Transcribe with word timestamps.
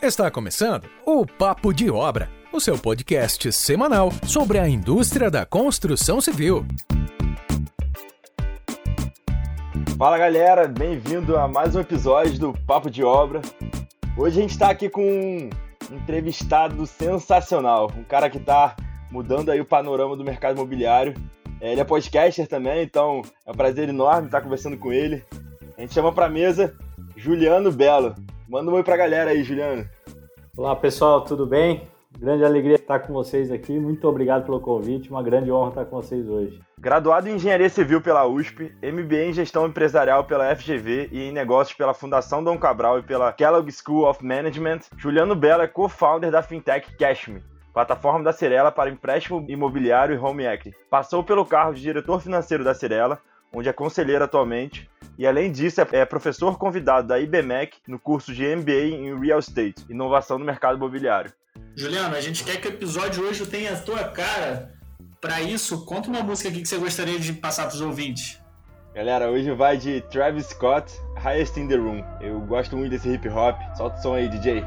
Está 0.00 0.30
começando 0.30 0.88
o 1.04 1.26
Papo 1.26 1.74
de 1.74 1.90
Obra, 1.90 2.30
o 2.52 2.60
seu 2.60 2.78
podcast 2.78 3.52
semanal 3.52 4.12
sobre 4.28 4.56
a 4.60 4.68
indústria 4.68 5.28
da 5.28 5.44
construção 5.44 6.20
civil. 6.20 6.64
Fala 9.98 10.16
galera, 10.16 10.68
bem-vindo 10.68 11.36
a 11.36 11.48
mais 11.48 11.74
um 11.74 11.80
episódio 11.80 12.38
do 12.38 12.52
Papo 12.64 12.88
de 12.88 13.02
Obra. 13.02 13.42
Hoje 14.16 14.38
a 14.38 14.42
gente 14.42 14.52
está 14.52 14.70
aqui 14.70 14.88
com 14.88 15.02
um 15.02 15.50
entrevistado 15.96 16.86
sensacional, 16.86 17.90
um 17.98 18.04
cara 18.04 18.30
que 18.30 18.38
está 18.38 18.76
mudando 19.10 19.50
aí 19.50 19.60
o 19.60 19.64
panorama 19.64 20.16
do 20.16 20.22
mercado 20.22 20.54
imobiliário. 20.54 21.14
É, 21.60 21.72
ele 21.72 21.80
é 21.80 21.84
podcaster 21.84 22.46
também, 22.46 22.84
então 22.84 23.20
é 23.44 23.50
um 23.50 23.54
prazer 23.54 23.88
enorme 23.88 24.28
estar 24.28 24.42
conversando 24.42 24.78
com 24.78 24.92
ele. 24.92 25.24
A 25.76 25.80
gente 25.80 25.92
chama 25.92 26.12
para 26.12 26.28
mesa 26.28 26.72
Juliano 27.16 27.72
Belo. 27.72 28.14
Manda 28.48 28.70
um 28.70 28.74
oi 28.74 28.82
para 28.82 28.94
a 28.94 28.96
galera 28.96 29.30
aí, 29.30 29.44
Juliano. 29.44 29.86
Olá 30.56 30.74
pessoal, 30.74 31.20
tudo 31.22 31.46
bem? 31.46 31.86
Grande 32.18 32.46
alegria 32.46 32.76
estar 32.76 33.00
com 33.00 33.12
vocês 33.12 33.52
aqui. 33.52 33.78
Muito 33.78 34.08
obrigado 34.08 34.46
pelo 34.46 34.58
convite. 34.58 35.10
Uma 35.10 35.22
grande 35.22 35.52
honra 35.52 35.68
estar 35.68 35.84
com 35.84 35.96
vocês 35.96 36.26
hoje. 36.26 36.58
Graduado 36.80 37.28
em 37.28 37.34
Engenharia 37.34 37.68
Civil 37.68 38.00
pela 38.00 38.26
USP, 38.26 38.74
MBA 38.82 39.26
em 39.26 39.32
Gestão 39.34 39.66
Empresarial 39.66 40.24
pela 40.24 40.56
FGV 40.56 41.10
e 41.12 41.24
em 41.24 41.30
Negócios 41.30 41.76
pela 41.76 41.92
Fundação 41.92 42.42
Dom 42.42 42.56
Cabral 42.56 42.98
e 42.98 43.02
pela 43.02 43.30
Kellogg 43.34 43.70
School 43.70 44.08
of 44.08 44.24
Management, 44.24 44.80
Juliano 44.96 45.36
Bela 45.36 45.64
é 45.64 45.68
co-founder 45.68 46.30
da 46.30 46.42
fintech 46.42 46.96
Cashme, 46.96 47.42
plataforma 47.74 48.24
da 48.24 48.32
Cirela 48.32 48.72
para 48.72 48.88
empréstimo 48.88 49.44
imobiliário 49.46 50.14
e 50.14 50.18
home 50.18 50.46
equity. 50.46 50.74
Passou 50.88 51.22
pelo 51.22 51.44
cargo 51.44 51.74
de 51.74 51.82
diretor 51.82 52.22
financeiro 52.22 52.64
da 52.64 52.72
Cirela, 52.72 53.20
onde 53.52 53.68
é 53.68 53.74
conselheiro 53.74 54.24
atualmente, 54.24 54.88
e 55.18 55.26
além 55.26 55.50
disso 55.50 55.80
é 55.80 56.04
professor 56.04 56.56
convidado 56.56 57.08
da 57.08 57.18
IBMEC 57.18 57.78
no 57.88 57.98
curso 57.98 58.32
de 58.32 58.46
MBA 58.54 58.94
em 58.94 59.18
Real 59.18 59.40
Estate, 59.40 59.84
Inovação 59.90 60.38
no 60.38 60.44
Mercado 60.44 60.76
Imobiliário. 60.76 61.32
Juliano, 61.74 62.14
a 62.14 62.20
gente 62.20 62.44
quer 62.44 62.60
que 62.60 62.68
o 62.68 62.70
episódio 62.70 63.24
hoje 63.24 63.44
tenha 63.44 63.72
a 63.72 63.76
tua 63.76 64.04
cara. 64.04 64.72
Para 65.20 65.42
isso, 65.42 65.84
conta 65.84 66.08
uma 66.08 66.22
música 66.22 66.48
aqui 66.48 66.62
que 66.62 66.68
você 66.68 66.78
gostaria 66.78 67.18
de 67.18 67.32
passar 67.32 67.66
para 67.66 67.74
os 67.74 67.80
ouvintes. 67.80 68.40
Galera, 68.94 69.28
hoje 69.28 69.50
vai 69.52 69.76
de 69.76 70.00
Travis 70.02 70.46
Scott, 70.46 70.92
Highest 71.16 71.56
in 71.56 71.66
the 71.66 71.74
Room. 71.74 72.04
Eu 72.20 72.40
gosto 72.42 72.76
muito 72.76 72.90
desse 72.92 73.08
hip 73.08 73.28
hop. 73.28 73.56
Solta 73.76 73.98
o 73.98 74.02
som 74.02 74.14
aí, 74.14 74.28
DJ. 74.28 74.64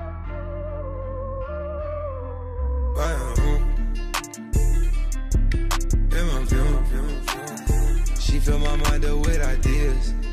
She 8.20 8.40
fill 8.40 8.60
my 8.60 8.78
mind 8.78 9.06
up 9.06 9.28
with 9.28 9.42
ideas. 9.42 10.31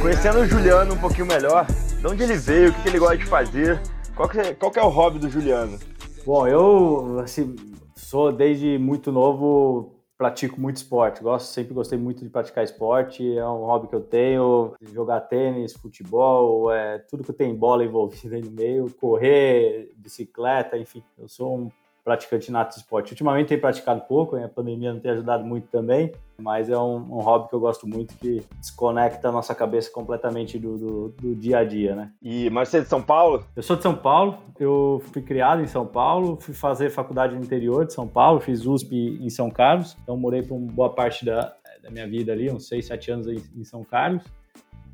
Conhecendo 0.00 0.38
o 0.40 0.46
Juliano 0.46 0.94
um 0.94 0.98
pouquinho 0.98 1.26
melhor, 1.26 1.66
de 1.66 2.06
onde 2.06 2.22
ele 2.22 2.36
veio, 2.36 2.70
o 2.70 2.74
que 2.74 2.88
ele 2.88 2.98
gosta 2.98 3.16
de 3.16 3.26
fazer, 3.26 3.80
qual 4.14 4.28
que 4.28 4.38
é, 4.38 4.54
qual 4.54 4.70
que 4.70 4.78
é 4.78 4.82
o 4.82 4.88
hobby 4.88 5.18
do 5.18 5.28
Juliano? 5.28 5.78
Bom, 6.24 6.46
eu 6.46 7.18
assim, 7.20 7.56
sou 7.96 8.30
desde 8.30 8.78
muito 8.78 9.10
novo, 9.10 10.02
pratico 10.16 10.60
muito 10.60 10.76
esporte. 10.76 11.20
Gosto, 11.20 11.46
sempre 11.46 11.74
gostei 11.74 11.98
muito 11.98 12.22
de 12.22 12.30
praticar 12.30 12.62
esporte. 12.62 13.36
É 13.36 13.44
um 13.44 13.64
hobby 13.64 13.88
que 13.88 13.94
eu 13.94 14.00
tenho. 14.00 14.74
Jogar 14.92 15.22
tênis, 15.22 15.72
futebol, 15.72 16.72
é, 16.72 16.98
tudo 16.98 17.24
que 17.24 17.32
tem 17.32 17.52
bola 17.54 17.84
envolvida 17.84 18.36
aí 18.36 18.42
no 18.42 18.52
meio, 18.52 18.88
correr, 19.00 19.92
bicicleta, 19.96 20.78
enfim. 20.78 21.02
Eu 21.18 21.28
sou 21.28 21.56
um 21.56 21.70
praticante 22.04 22.50
nato 22.50 22.74
de 22.74 22.80
esporte. 22.80 23.12
Ultimamente 23.12 23.48
tenho 23.48 23.60
praticado 23.60 24.02
pouco, 24.02 24.36
a 24.36 24.48
pandemia 24.48 24.92
não 24.92 25.00
tem 25.00 25.12
ajudado 25.12 25.44
muito 25.44 25.68
também, 25.68 26.12
mas 26.38 26.68
é 26.68 26.76
um, 26.76 26.96
um, 26.96 27.20
hobby 27.20 27.48
que 27.48 27.54
eu 27.54 27.60
gosto 27.60 27.86
muito 27.86 28.16
que 28.16 28.42
desconecta 28.58 29.28
a 29.28 29.32
nossa 29.32 29.54
cabeça 29.54 29.90
completamente 29.90 30.58
do, 30.58 30.76
do, 30.76 31.08
do, 31.10 31.34
dia 31.36 31.58
a 31.58 31.64
dia, 31.64 31.94
né? 31.94 32.10
E, 32.20 32.50
mas 32.50 32.68
você 32.68 32.78
é 32.78 32.80
de 32.80 32.88
São 32.88 33.00
Paulo? 33.00 33.44
Eu 33.54 33.62
sou 33.62 33.76
de 33.76 33.82
São 33.82 33.94
Paulo, 33.94 34.38
eu 34.58 35.00
fui 35.12 35.22
criado 35.22 35.62
em 35.62 35.66
São 35.66 35.86
Paulo, 35.86 36.36
fui 36.40 36.54
fazer 36.54 36.90
faculdade 36.90 37.34
no 37.36 37.42
interior 37.42 37.86
de 37.86 37.92
São 37.92 38.08
Paulo, 38.08 38.40
fiz 38.40 38.66
USP 38.66 39.18
em 39.20 39.30
São 39.30 39.50
Carlos, 39.50 39.96
então 40.02 40.16
morei 40.16 40.42
por 40.42 40.56
uma 40.56 40.72
boa 40.72 40.90
parte 40.90 41.24
da, 41.24 41.54
da 41.82 41.90
minha 41.90 42.08
vida 42.08 42.32
ali, 42.32 42.50
uns 42.50 42.66
6, 42.66 42.84
7 42.84 43.10
anos 43.12 43.26
em 43.28 43.64
São 43.64 43.84
Carlos. 43.84 44.24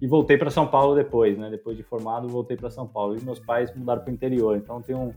E 0.01 0.07
voltei 0.07 0.39
para 0.39 0.49
São 0.49 0.65
Paulo 0.65 0.95
depois, 0.95 1.37
né? 1.37 1.51
Depois 1.51 1.77
de 1.77 1.83
formado, 1.83 2.29
voltei 2.29 2.57
para 2.57 2.71
São 2.71 2.87
Paulo. 2.87 3.17
E 3.19 3.25
meus 3.25 3.41
pais 3.41 3.75
mudaram 3.75 4.01
para 4.01 4.11
o 4.11 4.15
interior. 4.15 4.57
Então, 4.57 4.81
tem 4.81 4.95
um, 4.95 5.13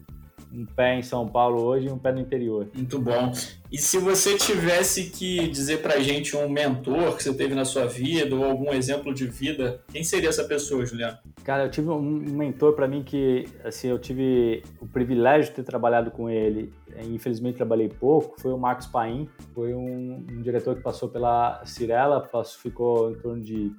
um 0.54 0.66
pé 0.66 0.96
em 0.96 1.02
São 1.02 1.28
Paulo 1.28 1.62
hoje 1.62 1.88
e 1.88 1.90
um 1.90 1.98
pé 1.98 2.12
no 2.12 2.20
interior. 2.20 2.68
Muito 2.74 3.00
bom. 3.00 3.32
E 3.72 3.78
se 3.78 3.98
você 3.98 4.38
tivesse 4.38 5.10
que 5.10 5.48
dizer 5.48 5.82
pra 5.82 6.00
gente 6.00 6.36
um 6.36 6.50
mentor 6.50 7.16
que 7.16 7.24
você 7.24 7.34
teve 7.34 7.56
na 7.56 7.64
sua 7.64 7.86
vida 7.86 8.36
ou 8.36 8.44
algum 8.44 8.74
exemplo 8.74 9.14
de 9.14 9.26
vida, 9.26 9.82
quem 9.92 10.04
seria 10.04 10.30
essa 10.30 10.44
pessoa, 10.44 10.86
Juliano? 10.86 11.18
Cara, 11.44 11.66
eu 11.66 11.72
tive 11.72 11.90
um 11.90 12.02
mentor 12.02 12.74
para 12.74 12.88
mim 12.88 13.02
que, 13.02 13.46
assim, 13.64 13.88
eu 13.88 13.98
tive 13.98 14.64
o 14.80 14.88
privilégio 14.88 15.50
de 15.50 15.56
ter 15.56 15.64
trabalhado 15.64 16.12
com 16.12 16.30
ele. 16.30 16.74
Infelizmente 17.10 17.56
trabalhei 17.56 17.88
pouco. 17.88 18.40
Foi 18.42 18.52
o 18.52 18.58
Marcos 18.58 18.88
Paim, 18.88 19.30
foi 19.54 19.74
um, 19.74 20.26
um 20.30 20.42
diretor 20.42 20.76
que 20.76 20.82
passou 20.82 21.08
pela 21.08 21.64
Cirela, 21.66 22.20
passou, 22.20 22.62
ficou 22.62 23.12
em 23.12 23.16
torno 23.16 23.42
de 23.42 23.72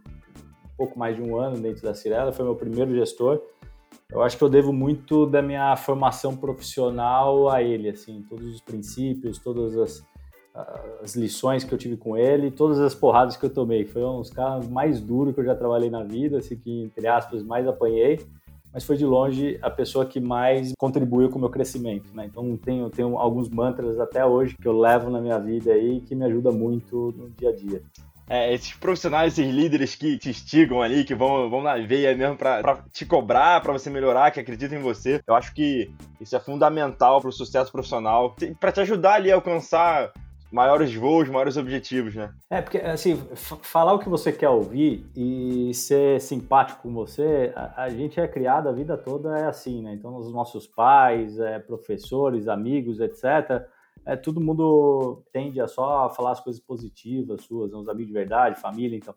pouco 0.76 0.98
mais 0.98 1.14
de 1.14 1.22
um 1.22 1.36
ano 1.36 1.60
dentro 1.60 1.82
da 1.82 1.94
Cirela. 1.94 2.32
Foi 2.32 2.44
meu 2.44 2.56
primeiro 2.56 2.94
gestor 2.94 3.42
eu 4.12 4.22
acho 4.22 4.36
que 4.36 4.44
eu 4.44 4.48
devo 4.48 4.72
muito 4.72 5.24
da 5.24 5.40
minha 5.40 5.74
formação 5.74 6.36
profissional 6.36 7.48
a 7.48 7.62
ele, 7.62 7.88
assim, 7.88 8.22
todos 8.28 8.54
os 8.54 8.60
princípios, 8.60 9.38
todas 9.38 9.76
as, 9.76 10.06
as 11.02 11.16
lições 11.16 11.64
que 11.64 11.72
eu 11.72 11.78
tive 11.78 11.96
com 11.96 12.16
ele, 12.16 12.50
todas 12.50 12.78
as 12.78 12.94
porradas 12.94 13.38
que 13.38 13.44
eu 13.46 13.50
tomei. 13.50 13.86
Foi 13.86 14.04
um 14.04 14.18
dos 14.18 14.30
caras 14.30 14.68
mais 14.68 15.00
duros 15.00 15.34
que 15.34 15.40
eu 15.40 15.44
já 15.44 15.54
trabalhei 15.54 15.88
na 15.88 16.04
vida, 16.04 16.38
assim, 16.38 16.56
que, 16.56 16.82
entre 16.82 17.08
aspas, 17.08 17.42
mais 17.42 17.66
apanhei, 17.66 18.20
mas 18.70 18.84
foi 18.84 18.98
de 18.98 19.06
longe 19.06 19.58
a 19.62 19.70
pessoa 19.70 20.04
que 20.04 20.20
mais 20.20 20.74
contribuiu 20.78 21.30
com 21.30 21.38
o 21.38 21.40
meu 21.40 21.50
crescimento, 21.50 22.14
né? 22.14 22.26
Então 22.26 22.54
tenho, 22.58 22.90
tenho 22.90 23.18
alguns 23.18 23.48
mantras 23.48 23.98
até 23.98 24.24
hoje 24.24 24.56
que 24.60 24.68
eu 24.68 24.78
levo 24.78 25.10
na 25.10 25.20
minha 25.20 25.38
vida 25.38 25.72
aí 25.72 26.00
que 26.00 26.14
me 26.14 26.24
ajuda 26.24 26.50
muito 26.50 27.14
no 27.16 27.30
dia 27.30 27.48
a 27.48 27.52
dia 27.54 27.82
é, 28.28 28.52
esses 28.52 28.72
profissionais, 28.74 29.38
esses 29.38 29.52
líderes 29.52 29.94
que 29.94 30.16
te 30.16 30.30
instigam 30.30 30.80
ali, 30.80 31.04
que 31.04 31.14
vão, 31.14 31.50
vão 31.50 31.62
na 31.62 31.76
veia 31.76 32.14
mesmo 32.16 32.36
para 32.36 32.78
te 32.92 33.04
cobrar, 33.04 33.60
para 33.60 33.72
você 33.72 33.90
melhorar, 33.90 34.30
que 34.30 34.40
acreditam 34.40 34.78
em 34.78 34.82
você. 34.82 35.20
Eu 35.26 35.34
acho 35.34 35.52
que 35.54 35.90
isso 36.20 36.34
é 36.36 36.40
fundamental 36.40 37.20
para 37.20 37.30
o 37.30 37.32
sucesso 37.32 37.70
profissional, 37.70 38.34
para 38.58 38.72
te 38.72 38.80
ajudar 38.80 39.14
ali 39.14 39.30
a 39.30 39.34
alcançar 39.34 40.12
maiores 40.52 40.94
voos, 40.94 41.28
maiores 41.30 41.56
objetivos, 41.56 42.14
né? 42.14 42.30
É, 42.50 42.60
porque, 42.60 42.76
assim, 42.78 43.16
falar 43.34 43.94
o 43.94 43.98
que 43.98 44.08
você 44.08 44.30
quer 44.30 44.50
ouvir 44.50 45.10
e 45.16 45.72
ser 45.72 46.20
simpático 46.20 46.82
com 46.82 46.92
você, 46.92 47.52
a, 47.56 47.84
a, 47.84 47.88
gente 47.88 48.20
é 48.20 48.28
criado 48.28 48.68
a 48.68 48.72
vida 48.72 48.98
toda 48.98 49.38
é 49.38 49.46
assim, 49.46 49.82
né? 49.82 49.94
Então, 49.94 50.14
os 50.14 50.30
nossos 50.30 50.66
pais, 50.66 51.38
é, 51.40 51.58
professores, 51.58 52.48
amigos, 52.48 53.00
etc., 53.00 53.66
é, 54.04 54.16
todo 54.16 54.40
mundo 54.40 55.22
tende 55.32 55.60
a 55.60 55.68
só 55.68 56.10
falar 56.10 56.32
as 56.32 56.40
coisas 56.40 56.60
positivas 56.60 57.42
suas, 57.42 57.72
né, 57.72 57.78
os 57.78 57.88
amigos 57.88 58.08
de 58.08 58.12
verdade, 58.12 58.60
família, 58.60 58.96
então. 58.96 59.14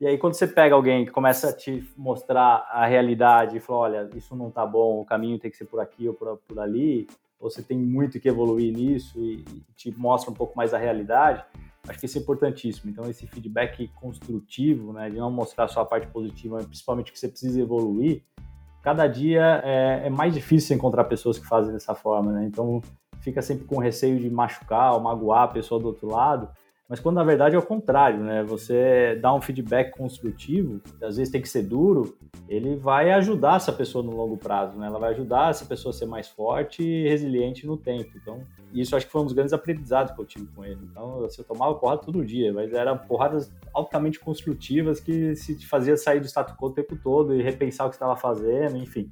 E 0.00 0.06
aí 0.06 0.18
quando 0.18 0.34
você 0.34 0.46
pega 0.46 0.74
alguém 0.74 1.04
que 1.04 1.10
começa 1.10 1.50
a 1.50 1.52
te 1.52 1.88
mostrar 1.96 2.66
a 2.70 2.86
realidade 2.86 3.56
e 3.56 3.60
fala, 3.60 3.78
olha, 3.80 4.10
isso 4.16 4.34
não 4.34 4.50
tá 4.50 4.66
bom, 4.66 5.00
o 5.00 5.04
caminho 5.04 5.38
tem 5.38 5.50
que 5.50 5.56
ser 5.56 5.66
por 5.66 5.80
aqui 5.80 6.08
ou 6.08 6.14
por, 6.14 6.38
por 6.38 6.58
ali, 6.58 7.06
ou 7.38 7.50
você 7.50 7.62
tem 7.62 7.78
muito 7.78 8.18
que 8.20 8.28
evoluir 8.28 8.72
nisso 8.72 9.20
e, 9.20 9.44
e 9.54 9.62
te 9.76 9.90
mostra 9.96 10.30
um 10.30 10.34
pouco 10.34 10.56
mais 10.56 10.72
a 10.74 10.78
realidade, 10.78 11.44
acho 11.88 11.98
que 11.98 12.06
isso 12.06 12.18
é 12.18 12.20
importantíssimo. 12.20 12.90
Então 12.90 13.08
esse 13.08 13.26
feedback 13.26 13.88
construtivo, 13.88 14.92
né, 14.92 15.10
de 15.10 15.16
não 15.16 15.30
mostrar 15.30 15.68
só 15.68 15.80
a 15.80 15.84
parte 15.84 16.06
positiva, 16.08 16.58
principalmente 16.58 17.12
que 17.12 17.18
você 17.18 17.28
precisa 17.28 17.60
evoluir, 17.60 18.22
cada 18.82 19.06
dia 19.06 19.60
é, 19.64 20.06
é 20.06 20.10
mais 20.10 20.34
difícil 20.34 20.76
encontrar 20.76 21.04
pessoas 21.04 21.38
que 21.38 21.46
fazem 21.46 21.72
dessa 21.72 21.94
forma, 21.94 22.32
né? 22.32 22.44
Então 22.44 22.82
fica 23.22 23.40
sempre 23.40 23.64
com 23.64 23.78
receio 23.78 24.18
de 24.18 24.28
machucar 24.28 24.92
ou 24.92 25.00
magoar 25.00 25.44
a 25.44 25.48
pessoa 25.48 25.80
do 25.80 25.86
outro 25.86 26.08
lado, 26.08 26.48
mas 26.92 27.00
quando 27.00 27.14
na 27.16 27.24
verdade 27.24 27.56
é 27.56 27.58
o 27.58 27.62
contrário, 27.62 28.20
né? 28.20 28.42
Você 28.42 29.18
dá 29.22 29.32
um 29.32 29.40
feedback 29.40 29.96
construtivo, 29.96 30.78
às 31.02 31.16
vezes 31.16 31.32
tem 31.32 31.40
que 31.40 31.48
ser 31.48 31.62
duro, 31.62 32.18
ele 32.46 32.76
vai 32.76 33.10
ajudar 33.12 33.56
essa 33.56 33.72
pessoa 33.72 34.04
no 34.04 34.14
longo 34.14 34.36
prazo, 34.36 34.78
né? 34.78 34.88
Ela 34.88 34.98
vai 34.98 35.12
ajudar 35.12 35.48
essa 35.48 35.64
pessoa 35.64 35.90
a 35.90 35.96
ser 35.96 36.04
mais 36.04 36.28
forte 36.28 36.82
e 36.82 37.08
resiliente 37.08 37.66
no 37.66 37.78
tempo. 37.78 38.10
Então, 38.20 38.42
isso 38.74 38.94
acho 38.94 39.06
que 39.06 39.12
foi 39.12 39.22
um 39.22 39.24
dos 39.24 39.32
grandes 39.32 39.54
aprendizados 39.54 40.12
que 40.12 40.20
eu 40.20 40.26
tive 40.26 40.46
com 40.48 40.66
ele. 40.66 40.80
Então, 40.90 41.24
assim, 41.24 41.40
eu 41.40 41.46
tomava 41.46 41.74
porrada 41.76 42.02
todo 42.02 42.22
dia, 42.22 42.52
mas 42.52 42.74
eram 42.74 42.98
porradas 42.98 43.50
altamente 43.72 44.20
construtivas 44.20 45.00
que 45.00 45.34
se 45.34 45.64
fazia 45.64 45.96
sair 45.96 46.20
do 46.20 46.26
status 46.26 46.54
quo 46.54 46.66
o 46.66 46.72
tempo 46.72 46.94
todo 46.94 47.34
e 47.34 47.42
repensar 47.42 47.86
o 47.86 47.88
que 47.88 47.96
estava 47.96 48.16
fazendo, 48.16 48.76
enfim. 48.76 49.10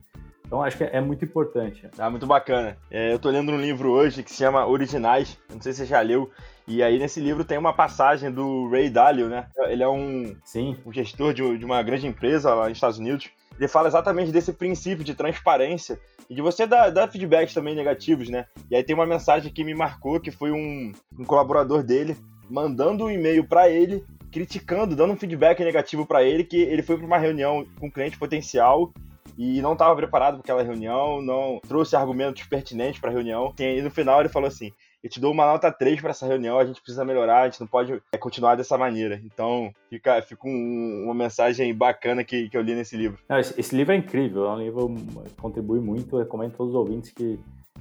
Então 0.51 0.65
acho 0.65 0.79
que 0.79 0.83
é 0.83 1.01
muito 1.01 1.25
importante. 1.25 1.89
Ah, 1.97 2.11
muito 2.11 2.27
bacana. 2.27 2.77
É, 2.91 3.13
eu 3.13 3.21
tô 3.21 3.31
lendo 3.31 3.53
um 3.53 3.61
livro 3.61 3.89
hoje 3.89 4.25
que 4.25 4.33
se 4.33 4.39
chama 4.39 4.67
Originais, 4.67 5.39
não 5.49 5.63
sei 5.63 5.73
se 5.73 5.79
você 5.79 5.87
já 5.87 6.01
leu, 6.01 6.29
e 6.67 6.83
aí 6.83 6.99
nesse 6.99 7.21
livro 7.21 7.45
tem 7.45 7.57
uma 7.57 7.73
passagem 7.73 8.33
do 8.33 8.69
Ray 8.69 8.91
Dalio, 8.91 9.29
né? 9.29 9.47
Ele 9.69 9.85
é 9.85 9.89
um, 9.89 10.35
Sim. 10.45 10.77
um 10.85 10.93
gestor 10.93 11.33
de, 11.33 11.57
de 11.57 11.65
uma 11.65 11.81
grande 11.85 12.09
empresa 12.09 12.53
lá 12.53 12.69
nos 12.69 12.77
Estados 12.77 12.99
Unidos. 12.99 13.31
Ele 13.57 13.69
fala 13.69 13.87
exatamente 13.87 14.33
desse 14.33 14.53
princípio 14.53 15.05
de 15.05 15.15
transparência 15.15 16.01
e 16.29 16.35
de 16.35 16.43
você 16.43 16.67
dar, 16.67 16.91
dar 16.91 17.07
feedbacks 17.07 17.55
também 17.55 17.77
negativos, 17.77 18.29
né? 18.29 18.47
E 18.69 18.75
aí 18.75 18.83
tem 18.83 18.97
uma 18.97 19.07
mensagem 19.07 19.53
que 19.53 19.63
me 19.63 19.73
marcou, 19.73 20.19
que 20.19 20.33
foi 20.33 20.51
um, 20.51 20.91
um 21.17 21.25
colaborador 21.25 21.85
dele 21.85 22.17
mandando 22.51 23.05
um 23.05 23.11
e-mail 23.11 23.47
para 23.47 23.69
ele 23.69 24.05
criticando, 24.33 24.97
dando 24.97 25.13
um 25.13 25.17
feedback 25.17 25.63
negativo 25.63 26.05
para 26.05 26.25
ele, 26.25 26.43
que 26.43 26.57
ele 26.57 26.83
foi 26.83 26.97
para 26.97 27.07
uma 27.07 27.19
reunião 27.19 27.65
com 27.79 27.87
um 27.87 27.91
cliente 27.91 28.19
potencial 28.19 28.93
e 29.37 29.61
não 29.63 29.73
estava 29.73 29.95
preparado 29.97 30.35
para 30.35 30.41
aquela 30.41 30.63
reunião, 30.63 31.23
não 31.23 31.61
trouxe 31.67 31.97
argumentos 31.97 32.43
pertinentes 32.45 33.01
para 33.01 33.11
a 33.11 33.13
reunião. 33.13 33.55
E 33.59 33.81
no 33.81 33.91
final 33.91 34.21
ele 34.21 34.29
falou 34.29 34.49
assim: 34.49 34.73
eu 35.03 35.09
te 35.09 35.19
dou 35.19 35.33
uma 35.33 35.47
nota 35.47 35.73
3 35.73 36.01
para 36.01 36.11
essa 36.11 36.27
reunião, 36.27 36.59
a 36.59 36.65
gente 36.65 36.81
precisa 36.81 37.05
melhorar, 37.05 37.43
a 37.43 37.49
gente 37.49 37.61
não 37.61 37.67
pode 37.67 38.03
é, 38.13 38.19
continuar 38.19 38.55
dessa 38.55 38.77
maneira. 38.77 39.21
Então, 39.25 39.73
fica, 39.89 40.21
fica 40.21 40.47
um, 40.47 41.05
uma 41.05 41.15
mensagem 41.15 41.75
bacana 41.75 42.23
que, 42.23 42.51
que 42.51 42.57
eu 42.57 42.61
li 42.61 42.75
nesse 42.75 42.97
livro. 42.97 43.19
Não, 43.29 43.39
esse, 43.39 43.59
esse, 43.59 43.75
livro 43.75 43.95
é 43.95 43.97
incrível, 43.97 44.45
é 44.45 44.51
um 44.51 44.59
livro 44.59 44.95
que 45.25 45.35
contribui 45.41 45.81
muito, 45.81 46.19
recomendo 46.19 46.53
a 46.53 46.57
todos 46.57 46.75
os 46.75 46.79
ouvintes 46.79 47.13
que, 47.13 47.41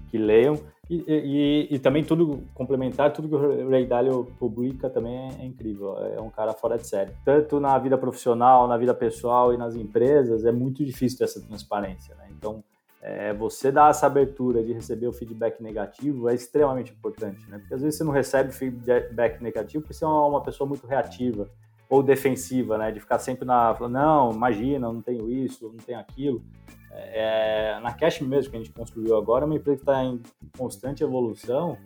que 0.10 0.18
leiam. 0.18 0.60
E, 0.90 1.04
e, 1.08 1.76
e, 1.76 1.80
também 1.80 2.04
tudo 2.04 2.44
complementar, 2.56 3.14
tudo 3.14 3.30
que 3.30 3.36
o 3.36 3.70
Ray 3.70 3.86
Dalio 3.86 4.26
publica 4.40 4.90
também 4.90 5.16
é, 5.16 5.44
é, 5.44 5.46
incrível. 5.46 5.96
É 6.00 6.20
um 6.20 6.32
cara 6.32 6.52
fora 6.54 6.78
de 6.78 6.88
série. 6.88 7.12
Tanto 7.24 7.60
na 7.60 7.78
vida 7.78 7.96
profissional, 7.96 8.68
na 8.68 8.76
vida 8.76 8.94
pessoal 8.94 9.54
e 9.54 9.58
nas 9.58 9.76
empresas, 9.76 10.46
é 10.46 10.52
muito 10.52 10.84
difícil 10.84 11.24
essa 11.24 11.40
transparência. 11.40 12.16
Né? 12.16 12.30
Então, 12.32 12.64
é, 13.02 13.32
você 13.34 13.72
dar 13.72 13.92
essa 13.92 14.08
abertura 14.08 14.64
de 14.64 14.74
receber 14.74 15.08
o 15.08 15.14
feedback 15.14 15.62
negativo 15.62 16.28
é 16.28 16.34
extremamente 16.34 16.92
importante, 16.92 17.40
né? 17.50 17.60
Porque 17.60 17.74
às 17.74 17.82
vezes 17.82 17.98
você 17.98 18.04
não 18.04 18.12
recebe 18.12 18.52
feedback 18.52 19.42
negativo 19.42 19.84
porque 19.84 19.94
você 19.94 20.04
é 20.04 20.08
uma 20.08 20.42
pessoa 20.42 20.68
muito 20.68 20.86
reativa 20.86 21.50
ou 21.90 22.04
defensiva, 22.04 22.78
né? 22.78 22.92
De 22.92 23.00
ficar 23.00 23.18
sempre 23.20 23.46
na, 23.46 23.76
não, 23.90 24.32
imagina, 24.32 24.92
não 24.94 25.02
tenho 25.02 25.30
isso, 25.30 25.68
não 25.68 25.78
tenho 25.78 26.00
aquilo. 26.00 26.44
É, 26.92 27.80
na 27.82 27.94
Cash 27.94 28.22
mesmo 28.22 28.52
que 28.52 28.58
a 28.58 28.60
gente 28.60 28.72
construiu 28.72 29.18
agora, 29.18 29.44
é 29.44 29.48
uma 29.48 29.56
empresa 29.56 29.78
que 29.78 29.84
está 29.84 30.04
em 30.04 30.22
constante 30.58 31.04
evolução. 31.04 31.78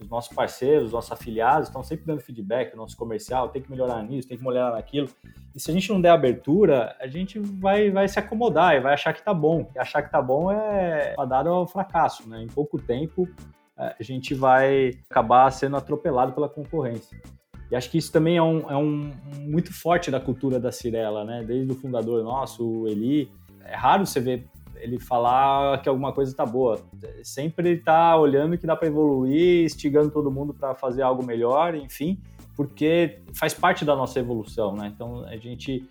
Os 0.00 0.08
nossos 0.08 0.32
parceiros, 0.32 0.86
os 0.86 0.92
nossos 0.92 1.10
afiliados 1.10 1.66
estão 1.66 1.82
sempre 1.82 2.06
dando 2.06 2.20
feedback, 2.20 2.72
o 2.72 2.76
nosso 2.76 2.96
comercial 2.96 3.48
tem 3.48 3.60
que 3.60 3.68
melhorar 3.68 4.00
nisso, 4.04 4.28
tem 4.28 4.38
que 4.38 4.44
melhorar 4.44 4.70
naquilo. 4.70 5.08
E 5.56 5.60
se 5.60 5.72
a 5.72 5.74
gente 5.74 5.90
não 5.90 6.00
der 6.00 6.10
abertura, 6.10 6.94
a 7.00 7.08
gente 7.08 7.40
vai, 7.40 7.90
vai 7.90 8.06
se 8.06 8.16
acomodar 8.16 8.76
e 8.76 8.80
vai 8.80 8.94
achar 8.94 9.12
que 9.12 9.24
tá 9.24 9.34
bom. 9.34 9.68
E 9.74 9.78
achar 9.78 10.02
que 10.02 10.10
tá 10.12 10.22
bom 10.22 10.52
é 10.52 11.16
dado 11.28 11.48
ao 11.48 11.66
fracasso, 11.66 12.28
né? 12.28 12.40
Em 12.40 12.46
pouco 12.46 12.78
tempo, 12.78 13.28
a 13.76 14.00
gente 14.00 14.34
vai 14.34 14.92
acabar 15.10 15.50
sendo 15.50 15.76
atropelado 15.76 16.32
pela 16.32 16.48
concorrência. 16.48 17.20
E 17.70 17.76
acho 17.76 17.90
que 17.90 17.98
isso 17.98 18.10
também 18.10 18.36
é 18.36 18.42
um, 18.42 18.70
é 18.70 18.76
um 18.76 19.12
muito 19.40 19.72
forte 19.72 20.10
da 20.10 20.18
cultura 20.18 20.58
da 20.58 20.72
Cirela, 20.72 21.24
né? 21.24 21.44
Desde 21.46 21.70
o 21.70 21.74
fundador 21.74 22.22
nosso, 22.24 22.66
o 22.66 22.88
Eli, 22.88 23.30
é 23.64 23.76
raro 23.76 24.06
você 24.06 24.20
ver 24.20 24.46
ele 24.80 24.98
falar 24.98 25.82
que 25.82 25.88
alguma 25.88 26.12
coisa 26.12 26.30
está 26.30 26.46
boa. 26.46 26.80
Sempre 27.22 27.72
está 27.72 28.16
olhando 28.16 28.56
que 28.56 28.66
dá 28.66 28.74
para 28.74 28.88
evoluir, 28.88 29.64
instigando 29.64 30.10
todo 30.10 30.30
mundo 30.30 30.54
para 30.54 30.74
fazer 30.74 31.02
algo 31.02 31.24
melhor, 31.24 31.74
enfim, 31.74 32.18
porque 32.56 33.18
faz 33.34 33.52
parte 33.52 33.84
da 33.84 33.94
nossa 33.94 34.18
evolução, 34.18 34.74
né? 34.74 34.90
Então 34.94 35.24
a 35.24 35.36
gente 35.36 35.84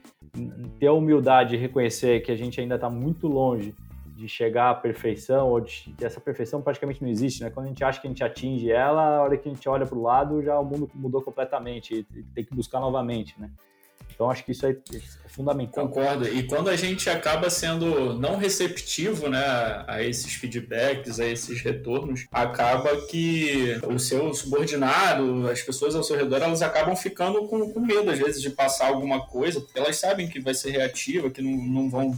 ter 0.79 0.87
a 0.87 0.93
humildade 0.93 1.51
de 1.51 1.57
reconhecer 1.57 2.21
que 2.21 2.31
a 2.31 2.35
gente 2.35 2.59
ainda 2.59 2.75
está 2.75 2.89
muito 2.89 3.27
longe 3.27 3.75
de 4.17 4.27
chegar 4.27 4.71
à 4.71 4.73
perfeição, 4.73 5.49
ou 5.49 5.61
de, 5.61 5.93
essa 6.01 6.19
perfeição 6.19 6.59
praticamente 6.61 7.01
não 7.03 7.09
existe, 7.09 7.43
né? 7.43 7.51
Quando 7.51 7.67
a 7.67 7.69
gente 7.69 7.83
acha 7.83 8.01
que 8.01 8.07
a 8.07 8.09
gente 8.09 8.23
atinge 8.23 8.71
ela, 8.71 9.17
a 9.17 9.21
hora 9.21 9.37
que 9.37 9.47
a 9.47 9.53
gente 9.53 9.69
olha 9.69 9.85
para 9.85 9.97
o 9.97 10.01
lado, 10.01 10.41
já 10.41 10.59
o 10.59 10.65
mundo 10.65 10.89
mudou 10.95 11.21
completamente 11.21 12.05
e 12.13 12.23
tem 12.23 12.43
que 12.43 12.55
buscar 12.55 12.79
novamente, 12.79 13.39
né? 13.39 13.51
Então 14.17 14.31
acho 14.31 14.43
que 14.43 14.51
isso 14.51 14.65
é, 14.65 14.71
é, 14.71 14.99
fundamental. 15.27 15.87
Concordo. 15.87 16.27
E 16.27 16.41
quando 16.41 16.69
a 16.69 16.75
gente 16.75 17.07
acaba 17.07 17.51
sendo 17.51 18.15
não 18.15 18.35
receptivo 18.37 19.29
né, 19.29 19.45
a 19.87 20.01
esses 20.01 20.33
feedbacks, 20.33 21.19
a 21.19 21.25
esses 21.27 21.61
retornos, 21.61 22.25
acaba 22.31 22.89
que 23.05 23.79
o 23.87 23.99
seu 23.99 24.33
subordinado, 24.33 25.47
as 25.47 25.61
pessoas 25.61 25.93
ao 25.93 26.01
seu 26.01 26.17
redor, 26.17 26.41
elas 26.41 26.63
acabam 26.63 26.95
ficando 26.95 27.47
com, 27.47 27.71
com 27.71 27.79
medo, 27.79 28.09
às 28.09 28.17
vezes, 28.17 28.41
de 28.41 28.49
passar 28.49 28.87
alguma 28.87 29.23
coisa, 29.27 29.61
porque 29.61 29.77
elas 29.77 29.97
sabem 29.97 30.27
que 30.27 30.39
vai 30.39 30.55
ser 30.55 30.71
reativa, 30.71 31.29
que 31.29 31.43
não, 31.43 31.51
não, 31.51 31.87
vão, 31.87 32.17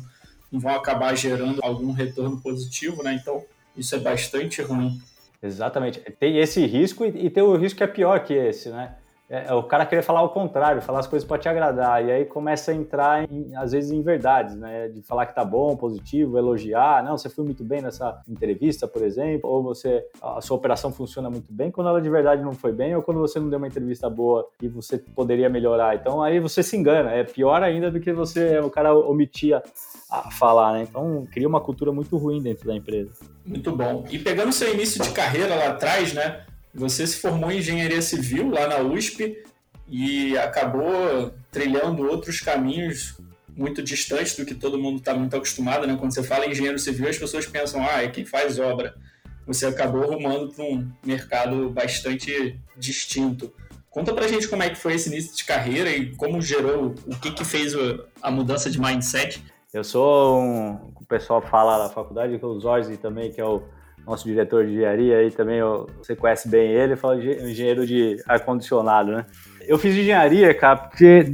não 0.52 0.60
vão 0.60 0.74
acabar 0.74 1.16
gerando 1.16 1.60
algum 1.64 1.92
retorno 1.92 2.40
positivo, 2.42 3.04
né? 3.04 3.14
Então 3.14 3.44
isso 3.76 3.96
é 3.96 4.00
bastante 4.00 4.62
ruim. 4.62 5.00
Exatamente. 5.42 6.00
Tem 6.20 6.38
esse 6.38 6.66
risco 6.66 7.06
e 7.06 7.30
tem 7.30 7.42
o 7.42 7.56
risco 7.56 7.78
que 7.78 7.84
é 7.84 7.88
pior 7.88 8.20
que 8.24 8.34
esse, 8.34 8.70
né? 8.70 8.96
É, 9.30 9.46
é, 9.50 9.54
o 9.54 9.62
cara 9.62 9.86
querer 9.86 10.02
falar 10.02 10.24
o 10.24 10.30
contrário, 10.30 10.82
falar 10.82 11.00
as 11.00 11.08
coisas 11.08 11.28
para 11.28 11.38
te 11.38 11.48
agradar, 11.48 12.04
e 12.04 12.12
aí 12.12 12.26
começa 12.26 12.72
a 12.72 12.74
entrar, 12.74 13.32
em, 13.32 13.56
às 13.56 13.74
vezes, 13.74 13.92
em 13.92 14.02
verdades, 14.02 14.56
né? 14.56 14.88
De 14.88 15.04
falar 15.04 15.28
que 15.28 15.36
tá 15.36 15.46
bom, 15.46 15.76
positivo, 15.78 16.36
elogiar, 16.38 17.04
não, 17.04 17.16
você 17.16 17.30
foi 17.30 17.46
muito 17.46 17.64
bem 17.64 17.80
nessa 17.80 18.20
entrevista, 18.28 18.88
por 18.88 19.04
exemplo, 19.04 19.48
ou 19.48 19.62
você, 19.62 20.04
a 20.20 20.42
sua 20.42 20.58
operação 20.58 20.92
funciona 20.92 21.30
muito 21.30 21.54
bem, 21.54 21.70
quando 21.70 21.90
ela 21.90 22.02
de 22.02 22.10
verdade 22.10 22.42
não 22.42 22.54
foi 22.54 22.72
bem, 22.72 22.96
ou 22.96 23.04
quando 23.04 23.20
você 23.20 23.40
não 23.40 23.50
deu 23.50 23.60
uma 23.60 23.68
entrevista 23.68 24.10
boa 24.10 24.48
e 24.60 24.68
você 24.68 24.98
poderia 24.98 25.48
melhorar. 25.48 25.96
Então 25.96 26.24
aí 26.24 26.40
você 26.40 26.64
se 26.64 26.76
engana, 26.76 27.12
é 27.12 27.24
pior 27.24 27.62
ainda 27.62 27.92
do 27.92 28.00
que 28.00 28.12
você, 28.12 28.58
o 28.60 28.70
cara 28.72 28.96
omitia 28.98 29.62
a 30.10 30.32
falar, 30.32 30.74
né? 30.74 30.88
Então 30.90 31.28
cria 31.32 31.48
uma 31.48 31.62
cultura 31.62 31.92
muito 31.92 32.18
ruim 32.18 32.42
dentro 32.42 32.68
da 32.68 32.76
empresa. 32.76 33.12
Muito 33.46 33.76
bom. 33.76 34.06
E 34.10 34.18
pegando 34.18 34.52
seu 34.52 34.74
início 34.74 35.02
de 35.04 35.12
carreira 35.12 35.56
lá 35.56 35.70
atrás, 35.70 36.14
né? 36.14 36.46
Você 36.74 37.06
se 37.06 37.18
formou 37.18 37.52
em 37.52 37.60
engenharia 37.60 38.02
civil 38.02 38.50
lá 38.50 38.68
na 38.68 38.80
USP 38.80 39.44
e 39.88 40.38
acabou 40.38 41.34
trilhando 41.52 42.08
outros 42.08 42.42
caminhos 42.42 43.18
muito 43.56 43.84
distantes 43.84 44.36
do 44.36 44.46
que 44.46 44.56
todo 44.56 44.80
mundo 44.80 45.00
está 45.00 45.14
muito 45.14 45.36
acostumado, 45.36 45.86
né? 45.86 45.98
Quando 46.00 46.14
você 46.14 46.24
fala 46.24 46.46
em 46.46 46.52
engenheiro 46.52 46.80
civil, 46.80 47.10
as 47.10 47.18
pessoas 47.18 47.46
pensam, 47.46 47.84
ah, 47.84 48.04
é 48.04 48.08
quem 48.08 48.26
faz 48.26 48.58
obra. 48.58 48.96
Você 49.46 49.66
acabou 49.66 50.04
arrumando 50.04 50.54
para 50.54 50.64
um 50.64 50.90
mercado 51.04 51.70
bastante 51.70 52.60
distinto. 52.78 53.54
Conta 53.90 54.14
pra 54.14 54.28
gente 54.28 54.48
como 54.48 54.62
é 54.62 54.70
que 54.70 54.76
foi 54.76 54.94
esse 54.94 55.10
início 55.10 55.36
de 55.36 55.44
carreira 55.44 55.90
e 55.90 56.16
como 56.16 56.42
gerou, 56.42 56.96
o 57.08 57.16
que 57.20 57.32
que 57.32 57.44
fez 57.44 57.74
a 58.22 58.30
mudança 58.30 58.70
de 58.70 58.80
mindset. 58.80 59.44
Eu 59.74 59.84
sou 59.84 60.42
um, 60.42 60.74
o 60.96 61.06
pessoal 61.08 61.42
fala 61.42 61.84
na 61.84 61.90
faculdade, 61.90 62.40
que 62.40 62.46
o 62.46 62.60
Zorzi 62.60 62.98
também, 62.98 63.32
que 63.32 63.40
é 63.40 63.46
o 63.46 63.62
nosso 64.06 64.26
diretor 64.26 64.66
de 64.66 64.72
engenharia 64.72 65.18
aí 65.18 65.30
também, 65.32 65.62
você 65.98 66.16
conhece 66.16 66.50
bem 66.50 66.72
ele, 66.72 66.96
fala 66.96 67.18
engenheiro 67.18 67.86
de 67.86 68.18
ar-condicionado, 68.28 69.12
né? 69.12 69.26
Eu 69.62 69.78
fiz 69.78 69.96
engenharia, 69.96 70.54
cara, 70.56 70.78
porque 70.78 71.26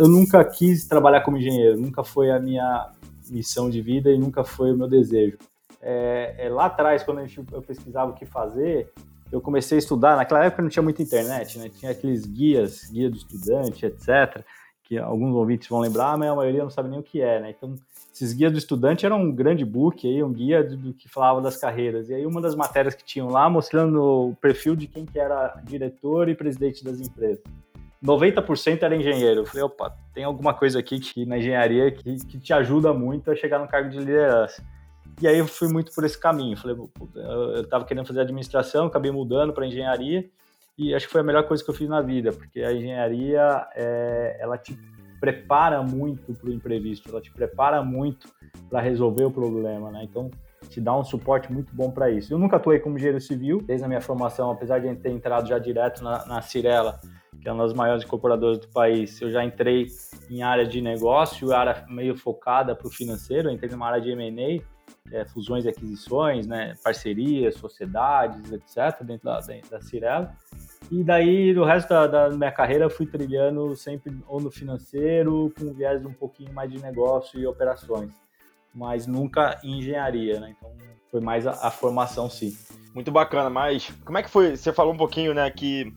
eu 0.00 0.08
nunca 0.08 0.42
quis 0.44 0.86
trabalhar 0.86 1.20
como 1.20 1.36
engenheiro, 1.36 1.78
nunca 1.78 2.02
foi 2.02 2.30
a 2.30 2.38
minha 2.38 2.90
missão 3.28 3.68
de 3.68 3.82
vida 3.82 4.10
e 4.10 4.18
nunca 4.18 4.44
foi 4.44 4.72
o 4.72 4.76
meu 4.76 4.88
desejo. 4.88 5.36
É, 5.82 6.36
é, 6.38 6.48
lá 6.48 6.66
atrás, 6.66 7.02
quando 7.02 7.20
eu 7.52 7.60
pesquisava 7.60 8.12
o 8.12 8.14
que 8.14 8.24
fazer, 8.24 8.90
eu 9.30 9.40
comecei 9.40 9.76
a 9.76 9.80
estudar. 9.80 10.16
Naquela 10.16 10.44
época 10.44 10.62
não 10.62 10.68
tinha 10.68 10.82
muita 10.82 11.02
internet, 11.02 11.58
né? 11.58 11.68
Tinha 11.68 11.90
aqueles 11.90 12.24
guias, 12.24 12.88
guia 12.90 13.10
do 13.10 13.16
estudante, 13.16 13.84
etc. 13.84 14.44
Que 14.84 14.98
alguns 14.98 15.34
ouvintes 15.34 15.68
vão 15.68 15.80
lembrar, 15.80 16.16
mas 16.16 16.30
a 16.30 16.36
maioria 16.36 16.62
não 16.62 16.70
sabe 16.70 16.88
nem 16.88 17.00
o 17.00 17.02
que 17.02 17.20
é, 17.20 17.40
né? 17.40 17.50
Então 17.50 17.74
esses 18.12 18.34
guias 18.34 18.52
do 18.52 18.58
estudante 18.58 19.06
eram 19.06 19.22
um 19.22 19.32
grande 19.32 19.64
book 19.64 20.06
aí, 20.06 20.22
um 20.22 20.32
guia 20.32 20.62
do, 20.62 20.92
que 20.92 21.08
falava 21.08 21.40
das 21.40 21.56
carreiras. 21.56 22.10
E 22.10 22.14
aí 22.14 22.26
uma 22.26 22.40
das 22.40 22.54
matérias 22.54 22.94
que 22.94 23.02
tinham 23.02 23.28
lá 23.28 23.48
mostrando 23.48 24.02
o 24.02 24.36
perfil 24.36 24.76
de 24.76 24.86
quem 24.86 25.06
que 25.06 25.18
era 25.18 25.58
diretor 25.64 26.28
e 26.28 26.34
presidente 26.34 26.84
das 26.84 27.00
empresas. 27.00 27.42
90% 28.04 28.82
era 28.82 28.94
engenheiro. 28.94 29.40
Eu 29.40 29.46
falei, 29.46 29.62
opa, 29.62 29.96
tem 30.12 30.24
alguma 30.24 30.52
coisa 30.52 30.78
aqui 30.78 31.00
que, 31.00 31.24
na 31.24 31.38
engenharia 31.38 31.90
que, 31.90 32.16
que 32.26 32.38
te 32.38 32.52
ajuda 32.52 32.92
muito 32.92 33.30
a 33.30 33.34
chegar 33.34 33.58
no 33.58 33.68
cargo 33.68 33.88
de 33.88 33.98
liderança. 33.98 34.62
E 35.20 35.26
aí 35.26 35.38
eu 35.38 35.46
fui 35.46 35.68
muito 35.68 35.94
por 35.94 36.04
esse 36.04 36.18
caminho. 36.18 36.56
Falei, 36.56 36.76
eu 37.14 37.62
estava 37.62 37.84
querendo 37.84 38.06
fazer 38.06 38.20
administração, 38.20 38.86
acabei 38.86 39.10
mudando 39.10 39.52
para 39.52 39.66
engenharia 39.66 40.28
e 40.76 40.94
acho 40.94 41.06
que 41.06 41.12
foi 41.12 41.20
a 41.20 41.24
melhor 41.24 41.44
coisa 41.44 41.62
que 41.62 41.70
eu 41.70 41.74
fiz 41.74 41.88
na 41.88 42.00
vida, 42.00 42.32
porque 42.32 42.60
a 42.60 42.72
engenharia 42.72 43.66
é, 43.74 44.36
ela 44.40 44.56
te 44.56 44.76
prepara 45.22 45.84
muito 45.84 46.34
para 46.34 46.50
o 46.50 46.52
imprevisto, 46.52 47.08
ela 47.08 47.20
te 47.20 47.30
prepara 47.30 47.80
muito 47.80 48.28
para 48.68 48.80
resolver 48.80 49.24
o 49.24 49.30
problema, 49.30 49.88
né? 49.92 50.00
Então, 50.02 50.28
te 50.68 50.80
dá 50.80 50.98
um 50.98 51.04
suporte 51.04 51.52
muito 51.52 51.72
bom 51.72 51.92
para 51.92 52.10
isso. 52.10 52.34
Eu 52.34 52.38
nunca 52.40 52.56
atuei 52.56 52.80
como 52.80 52.96
engenheiro 52.96 53.20
civil, 53.20 53.62
desde 53.64 53.84
a 53.84 53.88
minha 53.88 54.00
formação, 54.00 54.50
apesar 54.50 54.80
de 54.80 54.92
ter 54.96 55.10
entrado 55.10 55.46
já 55.46 55.60
direto 55.60 56.02
na, 56.02 56.26
na 56.26 56.42
Cirela, 56.42 57.00
que 57.40 57.48
é 57.48 57.52
uma 57.52 57.62
das 57.62 57.72
maiores 57.72 58.02
incorporadoras 58.02 58.58
do 58.58 58.66
país, 58.66 59.20
eu 59.20 59.30
já 59.30 59.44
entrei 59.44 59.86
em 60.28 60.42
área 60.42 60.66
de 60.66 60.80
negócio, 60.80 61.54
área 61.54 61.84
meio 61.88 62.16
focada 62.16 62.74
para 62.74 62.88
o 62.88 62.90
financeiro, 62.90 63.48
entrei 63.48 63.70
numa 63.70 63.86
área 63.86 64.00
de 64.00 64.10
M&A, 64.10 64.60
é, 65.10 65.24
fusões 65.24 65.64
e 65.64 65.68
aquisições, 65.68 66.46
né, 66.46 66.74
parcerias, 66.82 67.56
sociedades, 67.56 68.52
etc., 68.52 69.02
dentro 69.02 69.24
da, 69.24 69.40
da 69.70 69.80
Cirela. 69.80 70.36
E 70.90 71.02
daí, 71.02 71.52
no 71.54 71.64
resto 71.64 71.88
da, 71.88 72.06
da, 72.06 72.30
minha 72.30 72.52
carreira, 72.52 72.90
fui 72.90 73.06
trilhando 73.06 73.74
sempre 73.74 74.16
ou 74.26 74.40
no 74.40 74.50
financeiro, 74.50 75.52
com 75.58 75.72
viés 75.72 76.04
um 76.04 76.12
pouquinho 76.12 76.52
mais 76.52 76.70
de 76.70 76.80
negócio 76.80 77.38
e 77.38 77.46
operações, 77.46 78.12
mas 78.74 79.06
nunca 79.06 79.58
em 79.62 79.78
engenharia, 79.78 80.40
né? 80.40 80.54
Então, 80.56 80.70
foi 81.10 81.20
mais 81.20 81.46
a, 81.46 81.52
a 81.66 81.70
formação, 81.70 82.28
sim. 82.28 82.56
Muito 82.94 83.10
bacana, 83.10 83.48
mas 83.48 83.90
como 84.04 84.18
é 84.18 84.22
que 84.22 84.30
foi? 84.30 84.56
Você 84.56 84.72
falou 84.72 84.92
um 84.92 84.98
pouquinho, 84.98 85.32
né, 85.32 85.50
que 85.50 85.92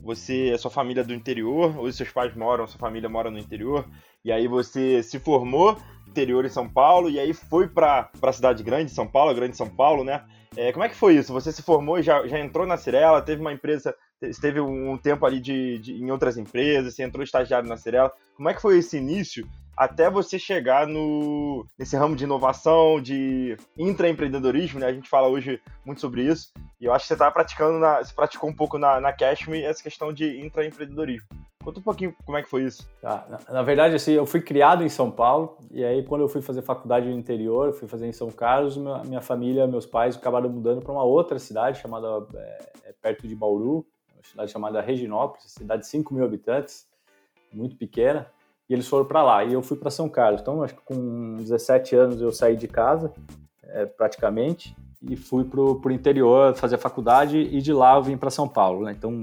você, 0.00 0.52
a 0.54 0.58
sua 0.58 0.70
família 0.70 1.00
é 1.00 1.04
do 1.04 1.12
interior, 1.12 1.76
ou 1.76 1.90
seus 1.90 2.10
pais 2.10 2.34
moram, 2.34 2.66
sua 2.66 2.78
família 2.78 3.08
mora 3.08 3.30
no 3.30 3.38
interior, 3.38 3.86
e 4.24 4.30
aí 4.30 4.46
você 4.46 5.02
se 5.02 5.18
formou 5.18 5.76
interior 6.08 6.44
em 6.44 6.50
São 6.50 6.68
Paulo, 6.68 7.10
e 7.10 7.18
aí 7.18 7.32
foi 7.32 7.68
para 7.68 8.10
a 8.20 8.32
cidade 8.32 8.62
grande, 8.62 8.90
São 8.90 9.06
Paulo, 9.06 9.34
grande 9.34 9.56
São 9.56 9.68
Paulo, 9.68 10.04
né? 10.04 10.22
É, 10.56 10.72
como 10.72 10.84
é 10.84 10.88
que 10.88 10.96
foi 10.96 11.14
isso? 11.14 11.32
Você 11.32 11.52
se 11.52 11.62
formou 11.62 11.98
e 11.98 12.02
já, 12.02 12.26
já 12.26 12.38
entrou 12.38 12.66
na 12.66 12.76
Cirela, 12.76 13.22
teve 13.22 13.40
uma 13.40 13.52
empresa 13.52 13.94
você 14.20 14.40
teve 14.40 14.60
um 14.60 14.96
tempo 14.98 15.24
ali 15.24 15.40
de, 15.40 15.78
de, 15.78 15.92
em 15.94 16.10
outras 16.10 16.36
empresas, 16.36 16.94
você 16.94 17.04
entrou 17.04 17.22
estagiário 17.22 17.68
na 17.68 17.76
Cirela. 17.76 18.12
Como 18.36 18.48
é 18.48 18.54
que 18.54 18.60
foi 18.60 18.78
esse 18.78 18.96
início 18.96 19.48
até 19.76 20.10
você 20.10 20.38
chegar 20.38 20.88
no, 20.88 21.64
nesse 21.78 21.96
ramo 21.96 22.16
de 22.16 22.24
inovação, 22.24 23.00
de 23.00 23.56
intraempreendedorismo, 23.76 24.80
né? 24.80 24.86
A 24.86 24.92
gente 24.92 25.08
fala 25.08 25.28
hoje 25.28 25.60
muito 25.86 26.00
sobre 26.00 26.22
isso. 26.22 26.52
E 26.80 26.84
eu 26.84 26.92
acho 26.92 27.04
que 27.04 27.08
você 27.08 27.14
está 27.14 27.30
praticando, 27.30 27.78
na, 27.78 28.02
você 28.02 28.12
praticou 28.14 28.48
um 28.48 28.54
pouco 28.54 28.78
na, 28.78 29.00
na 29.00 29.12
Cashme 29.12 29.62
essa 29.62 29.82
questão 29.82 30.12
de 30.12 30.40
intraempreendedorismo. 30.40 31.26
Conta 31.62 31.80
um 31.80 31.82
pouquinho 31.82 32.14
como 32.24 32.38
é 32.38 32.42
que 32.42 32.48
foi 32.48 32.62
isso. 32.62 32.88
Tá, 33.00 33.26
na, 33.28 33.54
na, 33.54 33.62
verdade, 33.62 33.96
assim, 33.96 34.12
eu 34.12 34.24
fui 34.24 34.40
criado 34.40 34.84
em 34.84 34.88
São 34.88 35.10
Paulo, 35.10 35.58
e 35.70 35.84
aí 35.84 36.04
quando 36.04 36.22
eu 36.22 36.28
fui 36.28 36.40
fazer 36.40 36.62
faculdade 36.62 37.08
no 37.08 37.12
interior, 37.12 37.72
fui 37.72 37.88
fazer 37.88 38.06
em 38.06 38.12
São 38.12 38.30
Carlos, 38.30 38.76
minha, 38.76 39.02
minha 39.04 39.20
família, 39.20 39.66
meus 39.66 39.84
pais 39.84 40.16
acabaram 40.16 40.48
mudando 40.48 40.80
para 40.80 40.92
uma 40.92 41.02
outra 41.02 41.38
cidade 41.38 41.80
chamada, 41.80 42.26
é, 42.34 42.58
é, 42.84 42.94
perto 43.02 43.26
de 43.26 43.34
Bauru, 43.34 43.84
uma 44.14 44.22
cidade 44.22 44.52
chamada 44.52 44.80
Reginópolis, 44.80 45.52
cidade 45.52 45.82
de 45.82 45.88
5 45.88 46.14
mil 46.14 46.24
habitantes, 46.24 46.86
muito 47.52 47.76
pequena 47.76 48.30
e 48.68 48.74
eles 48.74 48.86
foram 48.86 49.04
para 49.04 49.22
lá. 49.22 49.44
E 49.44 49.52
eu 49.52 49.62
fui 49.62 49.76
para 49.76 49.90
São 49.90 50.08
Carlos. 50.08 50.42
Então, 50.42 50.62
acho 50.62 50.74
que 50.74 50.82
com 50.82 51.36
17 51.36 51.96
anos 51.96 52.20
eu 52.20 52.30
saí 52.30 52.56
de 52.56 52.68
casa, 52.68 53.12
é, 53.62 53.86
praticamente, 53.86 54.76
e 55.02 55.16
fui 55.16 55.44
para 55.44 55.60
o 55.60 55.90
interior 55.90 56.54
fazer 56.54 56.74
a 56.76 56.78
faculdade. 56.78 57.38
E 57.38 57.60
de 57.60 57.72
lá 57.72 57.96
eu 57.96 58.02
vim 58.02 58.16
para 58.16 58.30
São 58.30 58.48
Paulo. 58.48 58.84
Né? 58.84 58.94
Então, 58.96 59.22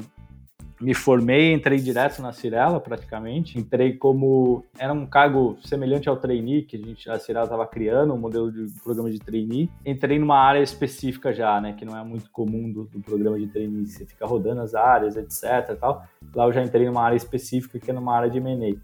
me 0.79 0.94
formei, 0.94 1.53
entrei 1.53 1.79
direto 1.79 2.22
na 2.22 2.34
Cirela, 2.34 2.79
praticamente. 2.79 3.58
Entrei 3.58 3.94
como. 3.94 4.65
Era 4.77 4.94
um 4.94 5.05
cargo 5.05 5.58
semelhante 5.63 6.10
ao 6.10 6.17
trainee, 6.17 6.63
que 6.63 6.75
a, 6.75 6.79
gente, 6.79 7.10
a 7.10 7.17
Cirela 7.17 7.46
estava 7.46 7.65
criando, 7.65 8.13
um 8.13 8.17
modelo 8.17 8.51
de 8.51 8.67
programa 8.84 9.10
de 9.10 9.20
trainee. 9.20 9.70
Entrei 9.86 10.20
numa 10.20 10.38
área 10.38 10.62
específica 10.62 11.34
já, 11.34 11.60
né? 11.62 11.74
Que 11.74 11.86
não 11.86 11.98
é 11.98 12.03
muito 12.03 12.29
comum 12.29 12.72
do, 12.72 12.84
do 12.86 13.00
programa 13.00 13.39
de 13.39 13.48
trainee. 13.48 13.86
Você 13.86 14.05
fica 14.05 14.25
rodando 14.25 14.62
as 14.62 14.75
áreas, 14.75 15.15
etc. 15.15 15.77
Tal. 15.79 16.03
Lá 16.36 16.46
eu 16.46 16.51
já 16.51 16.62
entrei 16.62 16.86
numa 16.86 17.03
área 17.03 17.15
específica, 17.15 17.79
que 17.79 17.89
é 17.89 17.94
numa 17.94 18.15
área 18.15 18.29
de 18.29 18.38
M&A 18.38 18.75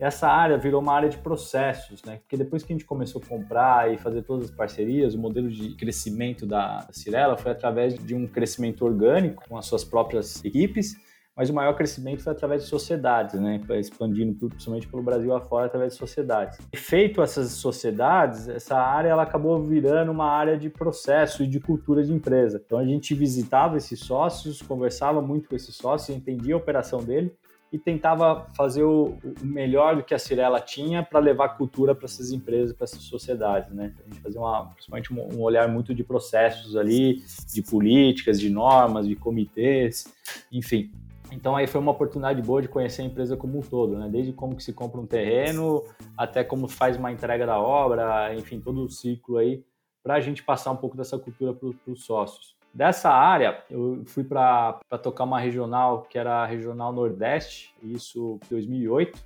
essa 0.00 0.26
área 0.28 0.56
virou 0.56 0.80
uma 0.80 0.94
área 0.94 1.10
de 1.10 1.18
processos, 1.18 2.02
né? 2.04 2.16
Porque 2.22 2.36
depois 2.36 2.62
que 2.62 2.72
a 2.72 2.74
gente 2.74 2.86
começou 2.86 3.20
a 3.22 3.28
comprar 3.28 3.92
e 3.92 3.98
fazer 3.98 4.22
todas 4.22 4.46
as 4.46 4.50
parcerias, 4.50 5.14
o 5.14 5.18
modelo 5.18 5.50
de 5.50 5.76
crescimento 5.76 6.46
da 6.46 6.88
Cirela 6.90 7.36
foi 7.36 7.52
através 7.52 7.94
de 7.94 8.14
um 8.14 8.26
crescimento 8.26 8.82
orgânico 8.82 9.44
com 9.46 9.58
as 9.58 9.66
suas 9.66 9.84
próprias 9.84 10.42
equipes, 10.42 10.96
mas 11.36 11.50
o 11.50 11.54
maior 11.54 11.74
crescimento 11.74 12.22
foi 12.22 12.32
através 12.32 12.62
de 12.62 12.68
sociedades, 12.68 13.38
né? 13.38 13.60
Expandindo 13.78 14.48
principalmente 14.48 14.88
pelo 14.88 15.02
Brasil 15.02 15.34
afora 15.34 15.66
através 15.66 15.92
de 15.92 15.98
sociedades. 15.98 16.58
Feito 16.74 17.22
essas 17.22 17.52
sociedades, 17.52 18.48
essa 18.48 18.76
área 18.76 19.10
ela 19.10 19.22
acabou 19.24 19.62
virando 19.62 20.10
uma 20.10 20.30
área 20.30 20.56
de 20.56 20.70
processo 20.70 21.42
e 21.42 21.46
de 21.46 21.60
cultura 21.60 22.02
de 22.02 22.10
empresa. 22.10 22.62
Então 22.64 22.78
a 22.78 22.84
gente 22.86 23.14
visitava 23.14 23.76
esses 23.76 24.00
sócios, 24.00 24.62
conversava 24.62 25.20
muito 25.20 25.50
com 25.50 25.56
esses 25.56 25.76
sócios, 25.76 26.16
entendia 26.16 26.54
a 26.54 26.58
operação 26.58 27.04
dele 27.04 27.30
e 27.72 27.78
tentava 27.78 28.46
fazer 28.56 28.82
o, 28.82 29.16
melhor 29.42 29.96
do 29.96 30.02
que 30.02 30.12
a 30.12 30.18
Cirela 30.18 30.60
tinha 30.60 31.02
para 31.02 31.20
levar 31.20 31.50
cultura 31.50 31.94
para 31.94 32.06
essas 32.06 32.32
empresas, 32.32 32.74
para 32.74 32.84
essas 32.84 33.02
sociedades, 33.02 33.72
né? 33.72 33.94
A 33.98 34.02
gente 34.02 34.20
fazia 34.20 34.40
uma, 34.40 34.66
principalmente 34.66 35.12
um, 35.12 35.36
um, 35.36 35.40
olhar 35.40 35.68
muito 35.68 35.94
de 35.94 36.02
processos 36.02 36.76
ali, 36.76 37.22
de 37.52 37.62
políticas, 37.62 38.40
de 38.40 38.50
normas, 38.50 39.06
de 39.06 39.14
comitês, 39.14 40.12
enfim. 40.50 40.90
Então 41.30 41.54
aí 41.54 41.68
foi 41.68 41.80
uma 41.80 41.92
oportunidade 41.92 42.42
boa 42.42 42.60
de 42.60 42.66
conhecer 42.66 43.02
a 43.02 43.04
empresa 43.04 43.36
como 43.36 43.58
um 43.58 43.62
todo, 43.62 43.96
né? 43.96 44.08
Desde 44.10 44.32
como 44.32 44.56
que 44.56 44.64
se 44.64 44.72
compra 44.72 45.00
um 45.00 45.06
terreno, 45.06 45.84
até 46.16 46.42
como 46.42 46.66
faz 46.66 46.96
uma 46.96 47.12
entrega 47.12 47.46
da 47.46 47.60
obra, 47.60 48.34
enfim, 48.34 48.60
todo 48.60 48.82
o 48.82 48.90
ciclo 48.90 49.36
aí, 49.38 49.62
para 50.02 50.14
a 50.14 50.20
gente 50.20 50.42
passar 50.42 50.72
um 50.72 50.76
pouco 50.76 50.96
dessa 50.96 51.16
cultura 51.16 51.54
para 51.54 51.92
os 51.92 52.04
sócios. 52.04 52.59
Dessa 52.72 53.10
área, 53.10 53.64
eu 53.68 54.02
fui 54.06 54.22
para 54.22 54.78
tocar 55.02 55.24
uma 55.24 55.40
regional 55.40 56.02
que 56.02 56.16
era 56.16 56.42
a 56.42 56.46
Regional 56.46 56.92
Nordeste, 56.92 57.74
isso 57.82 58.38
em 58.44 58.48
2008. 58.48 59.18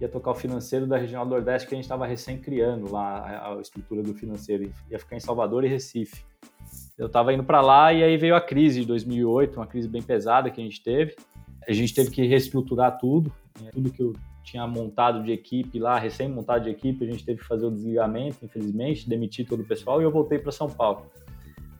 Ia 0.00 0.08
tocar 0.08 0.30
o 0.30 0.34
financeiro 0.34 0.86
da 0.86 0.96
Regional 0.96 1.26
Nordeste 1.26 1.66
que 1.66 1.74
a 1.74 1.76
gente 1.76 1.84
estava 1.84 2.06
recém 2.06 2.38
criando 2.38 2.92
lá, 2.92 3.54
a, 3.56 3.60
estrutura 3.60 4.02
do 4.02 4.14
financeiro. 4.14 4.70
Ia 4.88 5.00
ficar 5.00 5.16
em 5.16 5.20
Salvador 5.20 5.64
e 5.64 5.68
Recife. 5.68 6.24
Eu 6.96 7.06
estava 7.06 7.32
indo 7.32 7.42
para 7.42 7.60
lá 7.60 7.92
e 7.92 8.04
aí 8.04 8.16
veio 8.16 8.36
a 8.36 8.40
crise 8.40 8.82
de 8.82 8.86
2008, 8.86 9.56
uma 9.56 9.66
crise 9.66 9.88
bem 9.88 10.02
pesada 10.02 10.48
que 10.48 10.60
a 10.60 10.64
gente 10.64 10.80
teve. 10.80 11.16
A 11.68 11.72
gente 11.72 11.92
teve 11.92 12.10
que 12.10 12.24
reestruturar 12.24 12.98
tudo, 12.98 13.32
né? 13.60 13.70
tudo 13.72 13.90
que 13.90 14.02
eu 14.02 14.12
tinha 14.44 14.64
montado 14.64 15.24
de 15.24 15.32
equipe 15.32 15.80
lá, 15.80 15.98
recém-montado 15.98 16.64
de 16.64 16.70
equipe, 16.70 17.04
a 17.04 17.10
gente 17.10 17.24
teve 17.24 17.40
que 17.40 17.46
fazer 17.46 17.66
o 17.66 17.70
desligamento, 17.70 18.44
infelizmente, 18.44 19.08
demitir 19.08 19.44
todo 19.44 19.62
o 19.62 19.66
pessoal 19.66 20.00
e 20.00 20.04
eu 20.04 20.10
voltei 20.12 20.38
para 20.38 20.52
São 20.52 20.70
Paulo 20.70 21.10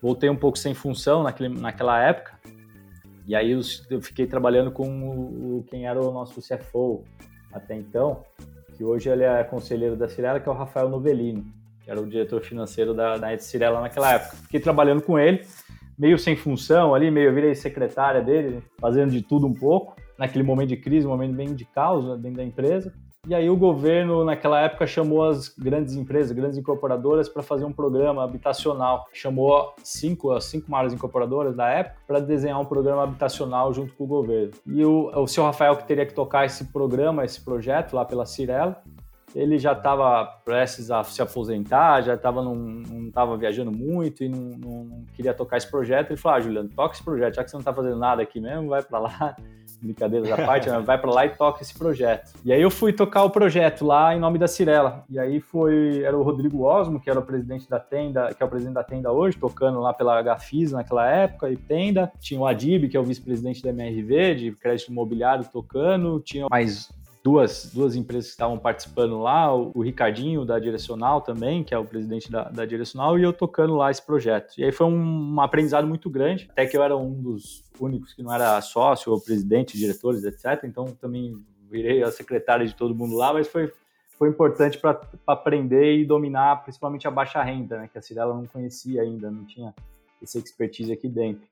voltei 0.01 0.29
um 0.29 0.37
pouco 0.37 0.59
sem 0.59 0.75
função 0.75 1.23
naquele, 1.23 1.49
naquela 1.49 2.03
época. 2.03 2.39
E 3.27 3.35
aí 3.35 3.53
eu, 3.53 3.61
eu 3.91 4.01
fiquei 4.01 4.27
trabalhando 4.27 4.71
com 4.71 4.89
o, 5.09 5.65
quem 5.69 5.87
era 5.87 6.01
o 6.01 6.13
nosso 6.13 6.41
CFO 6.41 7.05
até 7.53 7.75
então, 7.75 8.23
que 8.77 8.85
hoje 8.85 9.09
ele 9.09 9.25
é 9.25 9.43
conselheiro 9.43 9.97
da 9.97 10.09
Cirela, 10.09 10.39
que 10.39 10.49
é 10.49 10.53
o 10.53 10.55
Rafael 10.55 10.89
Novellini, 10.89 11.45
que 11.83 11.91
era 11.91 12.01
o 12.01 12.07
diretor 12.07 12.43
financeiro 12.43 12.95
da, 12.95 13.17
da 13.17 13.37
Cirela 13.39 13.81
naquela 13.81 14.15
época. 14.15 14.37
Fiquei 14.37 14.61
trabalhando 14.61 15.03
com 15.03 15.19
ele, 15.19 15.45
meio 15.99 16.19
sem 16.19 16.37
função 16.37 16.95
ali, 16.95 17.11
meio 17.11 17.35
virei 17.35 17.55
secretária 17.55 18.23
dele, 18.23 18.63
fazendo 18.79 19.11
de 19.11 19.23
tudo 19.23 19.47
um 19.47 19.55
pouco, 19.55 19.97
naquele 20.19 20.45
momento 20.45 20.69
de 20.69 20.77
crise, 20.77 21.07
um 21.07 21.11
momento 21.11 21.35
bem 21.35 21.55
de 21.55 21.65
caos 21.65 22.05
dentro 22.21 22.37
da 22.37 22.45
empresa. 22.45 22.93
E 23.29 23.35
aí 23.35 23.51
o 23.51 23.57
governo, 23.57 24.25
naquela 24.25 24.61
época, 24.61 24.87
chamou 24.87 25.25
as 25.25 25.49
grandes 25.49 25.97
empresas, 25.97 26.31
grandes 26.31 26.57
incorporadoras, 26.57 27.29
para 27.29 27.43
fazer 27.43 27.65
um 27.65 27.73
programa 27.73 28.23
habitacional. 28.23 29.05
Chamou 29.13 29.75
cinco, 29.83 30.31
as 30.31 30.45
cinco 30.45 30.71
maiores 30.71 30.93
incorporadoras 30.93 31.57
da 31.57 31.69
época 31.69 31.97
para 32.07 32.21
desenhar 32.21 32.61
um 32.61 32.65
programa 32.65 33.03
habitacional 33.03 33.75
junto 33.75 33.93
com 33.95 34.05
o 34.05 34.07
governo. 34.07 34.53
E 34.65 34.85
o, 34.85 35.11
o 35.13 35.27
seu 35.27 35.43
Rafael, 35.43 35.77
que 35.77 35.85
teria 35.85 36.07
que 36.07 36.15
tocar 36.15 36.47
esse 36.47 36.67
programa, 36.67 37.25
esse 37.25 37.45
projeto 37.45 37.95
lá 37.95 38.05
pela 38.05 38.25
Cirela, 38.25 38.81
ele 39.35 39.59
já 39.59 39.73
estava 39.73 40.25
prestes 40.45 40.91
a 40.91 41.03
se 41.03 41.21
aposentar, 41.21 42.03
já 42.03 42.15
estava 42.15 42.43
não 42.43 42.81
estava 43.09 43.37
viajando 43.37 43.71
muito 43.71 44.23
e 44.23 44.29
não, 44.29 44.51
não, 44.57 45.05
queria 45.15 45.35
tocar 45.35 45.57
esse 45.57 45.69
projeto. 45.69 46.11
Ele 46.11 46.17
falou: 46.17 46.39
Ah, 46.39 46.41
Juliano, 46.41 46.69
toca 46.69 46.95
esse 46.95 47.05
projeto, 47.05 47.35
já 47.35 47.43
que 47.45 47.51
você 47.51 47.57
não 47.57 47.61
está 47.61 47.75
fazendo 47.75 47.99
nada 47.99 48.23
aqui 48.23 48.41
mesmo, 48.41 48.69
vai 48.69 48.83
para 48.83 48.99
lá 49.01 49.37
brincadeiras 49.81 50.31
à 50.31 50.37
parte, 50.37 50.69
né? 50.69 50.79
vai 50.79 50.99
para 50.99 51.11
lá 51.11 51.27
e 51.27 51.31
toca 51.31 51.63
esse 51.63 51.77
projeto. 51.77 52.33
E 52.45 52.53
aí 52.53 52.61
eu 52.61 52.71
fui 52.71 52.93
tocar 52.93 53.25
o 53.25 53.31
projeto 53.31 53.85
lá 53.85 54.15
em 54.15 54.21
nome 54.21 54.39
da 54.39 54.49
Cirela. 54.49 55.05
E 55.09 55.19
aí 55.19 55.41
foi, 55.41 56.03
era 56.03 56.17
o 56.17 56.23
Rodrigo 56.23 56.65
Osmo, 56.65 57.01
que 57.01 57.11
era 57.11 57.19
o 57.19 57.23
presidente 57.23 57.69
da 57.69 57.79
Tenda, 57.79 58.35
que 58.35 58.43
é 58.43 58.47
o 58.47 58.49
presidente 58.49 58.75
da 58.75 58.85
Tenda 58.85 59.13
hoje, 59.13 59.37
tocando 59.37 59.81
lá 59.81 59.93
pela 59.93 60.21
Gafis 60.23 60.73
naquela 60.73 61.09
época, 61.09 61.51
e 61.51 61.57
Tenda. 61.57 62.11
Tinha 62.21 62.41
o 62.41 62.47
Adib, 62.47 62.89
que 62.89 62.97
é 62.97 63.01
o 63.01 63.05
vice-presidente 63.05 63.63
da 63.63 63.71
MRV, 63.71 64.35
de 64.35 64.53
crédito 64.53 64.91
imobiliário, 64.91 65.45
tocando. 65.53 66.21
Tinha 66.21 66.47
mais 66.51 66.91
duas, 67.27 67.73
duas 67.75 67.97
empresas 67.97 68.27
que 68.27 68.35
estavam 68.35 68.57
participando 68.57 69.19
lá, 69.19 69.53
o, 69.53 69.73
o, 69.75 69.83
Ricardinho 69.83 70.45
da 70.45 70.61
Direcional 70.61 71.21
também, 71.21 71.65
que 71.65 71.75
é 71.75 71.79
o 71.79 71.85
presidente 71.85 72.31
da, 72.31 72.45
da 72.45 72.65
Direcional, 72.65 73.19
e 73.19 73.25
eu 73.25 73.33
tocando 73.33 73.75
lá 73.75 73.91
esse 73.91 74.01
projeto. 74.01 74.55
E 74.57 74.63
aí 74.63 74.71
foi 74.71 74.87
um, 74.87 75.35
um, 75.35 75.41
aprendizado 75.41 75.89
muito 75.89 76.09
grande, 76.09 76.47
até 76.53 76.65
que 76.67 76.77
eu 76.77 76.85
era 76.85 76.97
um 76.97 77.13
dos 77.13 77.65
únicos 77.81 78.15
que 78.15 78.23
não 78.23 78.33
era 78.33 78.61
sócio, 78.61 79.11
ou 79.11 79.21
presidente, 79.21 79.77
diretores, 79.77 80.23
etc. 80.23 80.63
Então 80.63 80.85
também 81.01 81.45
virei 81.69 82.01
a 82.05 82.13
secretária 82.13 82.65
de 82.65 82.77
todo 82.77 82.95
mundo 82.95 83.17
lá, 83.17 83.33
mas 83.33 83.49
foi, 83.49 83.73
foi 84.17 84.29
importante 84.29 84.79
para 84.79 85.01
aprender 85.27 85.97
e 85.97 86.05
dominar 86.05 86.63
principalmente 86.63 87.09
a 87.09 87.11
baixa 87.11 87.43
renda, 87.43 87.77
né, 87.77 87.89
que 87.93 87.99
a 87.99 88.03
Cirela 88.03 88.35
não 88.35 88.47
conhecia 88.47 89.03
ainda, 89.03 89.33
não 89.33 89.45
tinha 89.45 89.75
essa 90.23 90.39
expertise 90.39 90.93
aqui 90.93 91.09
dentro. 91.09 91.45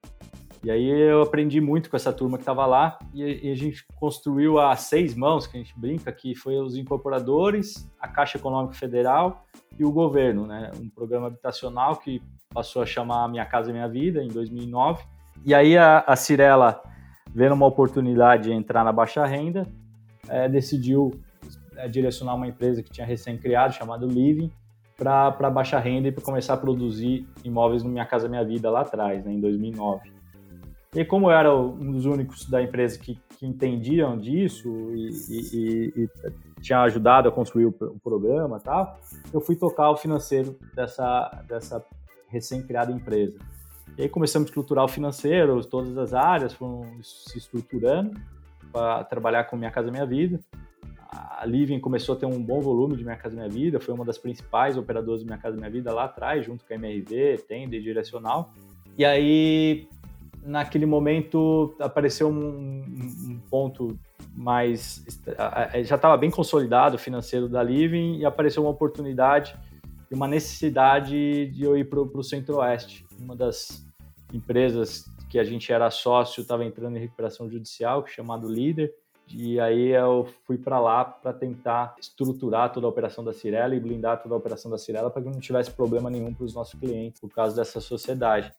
E 0.64 0.70
aí 0.70 0.88
eu 0.88 1.20
aprendi 1.20 1.60
muito 1.60 1.90
com 1.90 1.96
essa 1.96 2.10
turma 2.10 2.38
que 2.38 2.42
estava 2.42 2.64
lá 2.64 2.98
e 3.12 3.50
a 3.50 3.54
gente 3.54 3.84
construiu 3.96 4.58
a 4.58 4.74
seis 4.76 5.14
mãos, 5.14 5.46
que 5.46 5.58
a 5.58 5.60
gente 5.60 5.78
brinca, 5.78 6.10
que 6.10 6.34
foi 6.34 6.58
os 6.58 6.74
incorporadores, 6.74 7.86
a 8.00 8.08
Caixa 8.08 8.38
Econômica 8.38 8.72
Federal 8.72 9.44
e 9.78 9.84
o 9.84 9.92
governo, 9.92 10.46
né? 10.46 10.70
Um 10.80 10.88
programa 10.88 11.26
habitacional 11.26 11.96
que 11.96 12.22
passou 12.48 12.80
a 12.80 12.86
chamar 12.86 13.28
Minha 13.28 13.44
Casa 13.44 13.72
Minha 13.72 13.86
Vida 13.86 14.22
em 14.22 14.28
2009. 14.28 15.04
E 15.44 15.54
aí 15.54 15.76
a, 15.76 15.98
a 15.98 16.16
Cirela, 16.16 16.82
vendo 17.28 17.52
uma 17.54 17.66
oportunidade 17.66 18.44
de 18.44 18.52
entrar 18.52 18.82
na 18.84 18.92
baixa 18.92 19.26
renda, 19.26 19.66
é, 20.30 20.48
decidiu 20.48 21.10
é, 21.76 21.86
direcionar 21.88 22.36
uma 22.36 22.48
empresa 22.48 22.82
que 22.82 22.90
tinha 22.90 23.06
recém-criado, 23.06 23.74
chamada 23.74 24.06
Living, 24.06 24.50
para 24.96 25.50
baixa 25.50 25.78
renda 25.78 26.08
e 26.08 26.12
para 26.12 26.24
começar 26.24 26.54
a 26.54 26.56
produzir 26.56 27.28
imóveis 27.44 27.82
no 27.82 27.90
Minha 27.90 28.06
Casa 28.06 28.30
Minha 28.30 28.44
Vida 28.44 28.70
lá 28.70 28.80
atrás, 28.80 29.22
né, 29.26 29.30
em 29.30 29.40
2009. 29.40 30.13
E 30.94 31.04
como 31.04 31.28
eu 31.28 31.36
era 31.36 31.54
um 31.54 31.90
dos 31.90 32.06
únicos 32.06 32.48
da 32.48 32.62
empresa 32.62 32.98
que, 32.98 33.18
que 33.36 33.44
entendiam 33.44 34.16
disso 34.16 34.68
e, 34.94 35.10
e, 35.28 35.92
e, 35.96 36.10
tinha 36.62 36.80
ajudado 36.82 37.28
a 37.28 37.32
construir 37.32 37.66
o, 37.66 37.74
o 37.80 37.98
programa 37.98 38.60
tal, 38.60 39.00
eu 39.32 39.40
fui 39.40 39.56
tocar 39.56 39.90
o 39.90 39.96
financeiro 39.96 40.56
dessa, 40.74 41.42
dessa 41.48 41.84
recém-criada 42.28 42.92
empresa. 42.92 43.36
E 43.98 44.02
aí 44.02 44.08
começamos 44.08 44.46
a 44.46 44.50
estruturar 44.50 44.84
o 44.84 44.88
financeiro, 44.88 45.64
todas 45.64 45.98
as 45.98 46.14
áreas 46.14 46.52
foram 46.52 46.82
se 47.02 47.38
estruturando 47.38 48.18
para 48.72 49.04
trabalhar 49.04 49.44
com 49.44 49.56
Minha 49.56 49.70
Casa 49.70 49.90
Minha 49.90 50.06
Vida. 50.06 50.40
A 51.10 51.44
Living 51.44 51.78
começou 51.80 52.14
a 52.14 52.18
ter 52.18 52.26
um 52.26 52.42
bom 52.42 52.60
volume 52.60 52.96
de 52.96 53.04
Minha 53.04 53.16
Casa 53.16 53.34
Minha 53.34 53.48
Vida, 53.48 53.80
foi 53.80 53.94
uma 53.94 54.04
das 54.04 54.18
principais 54.18 54.76
operadoras 54.76 55.20
de 55.20 55.26
Minha 55.26 55.38
Casa 55.38 55.56
Minha 55.56 55.70
Vida 55.70 55.92
lá 55.92 56.04
atrás, 56.04 56.44
junto 56.44 56.64
com 56.64 56.72
a 56.72 56.76
MRV, 56.76 57.44
Tender 57.48 57.80
e 57.80 57.82
Direcional. 57.82 58.52
E 58.96 59.04
aí 59.04 59.88
naquele 60.44 60.86
momento 60.86 61.74
apareceu 61.80 62.28
um, 62.28 62.84
um 63.28 63.40
ponto 63.50 63.98
mais 64.36 65.04
já 65.84 65.96
estava 65.96 66.16
bem 66.16 66.30
consolidado 66.30 66.96
o 66.96 66.98
financeiro 66.98 67.48
da 67.48 67.62
Living 67.62 68.18
e 68.18 68.24
apareceu 68.24 68.62
uma 68.62 68.70
oportunidade 68.70 69.56
e 70.10 70.14
uma 70.14 70.28
necessidade 70.28 71.46
de 71.48 71.64
eu 71.64 71.76
ir 71.76 71.88
para 71.88 72.00
o 72.00 72.22
Centro-Oeste. 72.22 73.06
Uma 73.18 73.34
das 73.34 73.86
empresas 74.32 75.04
que 75.30 75.38
a 75.38 75.44
gente 75.44 75.72
era 75.72 75.90
sócio 75.90 76.42
estava 76.42 76.64
entrando 76.64 76.96
em 76.96 77.00
recuperação 77.00 77.48
judicial, 77.48 78.06
chamado 78.06 78.48
Líder, 78.48 78.92
e 79.32 79.58
aí 79.58 79.88
eu 79.88 80.28
fui 80.46 80.58
para 80.58 80.78
lá 80.78 81.04
para 81.04 81.32
tentar 81.32 81.94
estruturar 81.98 82.72
toda 82.72 82.86
a 82.86 82.90
operação 82.90 83.24
da 83.24 83.32
Cirela 83.32 83.74
e 83.74 83.80
blindar 83.80 84.22
toda 84.22 84.34
a 84.34 84.38
operação 84.38 84.70
da 84.70 84.76
Cirela 84.76 85.10
para 85.10 85.22
que 85.22 85.30
não 85.30 85.40
tivesse 85.40 85.70
problema 85.70 86.10
nenhum 86.10 86.34
para 86.34 86.44
os 86.44 86.54
nossos 86.54 86.78
clientes 86.78 87.20
por 87.20 87.30
causa 87.30 87.56
dessa 87.56 87.80
sociedade. 87.80 88.52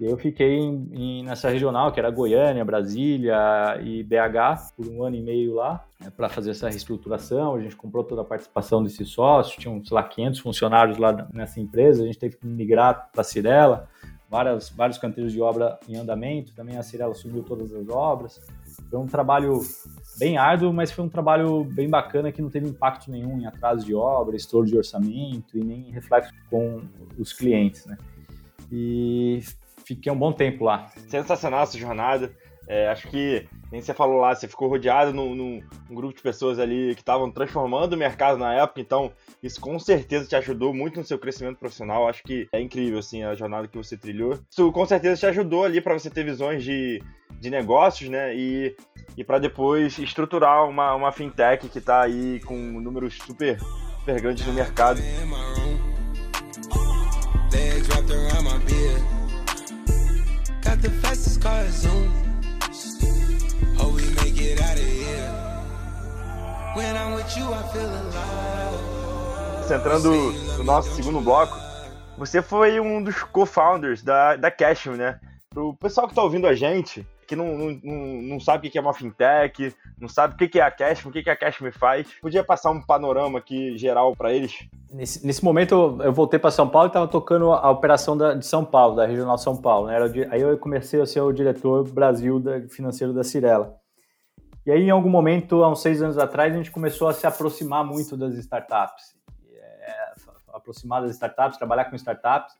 E 0.00 0.04
eu 0.04 0.16
fiquei 0.16 0.58
em, 0.58 0.88
em, 0.92 1.24
nessa 1.24 1.48
regional, 1.48 1.90
que 1.90 1.98
era 1.98 2.08
Goiânia, 2.10 2.64
Brasília 2.64 3.36
e 3.82 4.04
BH, 4.04 4.74
por 4.76 4.86
um 4.86 5.02
ano 5.02 5.16
e 5.16 5.22
meio 5.22 5.54
lá, 5.54 5.84
né, 6.00 6.08
para 6.16 6.28
fazer 6.28 6.52
essa 6.52 6.68
reestruturação. 6.68 7.56
A 7.56 7.60
gente 7.60 7.74
comprou 7.74 8.04
toda 8.04 8.22
a 8.22 8.24
participação 8.24 8.82
desse 8.82 9.04
sócio, 9.04 9.58
tinham, 9.58 9.84
sei 9.84 9.94
lá, 9.94 10.04
500 10.04 10.38
funcionários 10.38 10.98
lá 10.98 11.26
nessa 11.32 11.60
empresa, 11.60 12.04
a 12.04 12.06
gente 12.06 12.18
teve 12.18 12.36
que 12.36 12.46
migrar 12.46 13.10
para 13.12 13.24
Cirela, 13.24 13.88
várias, 14.30 14.70
vários 14.70 14.98
canteiros 14.98 15.32
de 15.32 15.40
obra 15.40 15.80
em 15.88 15.96
andamento, 15.96 16.54
também 16.54 16.76
a 16.76 16.82
Cirela 16.82 17.14
subiu 17.14 17.42
todas 17.42 17.74
as 17.74 17.88
obras. 17.88 18.40
Foi 18.88 19.00
um 19.00 19.06
trabalho 19.06 19.60
bem 20.16 20.38
árduo, 20.38 20.72
mas 20.72 20.92
foi 20.92 21.04
um 21.04 21.08
trabalho 21.08 21.64
bem 21.64 21.90
bacana 21.90 22.30
que 22.30 22.40
não 22.40 22.50
teve 22.50 22.68
impacto 22.68 23.10
nenhum 23.10 23.40
em 23.40 23.46
atraso 23.46 23.84
de 23.84 23.96
obra, 23.96 24.36
estouro 24.36 24.64
de 24.64 24.76
orçamento 24.76 25.58
e 25.58 25.64
nem 25.64 25.90
reflexo 25.90 26.32
com 26.48 26.82
os 27.18 27.32
clientes, 27.32 27.84
né? 27.84 27.98
E 28.70 29.40
fiquei 29.94 30.12
um 30.12 30.18
bom 30.18 30.32
tempo 30.32 30.64
lá. 30.64 30.90
Sensacional 31.08 31.62
essa 31.62 31.78
jornada. 31.78 32.32
É, 32.70 32.88
acho 32.88 33.08
que, 33.08 33.48
nem 33.72 33.80
você 33.80 33.94
falou 33.94 34.20
lá, 34.20 34.34
você 34.34 34.46
ficou 34.46 34.68
rodeado 34.68 35.10
num, 35.14 35.34
num, 35.34 35.62
num 35.88 35.96
grupo 35.96 36.14
de 36.14 36.20
pessoas 36.20 36.58
ali 36.58 36.94
que 36.94 37.00
estavam 37.00 37.30
transformando 37.30 37.94
o 37.94 37.96
mercado 37.96 38.36
na 38.36 38.52
época, 38.52 38.82
então 38.82 39.10
isso 39.42 39.58
com 39.58 39.78
certeza 39.78 40.28
te 40.28 40.36
ajudou 40.36 40.74
muito 40.74 40.98
no 40.98 41.04
seu 41.04 41.18
crescimento 41.18 41.56
profissional. 41.56 42.06
Acho 42.06 42.22
que 42.22 42.46
é 42.52 42.60
incrível, 42.60 42.98
assim, 42.98 43.22
a 43.22 43.34
jornada 43.34 43.66
que 43.66 43.78
você 43.78 43.96
trilhou. 43.96 44.38
Isso 44.50 44.70
com 44.70 44.84
certeza 44.84 45.18
te 45.18 45.26
ajudou 45.26 45.64
ali 45.64 45.80
para 45.80 45.94
você 45.94 46.10
ter 46.10 46.24
visões 46.24 46.62
de, 46.62 47.02
de 47.40 47.48
negócios, 47.48 48.10
né? 48.10 48.36
E, 48.36 48.76
e 49.16 49.24
para 49.24 49.38
depois 49.38 49.98
estruturar 49.98 50.68
uma, 50.68 50.94
uma 50.94 51.10
fintech 51.10 51.70
que 51.70 51.78
está 51.78 52.02
aí 52.02 52.38
com 52.44 52.54
números 52.54 53.16
super, 53.16 53.58
super 54.00 54.20
grandes 54.20 54.46
no 54.46 54.52
mercado. 54.52 55.00
Got 60.68 60.82
the 60.82 60.90
fastest 61.00 61.40
car 61.40 61.64
Zoom. 61.70 62.12
Hope 63.78 63.94
we 63.94 64.02
make 64.16 64.38
it 64.38 64.60
out 64.60 64.76
of 64.76 64.84
here. 64.84 65.32
When 66.76 66.94
I'm 66.94 67.14
with 67.14 67.34
you, 67.38 67.44
I 67.54 67.62
feel 67.72 67.88
alive. 67.88 69.72
Entrando 69.72 70.10
no 70.58 70.64
nosso 70.64 70.94
segundo 70.94 71.22
bloco, 71.22 71.56
você 72.18 72.42
foi 72.42 72.78
um 72.80 73.02
dos 73.02 73.22
co-founders 73.22 74.02
da, 74.02 74.36
da 74.36 74.50
Cashme, 74.50 74.98
né? 74.98 75.18
Pro 75.48 75.72
pessoal 75.72 76.06
que 76.06 76.14
tá 76.14 76.22
ouvindo 76.22 76.46
a 76.46 76.54
gente, 76.54 77.06
que 77.28 77.36
não, 77.36 77.58
não, 77.84 78.22
não 78.22 78.40
sabe 78.40 78.66
o 78.66 78.70
que 78.70 78.78
é 78.78 78.80
uma 78.80 78.94
fintech, 78.94 79.74
não 80.00 80.08
sabe 80.08 80.34
o 80.34 80.48
que 80.48 80.58
é 80.58 80.62
a 80.62 80.70
Cashme, 80.70 81.10
o 81.10 81.12
que 81.12 81.28
a 81.28 81.36
Cashme 81.36 81.70
faz, 81.70 82.08
podia 82.22 82.42
passar 82.42 82.70
um 82.70 82.80
panorama 82.80 83.38
aqui 83.38 83.76
geral 83.76 84.16
para 84.16 84.32
eles? 84.32 84.66
Nesse, 84.90 85.24
nesse 85.26 85.44
momento 85.44 85.98
eu 86.02 86.10
voltei 86.10 86.38
para 86.38 86.50
São 86.50 86.66
Paulo 86.66 86.86
e 86.86 86.88
estava 86.88 87.06
tocando 87.06 87.52
a 87.52 87.70
operação 87.70 88.16
da, 88.16 88.32
de 88.32 88.46
São 88.46 88.64
Paulo, 88.64 88.96
da 88.96 89.04
Regional 89.04 89.36
São 89.36 89.54
Paulo. 89.54 89.88
Né? 89.88 89.94
Era, 89.94 90.06
aí 90.30 90.40
eu 90.40 90.56
comecei 90.56 91.00
a 91.02 91.06
ser 91.06 91.20
o 91.20 91.30
diretor 91.30 91.86
Brasil 91.92 92.40
da, 92.40 92.62
financeiro 92.68 93.12
da 93.12 93.22
Cirela. 93.22 93.76
E 94.64 94.70
aí, 94.70 94.82
em 94.84 94.90
algum 94.90 95.10
momento, 95.10 95.62
há 95.62 95.70
uns 95.70 95.82
seis 95.82 96.02
anos 96.02 96.18
atrás, 96.18 96.52
a 96.52 96.56
gente 96.56 96.70
começou 96.70 97.08
a 97.08 97.12
se 97.12 97.26
aproximar 97.26 97.84
muito 97.84 98.16
das 98.16 98.34
startups. 98.34 99.14
É, 99.54 100.14
aproximar 100.52 101.02
das 101.02 101.12
startups, 101.12 101.58
trabalhar 101.58 101.86
com 101.86 101.96
startups 101.96 102.54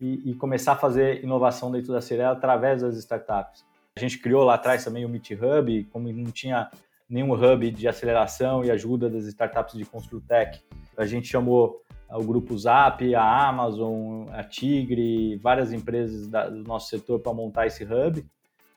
e, 0.00 0.30
e, 0.30 0.34
começar 0.34 0.72
a 0.72 0.76
fazer 0.76 1.22
inovação 1.24 1.70
dentro 1.70 1.92
da 1.92 2.00
Cirela 2.00 2.32
através 2.32 2.82
das 2.82 2.96
startups. 2.96 3.64
A 3.96 4.00
gente 4.00 4.18
criou 4.18 4.44
lá 4.44 4.54
atrás 4.54 4.84
também 4.84 5.06
o 5.06 5.08
Meet 5.08 5.30
Hub, 5.30 5.84
como 5.84 6.12
não 6.12 6.30
tinha 6.30 6.70
nenhum 7.08 7.32
hub 7.32 7.70
de 7.70 7.88
aceleração 7.88 8.62
e 8.62 8.70
ajuda 8.70 9.08
das 9.08 9.24
startups 9.24 9.74
de 9.74 9.86
Construtec. 9.86 10.60
A 10.98 11.06
gente 11.06 11.28
chamou 11.28 11.80
o 12.10 12.22
grupo 12.22 12.56
Zap, 12.58 13.14
a 13.14 13.48
Amazon, 13.48 14.28
a 14.32 14.44
Tigre, 14.44 15.36
várias 15.38 15.72
empresas 15.72 16.28
do 16.28 16.62
nosso 16.64 16.90
setor 16.90 17.20
para 17.20 17.32
montar 17.32 17.66
esse 17.66 17.84
hub 17.84 18.22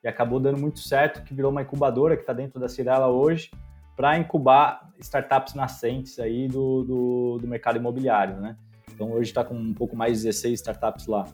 e 0.01 0.07
acabou 0.07 0.39
dando 0.39 0.57
muito 0.57 0.79
certo, 0.79 1.21
que 1.23 1.33
virou 1.33 1.51
uma 1.51 1.63
incubadora 1.63 2.15
que 2.15 2.23
está 2.23 2.31
dentro 2.31 2.57
da 2.57 2.69
Cirela 2.69 3.07
hoje 3.07 3.51
para 3.97 4.17
incubar 4.17 4.89
startups 4.99 5.53
nascentes 5.53 6.17
aí 6.17 6.47
do, 6.47 6.85
do, 6.85 7.37
do 7.41 7.47
mercado 7.47 7.77
imobiliário, 7.77 8.37
né? 8.37 8.55
Então 8.89 9.11
hoje 9.11 9.31
está 9.31 9.43
com 9.43 9.53
um 9.53 9.73
pouco 9.73 9.97
mais 9.97 10.19
de 10.19 10.27
16 10.27 10.61
startups 10.61 11.07
lá. 11.07 11.25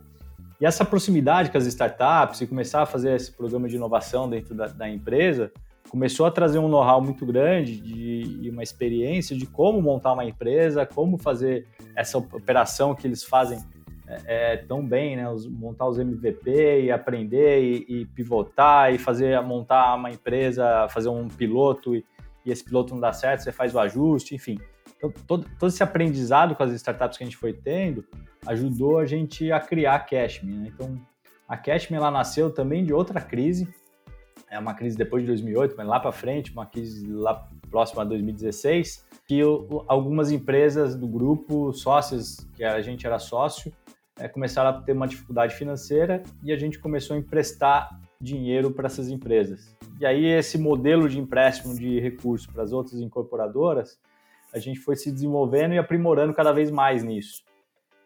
E 0.60 0.65
essa 0.65 0.86
proximidade 0.86 1.52
com 1.52 1.58
as 1.58 1.65
startups 1.65 2.41
e 2.41 2.48
começar 2.48 2.82
a 2.82 2.86
fazer 2.86 3.15
esse 3.15 3.32
programa 3.32 3.68
de 3.68 3.76
inovação 3.76 4.30
dentro 4.30 4.56
da, 4.56 4.68
da 4.68 4.89
empresa 4.89 5.52
começou 5.89 6.26
a 6.26 6.32
trazer 6.32 6.60
um 6.60 6.68
know-how 6.68 7.02
muito 7.02 7.26
grande 7.26 7.80
de, 7.80 8.39
e 8.41 8.50
uma 8.50 8.63
experiência 8.63 9.36
de 9.36 9.46
como 9.46 9.82
montar 9.82 10.13
uma 10.13 10.26
empresa, 10.26 10.86
como 10.86 11.18
fazer 11.18 11.68
essa 11.96 12.18
operação 12.18 12.96
que 12.96 13.08
eles 13.08 13.24
fazem 13.24 13.60
é, 14.08 14.54
é, 14.54 14.58
tão 14.58 14.86
bem, 14.86 15.15
né? 15.15 15.30
Os, 15.30 15.48
montar 15.48 15.88
os 15.88 15.98
MVP 15.98 16.84
e 16.84 16.91
aprender 16.91 17.62
e, 17.63 18.02
e, 18.02 18.06
pivotar 18.08 18.94
e 18.94 18.98
fazer 18.98 19.39
montar 19.41 19.96
uma 19.96 20.12
empresa, 20.12 20.88
fazer 20.89 21.10
um 21.10 21.28
piloto 21.28 21.96
e, 21.96 22.06
e, 22.46 22.52
esse 22.52 22.63
piloto 22.63 22.94
não 22.94 23.02
dá 23.02 23.12
certo, 23.12 23.41
você 23.41 23.52
faz 23.52 23.74
o 23.74 23.80
ajuste, 23.80 24.36
enfim. 24.36 24.60
Então, 25.08 25.24
todo, 25.26 25.46
todo 25.60 25.70
esse 25.70 25.84
aprendizado 25.84 26.56
com 26.56 26.63
as 26.63 26.72
startups 26.74 27.18
que 27.18 27.24
a 27.24 27.28
gente 27.28 27.38
foi 27.38 27.54
tendo 27.54 28.06
ajudou 28.46 29.00
a 29.00 29.06
gente 29.06 29.52
a 29.52 29.60
criar 29.60 29.96
a 29.96 30.00
Cashme. 30.00 30.54
Né? 30.54 30.72
Então, 30.74 31.00
a 31.48 31.58
Cashme 31.58 31.98
ela 31.98 32.12
nasceu 32.12 32.52
também 32.52 32.84
de 32.84 32.94
outra 32.94 33.22
crise, 33.22 33.68
é 34.50 34.60
uma 34.60 34.74
crise 34.74 34.98
depois 34.98 35.24
de 35.24 35.28
2008, 35.28 35.76
mas 35.78 35.88
lá 35.88 36.00
para 36.00 36.12
frente, 36.12 36.52
uma 36.52 36.65
crise 36.65 37.08
lá 37.08 37.48
próxima 37.70 38.04
a 38.04 38.06
2016, 38.06 39.06
que 39.28 39.44
o, 39.44 39.84
algumas 39.88 40.32
empresas 40.32 40.96
do 40.96 41.08
grupo, 41.08 41.74
sócios, 41.74 42.48
que 42.54 42.63
a 42.63 42.82
gente 42.82 43.06
era 43.06 43.20
sócio, 43.20 43.74
é, 44.18 44.28
começaram 44.28 44.70
a 44.70 44.82
ter 44.82 44.94
uma 44.94 45.08
dificuldade 45.08 45.56
financeira 45.56 46.24
e 46.41 46.54
a 46.54 46.58
gente 46.58 46.80
começou 46.80 47.15
a 47.15 47.20
emprestar 47.20 47.89
dinheiro 48.20 48.72
para 48.72 48.86
essas 48.86 49.10
empresas. 49.10 49.76
E 50.00 50.06
aí 50.06 50.26
esse 50.26 50.58
modelo 50.58 51.10
de 51.10 51.20
empréstimo 51.20 51.76
de 51.76 52.00
recursos 52.00 52.48
para 52.48 52.63
as 52.63 52.72
outras 52.72 53.02
incorporadoras, 53.02 54.00
a 54.56 54.60
gente 54.60 54.80
foi 54.80 54.96
se 54.96 55.12
desenvolvendo 55.12 55.74
e 55.74 55.78
aprimorando 55.78 56.34
cada 56.34 56.54
vez 56.54 56.72
mais 56.72 57.04
nisso. 57.04 57.44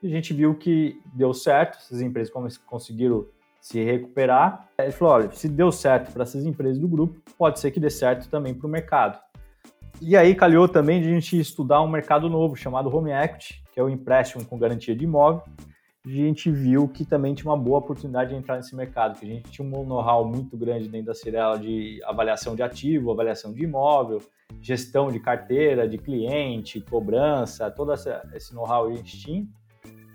E 0.02 0.08
a 0.08 0.10
gente 0.10 0.34
viu 0.34 0.56
que 0.56 1.00
deu 1.14 1.34
certo, 1.34 1.78
essas 1.78 2.02
empresas 2.02 2.34
conseguiram 2.66 3.28
se 3.62 3.84
recuperar. 3.84 4.68
Ele 4.80 4.92
falou: 4.92 5.14
olha, 5.14 5.32
se 5.32 5.48
deu 5.48 5.72
certo 5.72 6.12
para 6.12 6.24
essas 6.24 6.46
empresas 6.46 6.80
do 6.80 6.88
grupo, 6.88 7.20
pode 7.38 7.60
ser 7.60 7.70
que 7.70 7.80
dê 7.80 7.90
certo 7.90 8.28
também 8.30 8.54
para 8.54 8.66
o 8.66 8.70
mercado. 8.70 9.20
E 10.02 10.18
aí 10.18 10.34
calhou 10.34 10.68
também 10.68 11.02
de 11.02 11.08
a 11.08 11.12
gente 11.12 11.40
estudar 11.40 11.82
um 11.82 11.88
mercado 11.88 12.30
novo 12.30 12.56
chamado 12.56 12.94
Home 12.94 13.12
Equity, 13.12 13.62
que 13.72 13.80
é 13.80 13.84
o 13.84 13.90
empréstimo 13.90 14.44
com 14.46 14.58
garantia 14.58 14.96
de 14.96 15.04
imóvel. 15.04 15.44
A 16.06 16.10
gente 16.10 16.50
viu 16.50 16.88
que 16.88 17.04
também 17.04 17.36
tinha 17.36 17.52
uma 17.52 17.58
boa 17.58 17.80
oportunidade 17.80 18.30
de 18.30 18.36
entrar 18.36 18.56
nesse 18.56 18.74
mercado, 18.74 19.20
que 19.20 19.26
a 19.26 19.30
gente 19.30 19.52
tinha 19.52 19.68
um 19.68 19.86
know-how 19.86 20.26
muito 20.26 20.56
grande 20.56 20.88
dentro 20.88 21.08
da 21.08 21.14
Cirela 21.14 21.60
de 21.60 22.02
avaliação 22.06 22.56
de 22.56 22.64
ativo, 22.64 23.12
avaliação 23.12 23.52
de 23.52 23.64
imóvel, 23.64 24.22
gestão 24.62 25.12
de 25.12 25.20
carteira, 25.20 25.90
de 25.90 25.98
cliente, 25.98 26.80
cobrança, 26.80 27.70
todo 27.70 27.94
esse 27.94 28.56
know-how 28.56 28.88
a 28.88 28.96
gente 28.96 29.20
tinha. 29.20 29.46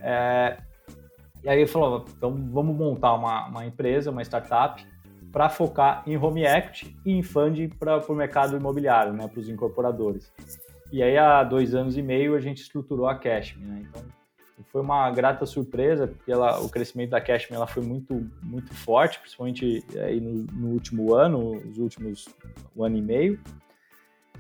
É, 0.01 0.57
e 1.43 1.49
aí 1.51 1.59
ele 1.59 1.67
falou, 1.67 2.07
então 2.17 2.35
vamos 2.51 2.75
montar 2.75 3.13
uma, 3.13 3.47
uma 3.49 3.67
empresa, 3.67 4.11
uma 4.11 4.23
startup, 4.23 4.83
para 5.31 5.51
focar 5.51 6.03
em 6.07 6.17
home 6.17 6.45
equity 6.45 6.97
e 7.05 7.13
em 7.13 7.23
fund 7.23 7.69
para 7.79 7.99
o 8.11 8.15
mercado 8.15 8.57
imobiliário, 8.57 9.13
né, 9.13 9.29
para 9.29 9.39
os 9.39 9.51
incorporadores. 9.51 10.33
E 10.91 11.03
aí 11.03 11.19
há 11.19 11.45
dois 11.45 11.75
anos 11.75 11.99
e 11.99 12.03
meio 12.03 12.35
a 12.35 12.41
gente 12.41 12.63
estruturou 12.63 13.07
a 13.07 13.17
Cashme, 13.17 13.67
né? 13.67 13.83
Então 13.89 14.24
foi 14.67 14.81
uma 14.81 15.11
grata 15.11 15.45
surpresa 15.47 16.07
porque 16.07 16.31
ela, 16.31 16.61
o 16.61 16.69
crescimento 16.69 17.11
da 17.11 17.21
Cashme 17.21 17.57
ela 17.57 17.67
foi 17.67 17.83
muito 17.83 18.27
muito 18.43 18.73
forte, 18.75 19.19
principalmente 19.19 19.85
aí 19.97 20.21
no, 20.21 20.47
no 20.53 20.69
último 20.69 21.15
ano, 21.15 21.57
os 21.69 21.79
últimos 21.79 22.29
um 22.77 22.85
ano 22.85 22.97
e 22.97 23.03
meio. 23.03 23.41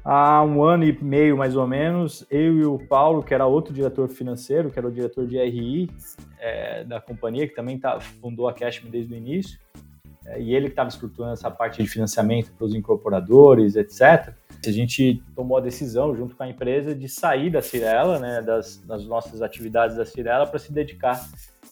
Há 0.04 0.42
um 0.44 0.62
ano 0.62 0.84
e 0.84 1.02
meio, 1.02 1.34
mais 1.34 1.56
ou 1.56 1.66
menos, 1.66 2.26
eu 2.30 2.58
e 2.58 2.64
o 2.66 2.78
Paulo, 2.78 3.22
que 3.22 3.32
era 3.32 3.46
outro 3.46 3.72
diretor 3.72 4.06
financeiro, 4.06 4.70
que 4.70 4.78
era 4.78 4.86
o 4.86 4.92
diretor 4.92 5.26
de 5.26 5.38
RI 5.38 5.88
é, 6.38 6.84
da 6.84 7.00
companhia, 7.00 7.48
que 7.48 7.54
também 7.54 7.78
tá, 7.78 7.98
fundou 7.98 8.46
a 8.46 8.52
Cashme 8.52 8.90
desde 8.90 9.14
o 9.14 9.16
início, 9.16 9.58
e 10.38 10.54
ele 10.54 10.66
que 10.66 10.72
estava 10.72 10.88
estruturando 10.88 11.34
essa 11.34 11.50
parte 11.50 11.82
de 11.82 11.88
financiamento 11.88 12.52
para 12.52 12.64
os 12.64 12.74
incorporadores, 12.74 13.76
etc. 13.76 14.32
A 14.66 14.70
gente 14.70 15.22
tomou 15.36 15.58
a 15.58 15.60
decisão, 15.60 16.14
junto 16.16 16.34
com 16.34 16.42
a 16.42 16.48
empresa, 16.48 16.94
de 16.94 17.08
sair 17.08 17.50
da 17.50 17.60
Cirela, 17.60 18.18
né, 18.18 18.40
das, 18.40 18.78
das 18.78 19.04
nossas 19.04 19.42
atividades 19.42 19.96
da 19.96 20.04
Cirela, 20.04 20.46
para 20.46 20.58
se 20.58 20.72
dedicar 20.72 21.20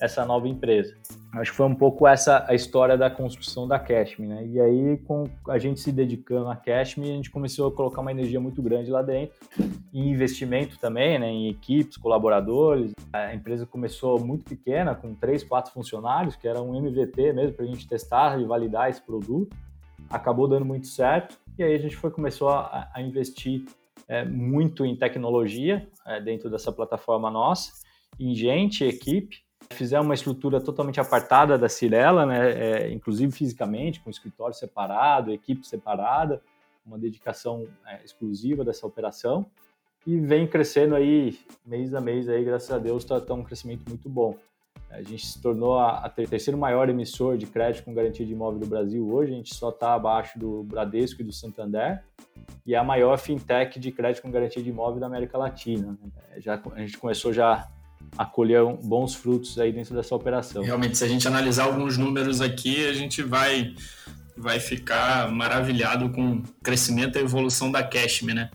essa 0.02 0.26
nova 0.26 0.48
empresa. 0.48 0.96
Acho 1.32 1.52
que 1.52 1.56
foi 1.56 1.66
um 1.66 1.74
pouco 1.76 2.08
essa 2.08 2.44
a 2.48 2.54
história 2.54 2.98
da 2.98 3.08
construção 3.08 3.68
da 3.68 3.78
Cashme, 3.78 4.26
né? 4.26 4.44
E 4.44 4.60
aí, 4.60 4.98
com 4.98 5.30
a 5.48 5.58
gente 5.58 5.78
se 5.78 5.92
dedicando 5.92 6.48
a 6.48 6.56
Cashme, 6.56 7.08
a 7.08 7.14
gente 7.14 7.30
começou 7.30 7.68
a 7.68 7.72
colocar 7.72 8.00
uma 8.00 8.10
energia 8.10 8.40
muito 8.40 8.60
grande 8.60 8.90
lá 8.90 9.00
dentro, 9.00 9.36
em 9.94 10.10
investimento 10.10 10.76
também, 10.78 11.20
né? 11.20 11.30
Em 11.30 11.48
equipes, 11.48 11.96
colaboradores. 11.96 12.92
A 13.12 13.32
empresa 13.32 13.64
começou 13.64 14.18
muito 14.18 14.44
pequena, 14.44 14.92
com 14.92 15.14
três, 15.14 15.44
quatro 15.44 15.72
funcionários, 15.72 16.34
que 16.34 16.48
era 16.48 16.60
um 16.60 16.74
MVP 16.74 17.32
mesmo 17.32 17.54
para 17.54 17.64
a 17.64 17.68
gente 17.68 17.86
testar 17.88 18.40
e 18.40 18.44
validar 18.44 18.90
esse 18.90 19.00
produto. 19.00 19.56
Acabou 20.10 20.48
dando 20.48 20.66
muito 20.66 20.88
certo 20.88 21.38
e 21.56 21.62
aí 21.62 21.76
a 21.76 21.78
gente 21.78 21.96
foi 21.96 22.10
começou 22.10 22.48
a, 22.48 22.90
a 22.92 23.00
investir 23.00 23.64
é, 24.08 24.24
muito 24.24 24.84
em 24.84 24.96
tecnologia 24.96 25.88
é, 26.04 26.20
dentro 26.20 26.50
dessa 26.50 26.72
plataforma 26.72 27.30
nossa, 27.30 27.72
em 28.18 28.34
gente, 28.34 28.84
equipe 28.84 29.42
Fizemos 29.72 30.06
uma 30.06 30.14
estrutura 30.14 30.60
totalmente 30.60 31.00
apartada 31.00 31.58
da 31.58 31.68
Cirela, 31.68 32.24
né? 32.24 32.50
É, 32.52 32.92
inclusive 32.92 33.32
fisicamente, 33.32 34.00
com 34.00 34.10
escritório 34.10 34.54
separado, 34.54 35.32
equipe 35.32 35.66
separada, 35.66 36.42
uma 36.86 36.98
dedicação 36.98 37.66
é, 37.86 38.04
exclusiva 38.04 38.64
dessa 38.64 38.86
operação. 38.86 39.46
E 40.06 40.18
vem 40.18 40.46
crescendo 40.46 40.94
aí, 40.96 41.38
mês 41.64 41.94
a 41.94 42.00
mês, 42.00 42.28
aí, 42.28 42.44
graças 42.44 42.70
a 42.70 42.78
Deus, 42.78 43.02
está 43.02 43.20
tá 43.20 43.34
um 43.34 43.44
crescimento 43.44 43.88
muito 43.88 44.08
bom. 44.08 44.36
A 44.90 45.00
gente 45.02 45.26
se 45.26 45.40
tornou 45.40 45.78
a, 45.78 46.00
a 46.00 46.08
terceiro 46.10 46.58
maior 46.58 46.88
emissor 46.88 47.38
de 47.38 47.46
crédito 47.46 47.84
com 47.84 47.94
garantia 47.94 48.26
de 48.26 48.32
imóvel 48.32 48.60
do 48.60 48.66
Brasil 48.66 49.08
hoje, 49.10 49.32
a 49.32 49.36
gente 49.36 49.54
só 49.54 49.70
está 49.70 49.94
abaixo 49.94 50.38
do 50.38 50.64
Bradesco 50.64 51.22
e 51.22 51.24
do 51.24 51.32
Santander, 51.32 52.04
e 52.66 52.74
é 52.74 52.78
a 52.78 52.84
maior 52.84 53.16
fintech 53.18 53.78
de 53.78 53.90
crédito 53.90 54.22
com 54.22 54.30
garantia 54.30 54.62
de 54.62 54.68
imóvel 54.68 55.00
da 55.00 55.06
América 55.06 55.38
Latina. 55.38 55.96
É, 56.30 56.40
já, 56.40 56.60
a 56.74 56.80
gente 56.80 56.98
começou 56.98 57.32
já 57.32 57.70
a 58.16 58.24
colher 58.26 58.62
bons 58.82 59.14
frutos 59.14 59.58
aí 59.58 59.72
dentro 59.72 59.94
dessa 59.94 60.14
operação. 60.14 60.62
Realmente, 60.62 60.98
se 60.98 61.04
a 61.04 61.08
gente 61.08 61.26
analisar 61.26 61.64
alguns 61.64 61.96
números 61.96 62.40
aqui, 62.40 62.86
a 62.86 62.92
gente 62.92 63.22
vai, 63.22 63.74
vai 64.36 64.60
ficar 64.60 65.30
maravilhado 65.30 66.10
com 66.10 66.36
o 66.36 66.42
crescimento 66.62 67.16
e 67.16 67.22
evolução 67.22 67.70
da 67.70 67.82
Cashme, 67.82 68.34
né? 68.34 68.50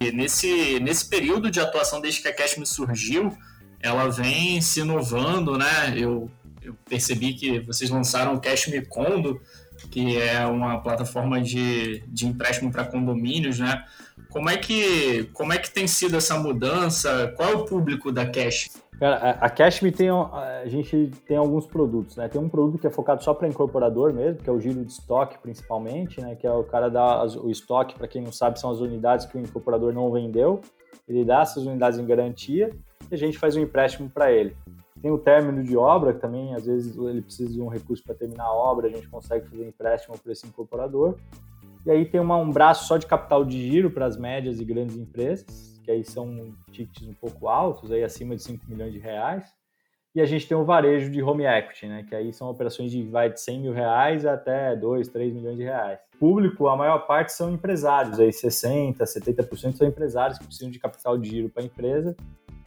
E 0.00 0.10
nesse, 0.10 0.80
nesse 0.80 1.06
período 1.08 1.50
de 1.50 1.60
atuação, 1.60 2.00
desde 2.00 2.22
que 2.22 2.28
a 2.28 2.34
Cashme 2.34 2.66
surgiu, 2.66 3.36
ela 3.80 4.08
vem 4.08 4.60
se 4.60 4.80
inovando, 4.80 5.58
né? 5.58 5.94
Eu, 5.96 6.30
eu 6.62 6.74
percebi 6.88 7.34
que 7.34 7.60
vocês 7.60 7.90
lançaram 7.90 8.34
o 8.34 8.40
Cashme 8.40 8.84
Condo, 8.86 9.40
que 9.90 10.16
é 10.16 10.44
uma 10.46 10.80
plataforma 10.80 11.40
de, 11.40 12.02
de 12.08 12.26
empréstimo 12.26 12.72
para 12.72 12.84
condomínios, 12.84 13.58
né? 13.58 13.84
Como 14.30 14.48
é, 14.48 14.56
que, 14.56 15.28
como 15.32 15.52
é 15.52 15.58
que 15.58 15.70
tem 15.70 15.86
sido 15.86 16.16
essa 16.16 16.38
mudança? 16.38 17.32
Qual 17.36 17.50
é 17.50 17.54
o 17.54 17.64
público 17.64 18.10
da 18.10 18.26
Cash? 18.26 18.70
Cara, 18.98 19.30
a 19.40 19.50
Cashme 19.50 19.90
tem 19.90 20.08
a 20.08 20.64
gente 20.66 21.10
tem 21.26 21.36
alguns 21.36 21.66
produtos, 21.66 22.16
né? 22.16 22.28
Tem 22.28 22.40
um 22.40 22.48
produto 22.48 22.80
que 22.80 22.86
é 22.86 22.90
focado 22.90 23.22
só 23.24 23.34
para 23.34 23.48
incorporador 23.48 24.12
mesmo, 24.12 24.40
que 24.40 24.48
é 24.48 24.52
o 24.52 24.60
giro 24.60 24.84
de 24.84 24.92
estoque 24.92 25.36
principalmente, 25.38 26.20
né? 26.20 26.36
Que 26.36 26.46
é 26.46 26.52
o 26.52 26.62
cara 26.62 26.88
dá 26.88 27.24
o 27.24 27.50
estoque, 27.50 27.96
para 27.96 28.06
quem 28.06 28.22
não 28.22 28.32
sabe, 28.32 28.58
são 28.60 28.70
as 28.70 28.80
unidades 28.80 29.26
que 29.26 29.36
o 29.36 29.40
incorporador 29.40 29.92
não 29.92 30.10
vendeu. 30.12 30.60
Ele 31.08 31.24
dá 31.24 31.40
essas 31.40 31.66
unidades 31.66 31.98
em 31.98 32.06
garantia 32.06 32.70
e 33.10 33.14
a 33.14 33.18
gente 33.18 33.36
faz 33.36 33.56
um 33.56 33.60
empréstimo 33.60 34.08
para 34.08 34.30
ele. 34.30 34.56
Tem 35.02 35.10
o 35.10 35.18
término 35.18 35.62
de 35.62 35.76
obra, 35.76 36.14
que 36.14 36.20
também 36.20 36.54
às 36.54 36.64
vezes 36.64 36.96
ele 36.96 37.20
precisa 37.20 37.52
de 37.52 37.60
um 37.60 37.68
recurso 37.68 38.02
para 38.02 38.14
terminar 38.14 38.44
a 38.44 38.54
obra, 38.54 38.86
a 38.86 38.90
gente 38.90 39.08
consegue 39.08 39.46
fazer 39.46 39.66
empréstimo 39.66 40.16
para 40.18 40.32
esse 40.32 40.46
incorporador. 40.46 41.16
E 41.84 41.90
aí 41.90 42.06
tem 42.06 42.20
uma, 42.20 42.36
um 42.36 42.50
braço 42.50 42.86
só 42.86 42.96
de 42.96 43.04
capital 43.04 43.44
de 43.44 43.60
giro 43.70 43.90
para 43.90 44.06
as 44.06 44.16
médias 44.16 44.60
e 44.60 44.64
grandes 44.64 44.96
empresas, 44.96 45.73
que 45.84 45.90
aí 45.90 46.02
são 46.02 46.54
tickets 46.72 47.06
um 47.06 47.14
pouco 47.14 47.46
altos, 47.46 47.92
aí 47.92 48.02
acima 48.02 48.34
de 48.34 48.42
5 48.42 48.64
milhões 48.68 48.92
de 48.92 48.98
reais. 48.98 49.46
E 50.14 50.20
a 50.20 50.26
gente 50.26 50.46
tem 50.46 50.56
o 50.56 50.64
varejo 50.64 51.10
de 51.10 51.20
home 51.22 51.44
equity, 51.44 51.86
né? 51.86 52.04
Que 52.08 52.14
aí 52.14 52.32
são 52.32 52.48
operações 52.48 52.90
de 52.90 53.02
vai 53.02 53.30
de 53.30 53.40
100 53.40 53.60
mil 53.60 53.72
reais 53.72 54.24
até 54.24 54.74
2, 54.76 55.08
3 55.08 55.34
milhões 55.34 55.56
de 55.56 55.64
reais. 55.64 55.98
Público, 56.20 56.68
a 56.68 56.76
maior 56.76 57.00
parte 57.00 57.32
são 57.32 57.52
empresários, 57.52 58.20
aí 58.20 58.30
60%, 58.30 58.96
70% 58.98 59.76
são 59.76 59.86
empresários 59.86 60.38
que 60.38 60.46
precisam 60.46 60.70
de 60.70 60.78
capital 60.78 61.18
de 61.18 61.28
giro 61.28 61.50
para 61.50 61.62
a 61.62 61.66
empresa 61.66 62.16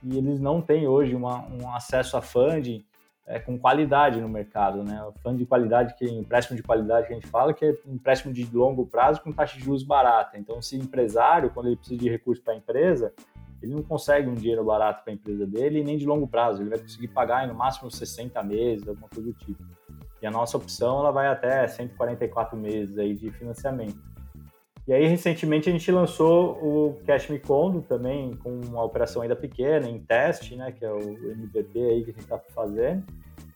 e 0.03 0.17
eles 0.17 0.39
não 0.39 0.61
têm 0.61 0.87
hoje 0.87 1.15
uma, 1.15 1.45
um 1.47 1.73
acesso 1.73 2.17
a 2.17 2.21
funding 2.21 2.85
é, 3.27 3.39
com 3.39 3.59
qualidade 3.59 4.21
no 4.21 4.29
mercado, 4.29 4.83
né? 4.83 5.03
O 5.03 5.11
fundo 5.21 5.37
de 5.37 5.45
qualidade, 5.45 5.93
que 5.95 6.05
empréstimo 6.05 6.55
de 6.55 6.63
qualidade 6.63 7.07
que 7.07 7.13
a 7.13 7.15
gente 7.15 7.27
fala, 7.27 7.53
que 7.53 7.65
é 7.65 7.77
empréstimo 7.85 8.33
de 8.33 8.47
longo 8.55 8.85
prazo 8.85 9.21
com 9.21 9.33
taxa 9.33 9.57
de 9.57 9.65
juros 9.65 9.83
barata. 9.83 10.37
Então, 10.37 10.61
se 10.61 10.77
empresário, 10.77 11.49
quando 11.49 11.67
ele 11.67 11.75
precisa 11.75 11.99
de 11.99 12.09
recurso 12.09 12.41
para 12.41 12.53
a 12.53 12.57
empresa, 12.57 13.13
ele 13.61 13.75
não 13.75 13.83
consegue 13.83 14.29
um 14.29 14.33
dinheiro 14.33 14.63
barato 14.63 15.03
para 15.03 15.11
a 15.11 15.15
empresa 15.15 15.45
dele 15.45 15.83
nem 15.83 15.97
de 15.97 16.05
longo 16.05 16.25
prazo. 16.25 16.61
Ele 16.61 16.69
vai 16.69 16.79
conseguir 16.79 17.09
pagar 17.09 17.43
em 17.43 17.49
no 17.49 17.53
máximo 17.53 17.91
60 17.91 18.41
meses, 18.43 18.87
alguma 18.87 19.09
coisa 19.09 19.29
do 19.29 19.33
tipo. 19.33 19.61
E 20.21 20.25
a 20.25 20.31
nossa 20.31 20.55
opção 20.55 20.99
ela 20.99 21.11
vai 21.11 21.27
até 21.27 21.67
144 21.67 22.57
meses 22.57 22.97
aí 22.97 23.13
de 23.13 23.29
financiamento. 23.31 23.99
E 24.87 24.93
aí, 24.93 25.05
recentemente, 25.05 25.67
a 25.67 25.71
gente 25.73 25.91
lançou 25.91 26.51
o 26.63 26.97
Cash 27.05 27.27
Me 27.27 27.37
Condo 27.37 27.81
também, 27.81 28.33
com 28.37 28.61
uma 28.61 28.81
operação 28.85 29.21
ainda 29.21 29.35
pequena, 29.35 29.89
em 29.89 29.99
teste, 29.99 30.55
né, 30.55 30.71
que 30.71 30.85
é 30.85 30.89
o 30.89 31.01
MVP 31.29 31.77
aí 31.77 32.03
que 32.05 32.11
a 32.11 32.13
gente 32.13 32.23
está 32.23 32.39
fazendo, 32.55 33.03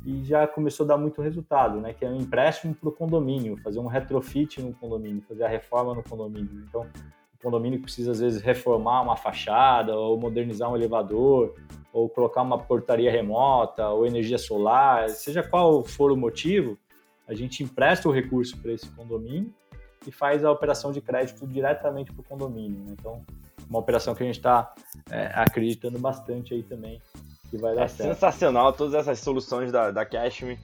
e 0.06 0.26
já 0.26 0.46
começou 0.46 0.84
a 0.84 0.88
dar 0.88 0.98
muito 0.98 1.22
resultado, 1.22 1.80
né, 1.80 1.94
que 1.94 2.04
é 2.04 2.10
um 2.10 2.17
empréstimo 2.17 2.76
para 2.76 2.89
o 2.89 2.91
condomínio, 2.91 3.56
fazer 3.63 3.80
um 3.80 3.88
retrofit 3.88 4.62
no 4.62 4.74
condomínio, 4.74 5.22
fazer 5.22 5.46
a 5.46 5.48
reforma 5.48 5.96
no 5.96 6.04
condomínio. 6.04 6.65
Então, 6.67 6.82
o 6.82 7.41
condomínio 7.41 7.82
precisa, 7.82 8.12
às 8.12 8.20
vezes, 8.20 8.41
reformar 8.41 9.02
uma 9.02 9.15
fachada, 9.15 9.96
ou 9.96 10.20
modernizar 10.20 10.70
um 10.70 10.76
elevador, 10.76 11.56
ou 11.94 12.10
colocar 12.10 12.41
uma 12.41 12.58
portaria 12.58 13.10
remota, 13.10 13.88
ou 13.88 14.06
energia 14.06 14.38
solar, 14.38 15.08
seja 15.08 15.41
qual 15.41 15.82
for 15.82 16.12
o 16.12 16.17
motivo, 16.17 16.78
a 17.26 17.34
gente 17.34 17.63
empresta 17.63 18.10
o 18.10 18.12
recurso 18.12 18.62
para 18.62 18.74
esse 18.74 18.89
condomínio 18.89 19.54
e 20.05 20.11
faz 20.11 20.43
a 20.43 20.51
operação 20.51 20.91
de 20.91 21.01
crédito 21.01 21.45
diretamente 21.47 22.11
para 22.11 22.21
o 22.21 22.23
condomínio. 22.23 22.79
Né? 22.83 22.95
Então, 22.99 23.21
uma 23.69 23.79
operação 23.79 24.13
que 24.13 24.23
a 24.23 24.25
gente 24.25 24.37
está 24.37 24.73
é, 25.09 25.31
acreditando 25.33 25.97
bastante 25.99 26.53
aí 26.53 26.63
também 26.63 27.01
que 27.49 27.57
vai 27.57 27.75
dar 27.75 27.83
é 27.83 27.87
certo. 27.87 28.13
sensacional 28.13 28.71
todas 28.73 28.93
essas 28.93 29.19
soluções 29.19 29.71
da, 29.71 29.91
da 29.91 30.05
Cashme. 30.05 30.57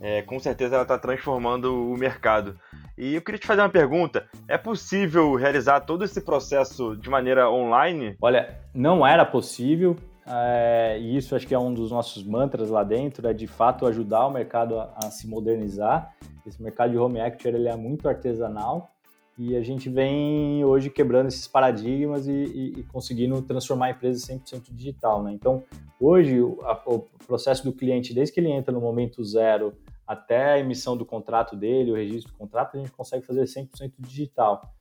É, 0.00 0.22
com 0.22 0.38
certeza 0.38 0.76
ela 0.76 0.82
está 0.82 0.96
transformando 0.96 1.74
o 1.74 1.96
mercado. 1.98 2.56
E 2.96 3.16
eu 3.16 3.22
queria 3.22 3.38
te 3.38 3.46
fazer 3.46 3.62
uma 3.62 3.68
pergunta: 3.68 4.28
é 4.46 4.56
possível 4.56 5.34
realizar 5.34 5.80
todo 5.80 6.04
esse 6.04 6.20
processo 6.20 6.96
de 6.96 7.10
maneira 7.10 7.50
online? 7.50 8.16
Olha, 8.22 8.58
não 8.72 9.04
era 9.04 9.26
possível. 9.26 9.96
É, 10.30 10.98
e 11.00 11.16
isso 11.16 11.34
acho 11.34 11.46
que 11.46 11.54
é 11.54 11.58
um 11.58 11.72
dos 11.72 11.90
nossos 11.90 12.22
mantras 12.22 12.68
lá 12.68 12.84
dentro, 12.84 13.26
é 13.26 13.32
de 13.32 13.46
fato 13.46 13.86
ajudar 13.86 14.26
o 14.26 14.30
mercado 14.30 14.78
a, 14.78 14.92
a 14.96 15.10
se 15.10 15.26
modernizar. 15.26 16.14
Esse 16.46 16.62
mercado 16.62 16.90
de 16.90 16.98
home 16.98 17.20
actor 17.20 17.54
ele 17.54 17.68
é 17.68 17.76
muito 17.76 18.08
artesanal 18.08 18.90
e 19.38 19.56
a 19.56 19.62
gente 19.62 19.88
vem 19.88 20.64
hoje 20.64 20.90
quebrando 20.90 21.28
esses 21.28 21.46
paradigmas 21.46 22.26
e, 22.26 22.32
e, 22.32 22.80
e 22.80 22.82
conseguindo 22.84 23.40
transformar 23.40 23.86
a 23.86 23.90
empresa 23.90 24.34
100% 24.34 24.64
digital. 24.70 25.22
Né? 25.22 25.32
Então, 25.32 25.62
hoje, 26.00 26.40
o, 26.40 26.58
a, 26.62 26.82
o 26.86 27.06
processo 27.26 27.64
do 27.64 27.72
cliente, 27.72 28.12
desde 28.12 28.34
que 28.34 28.40
ele 28.40 28.50
entra 28.50 28.72
no 28.72 28.80
momento 28.80 29.24
zero 29.24 29.72
até 30.06 30.54
a 30.54 30.58
emissão 30.58 30.96
do 30.96 31.06
contrato 31.06 31.54
dele, 31.54 31.92
o 31.92 31.94
registro 31.94 32.32
do 32.32 32.38
contrato, 32.38 32.76
a 32.76 32.80
gente 32.80 32.90
consegue 32.90 33.24
fazer 33.24 33.44
100% 33.44 33.92
digital. 33.98 34.74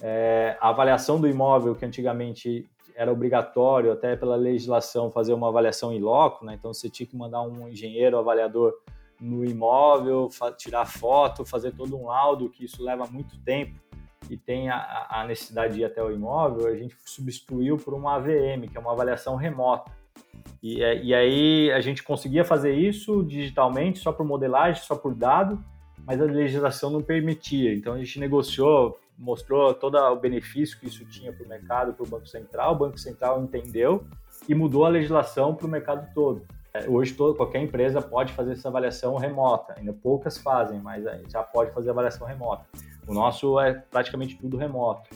É, 0.00 0.58
a 0.60 0.68
avaliação 0.68 1.20
do 1.20 1.28
imóvel, 1.28 1.74
que 1.74 1.84
antigamente 1.84 2.68
era 2.94 3.12
obrigatório, 3.12 3.92
até 3.92 4.16
pela 4.16 4.36
legislação, 4.36 5.10
fazer 5.10 5.32
uma 5.32 5.48
avaliação 5.48 5.92
em 5.92 6.00
loco, 6.00 6.44
né? 6.44 6.54
então 6.58 6.72
você 6.72 6.88
tinha 6.88 7.06
que 7.06 7.16
mandar 7.16 7.42
um 7.42 7.68
engenheiro 7.68 8.18
avaliador 8.18 8.74
no 9.20 9.44
imóvel, 9.44 10.28
tirar 10.56 10.84
foto, 10.84 11.44
fazer 11.44 11.72
todo 11.72 11.96
um 11.96 12.06
laudo, 12.06 12.50
que 12.50 12.64
isso 12.64 12.82
leva 12.82 13.06
muito 13.06 13.38
tempo 13.44 13.80
e 14.30 14.36
tem 14.36 14.68
a, 14.68 15.06
a, 15.10 15.26
necessidade 15.26 15.74
de 15.74 15.80
ir 15.80 15.84
até 15.84 16.02
o 16.02 16.10
imóvel, 16.10 16.66
a 16.66 16.74
gente 16.74 16.96
substituiu 17.04 17.76
por 17.76 17.94
uma 17.94 18.16
AVM, 18.16 18.68
que 18.70 18.76
é 18.76 18.80
uma 18.80 18.92
avaliação 18.92 19.36
remota. 19.36 19.90
E, 20.62 20.82
é, 20.82 21.02
e 21.02 21.14
aí 21.14 21.72
a 21.72 21.80
gente 21.80 22.02
conseguia 22.02 22.44
fazer 22.44 22.74
isso 22.74 23.22
digitalmente, 23.24 23.98
só 23.98 24.12
por 24.12 24.24
modelagem, 24.24 24.82
só 24.82 24.94
por 24.94 25.14
dado, 25.14 25.62
mas 26.06 26.20
a 26.20 26.24
legislação 26.24 26.90
não 26.90 27.02
permitia. 27.02 27.74
Então 27.74 27.94
a 27.94 27.98
gente 27.98 28.18
negociou, 28.18 28.98
mostrou 29.22 29.72
todo 29.72 29.96
o 29.96 30.16
benefício 30.16 30.78
que 30.78 30.86
isso 30.86 31.04
tinha 31.04 31.32
para 31.32 31.44
o 31.44 31.48
mercado, 31.48 31.92
para 31.94 32.04
o 32.04 32.08
Banco 32.08 32.26
Central. 32.26 32.74
O 32.74 32.78
Banco 32.78 32.98
Central 32.98 33.42
entendeu 33.42 34.04
e 34.48 34.54
mudou 34.54 34.84
a 34.84 34.88
legislação 34.88 35.54
para 35.54 35.66
o 35.66 35.70
mercado 35.70 36.12
todo. 36.12 36.42
É, 36.74 36.88
hoje 36.88 37.14
todo, 37.14 37.36
qualquer 37.36 37.62
empresa 37.62 38.00
pode 38.00 38.32
fazer 38.32 38.52
essa 38.52 38.68
avaliação 38.68 39.16
remota, 39.16 39.74
ainda 39.76 39.92
poucas 39.92 40.38
fazem, 40.38 40.80
mas 40.80 41.04
já 41.30 41.42
pode 41.42 41.70
fazer 41.72 41.90
avaliação 41.90 42.26
remota. 42.26 42.64
O 43.06 43.12
nosso 43.12 43.60
é 43.60 43.74
praticamente 43.74 44.36
tudo 44.38 44.56
remoto. 44.56 45.10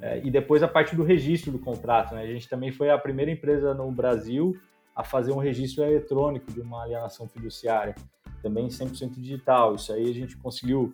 É, 0.00 0.20
e 0.24 0.30
depois 0.30 0.62
a 0.62 0.68
parte 0.68 0.94
do 0.94 1.02
registro 1.02 1.52
do 1.52 1.58
contrato, 1.58 2.14
né? 2.14 2.22
A 2.22 2.26
gente 2.26 2.48
também 2.48 2.72
foi 2.72 2.90
a 2.90 2.98
primeira 2.98 3.30
empresa 3.30 3.72
no 3.74 3.90
Brasil 3.90 4.56
a 4.94 5.04
fazer 5.04 5.32
um 5.32 5.38
registro 5.38 5.84
eletrônico 5.84 6.50
de 6.52 6.60
uma 6.60 6.82
alienação 6.82 7.28
fiduciária, 7.28 7.94
também 8.42 8.68
100% 8.68 9.20
digital. 9.20 9.74
Isso 9.74 9.92
aí 9.92 10.08
a 10.08 10.14
gente 10.14 10.36
conseguiu, 10.36 10.90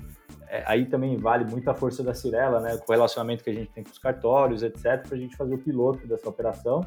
é, 0.52 0.62
aí 0.66 0.84
também 0.86 1.16
vale 1.16 1.44
muito 1.44 1.68
a 1.70 1.74
força 1.74 2.02
da 2.02 2.12
Cirela, 2.12 2.60
né? 2.60 2.76
Com 2.76 2.92
o 2.92 2.94
relacionamento 2.94 3.42
que 3.42 3.50
a 3.50 3.54
gente 3.54 3.70
tem 3.72 3.82
com 3.82 3.90
os 3.90 3.98
cartórios, 3.98 4.62
etc, 4.62 5.06
para 5.06 5.16
a 5.16 5.18
gente 5.18 5.34
fazer 5.34 5.54
o 5.54 5.58
piloto 5.58 6.06
dessa 6.06 6.28
operação 6.28 6.86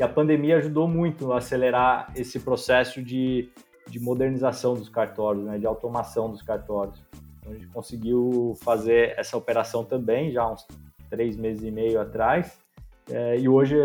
e 0.00 0.02
a 0.02 0.08
pandemia 0.08 0.56
ajudou 0.56 0.88
muito 0.88 1.30
a 1.30 1.38
acelerar 1.38 2.10
esse 2.16 2.40
processo 2.40 3.02
de, 3.02 3.50
de 3.86 4.00
modernização 4.00 4.72
dos 4.72 4.88
cartórios, 4.88 5.44
né, 5.44 5.58
de 5.58 5.66
automação 5.66 6.30
dos 6.30 6.40
cartórios. 6.40 7.04
Então, 7.38 7.52
a 7.52 7.54
gente 7.54 7.66
conseguiu 7.66 8.56
fazer 8.62 9.14
essa 9.18 9.36
operação 9.36 9.84
também 9.84 10.30
já 10.30 10.50
uns 10.50 10.66
três 11.10 11.36
meses 11.36 11.64
e 11.64 11.70
meio 11.70 12.00
atrás. 12.00 12.58
É, 13.10 13.38
e 13.38 13.48
hoje 13.48 13.76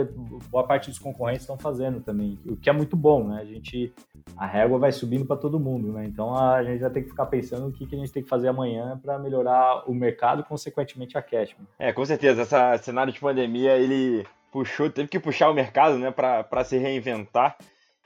boa 0.49 0.65
parte 0.65 0.89
dos 0.89 0.99
concorrentes 0.99 1.41
estão 1.41 1.57
fazendo 1.57 1.99
também, 1.99 2.39
o 2.45 2.55
que 2.55 2.69
é 2.69 2.73
muito 2.73 2.95
bom, 2.95 3.27
né? 3.27 3.39
A 3.41 3.45
gente 3.45 3.93
a 4.37 4.45
régua 4.45 4.77
vai 4.77 4.91
subindo 4.91 5.25
para 5.25 5.35
todo 5.35 5.59
mundo, 5.59 5.91
né? 5.91 6.05
Então 6.05 6.35
a 6.37 6.63
gente 6.63 6.81
vai 6.81 6.89
ter 6.89 7.01
que 7.01 7.09
ficar 7.09 7.25
pensando 7.25 7.67
o 7.67 7.71
que, 7.71 7.85
que 7.85 7.95
a 7.95 7.99
gente 7.99 8.11
tem 8.11 8.23
que 8.23 8.29
fazer 8.29 8.47
amanhã 8.47 8.99
para 9.01 9.17
melhorar 9.17 9.89
o 9.89 9.93
mercado, 9.93 10.43
consequentemente 10.43 11.17
a 11.17 11.21
Cashman. 11.21 11.67
É, 11.79 11.91
com 11.91 12.05
certeza. 12.05 12.43
Esse 12.43 12.85
cenário 12.85 13.11
de 13.11 13.19
pandemia 13.19 13.77
ele 13.77 14.25
puxou, 14.51 14.89
teve 14.89 15.07
que 15.07 15.19
puxar 15.19 15.49
o 15.49 15.53
mercado, 15.53 15.97
né, 15.97 16.11
para 16.11 16.63
se 16.63 16.77
reinventar. 16.77 17.57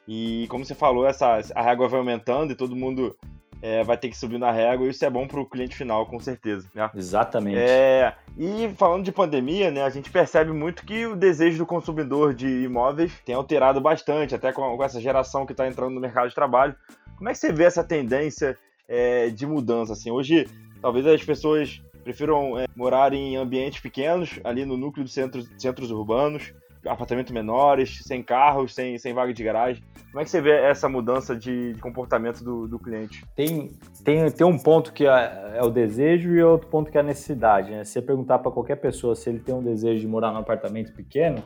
E 0.08 0.47
como 0.49 0.65
você 0.65 0.73
falou, 0.73 1.05
essa 1.05 1.39
a 1.53 1.62
régua 1.62 1.88
vai 1.88 1.99
aumentando 1.99 2.51
e 2.51 2.55
todo 2.55 2.75
mundo 2.75 3.15
é, 3.61 3.83
vai 3.83 3.97
ter 3.97 4.09
que 4.09 4.17
subir 4.17 4.37
na 4.37 4.51
régua, 4.51 4.87
e 4.87 4.89
isso 4.89 5.03
é 5.03 5.09
bom 5.09 5.27
para 5.27 5.39
o 5.39 5.45
cliente 5.45 5.75
final, 5.75 6.05
com 6.05 6.19
certeza. 6.19 6.69
Né? 6.73 6.89
Exatamente. 6.95 7.57
É, 7.57 8.15
e 8.37 8.69
falando 8.77 9.03
de 9.03 9.11
pandemia, 9.11 9.69
né, 9.69 9.83
a 9.83 9.89
gente 9.89 10.09
percebe 10.09 10.51
muito 10.51 10.85
que 10.85 11.05
o 11.05 11.15
desejo 11.15 11.57
do 11.57 11.65
consumidor 11.65 12.33
de 12.33 12.47
imóveis 12.63 13.11
tem 13.25 13.35
alterado 13.35 13.81
bastante, 13.81 14.33
até 14.33 14.51
com, 14.51 14.77
com 14.77 14.83
essa 14.83 15.01
geração 15.01 15.45
que 15.45 15.53
está 15.53 15.67
entrando 15.67 15.93
no 15.93 16.01
mercado 16.01 16.29
de 16.29 16.35
trabalho. 16.35 16.75
Como 17.17 17.29
é 17.29 17.33
que 17.33 17.39
você 17.39 17.51
vê 17.51 17.65
essa 17.65 17.83
tendência 17.83 18.57
é, 18.87 19.29
de 19.29 19.45
mudança? 19.45 19.93
Assim? 19.93 20.09
Hoje, 20.09 20.47
talvez 20.81 21.05
as 21.05 21.23
pessoas 21.23 21.81
prefiram 22.03 22.57
é, 22.57 22.65
morar 22.75 23.13
em 23.13 23.35
ambientes 23.35 23.81
pequenos, 23.81 24.39
ali 24.43 24.65
no 24.65 24.77
núcleo 24.77 25.03
dos 25.03 25.13
centros, 25.13 25.49
centros 25.57 25.91
urbanos, 25.91 26.53
apartamentos 26.85 27.31
menores, 27.31 28.01
sem 28.03 28.23
carros, 28.23 28.73
sem, 28.73 28.97
sem 28.97 29.13
vaga 29.13 29.33
de 29.33 29.43
garagem. 29.43 29.83
Como 30.07 30.21
é 30.21 30.23
que 30.23 30.29
você 30.29 30.41
vê 30.41 30.51
essa 30.51 30.87
mudança 30.87 31.35
de, 31.35 31.73
de 31.73 31.81
comportamento 31.81 32.43
do, 32.43 32.67
do, 32.67 32.79
cliente? 32.79 33.25
Tem, 33.35 33.71
tem, 34.03 34.31
tem 34.31 34.47
um 34.47 34.57
ponto 34.57 34.93
que 34.93 35.05
é, 35.05 35.53
é, 35.55 35.61
o 35.61 35.69
desejo 35.69 36.31
e 36.31 36.41
outro 36.41 36.67
ponto 36.67 36.89
que 36.89 36.97
é 36.97 37.01
a 37.01 37.03
necessidade. 37.03 37.71
Né? 37.71 37.83
Se 37.83 37.93
você 37.93 38.01
perguntar 38.01 38.39
para 38.39 38.51
qualquer 38.51 38.77
pessoa 38.77 39.15
se 39.15 39.29
ele 39.29 39.39
tem 39.39 39.53
um 39.53 39.63
desejo 39.63 39.99
de 39.99 40.07
morar 40.07 40.31
num 40.31 40.39
apartamento 40.39 40.93
pequeno, 40.93 41.43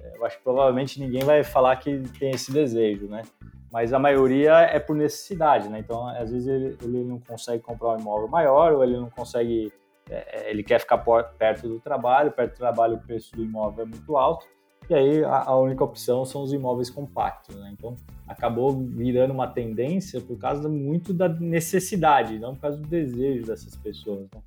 é, 0.00 0.16
eu 0.16 0.24
acho 0.24 0.38
que 0.38 0.44
provavelmente 0.44 1.00
ninguém 1.00 1.24
vai 1.24 1.42
falar 1.42 1.76
que 1.76 1.98
tem 2.18 2.30
esse 2.30 2.52
desejo, 2.52 3.06
né? 3.06 3.22
Mas 3.70 3.94
a 3.94 3.98
maioria 3.98 4.52
é 4.60 4.78
por 4.78 4.94
necessidade, 4.94 5.68
né? 5.68 5.78
Então, 5.78 6.06
às 6.06 6.30
vezes 6.30 6.46
ele, 6.46 6.76
ele 6.82 7.04
não 7.04 7.18
consegue 7.18 7.62
comprar 7.62 7.96
um 7.96 8.00
imóvel 8.00 8.28
maior 8.28 8.72
ou 8.72 8.84
ele 8.84 8.98
não 8.98 9.08
consegue 9.08 9.72
é, 10.10 10.46
é, 10.46 10.50
ele 10.50 10.62
quer 10.62 10.80
ficar 10.80 10.98
perto 10.98 11.68
do 11.68 11.80
trabalho, 11.80 12.32
perto 12.32 12.52
do 12.52 12.58
trabalho 12.58 12.96
o 12.96 13.00
preço 13.00 13.34
do 13.34 13.42
imóvel 13.42 13.84
é 13.84 13.88
muito 13.88 14.16
alto, 14.16 14.46
e 14.88 14.94
aí 14.94 15.24
a, 15.24 15.44
a 15.44 15.56
única 15.56 15.84
opção 15.84 16.24
são 16.24 16.42
os 16.42 16.52
imóveis 16.52 16.90
compactos. 16.90 17.54
Né? 17.56 17.70
Então 17.72 17.96
acabou 18.26 18.72
virando 18.72 19.32
uma 19.32 19.46
tendência 19.46 20.20
por 20.20 20.38
causa 20.38 20.68
muito 20.68 21.12
da 21.12 21.28
necessidade, 21.28 22.38
não 22.38 22.54
por 22.54 22.62
causa 22.62 22.76
do 22.78 22.86
desejo 22.86 23.46
dessas 23.46 23.76
pessoas. 23.76 24.28
Né? 24.34 24.40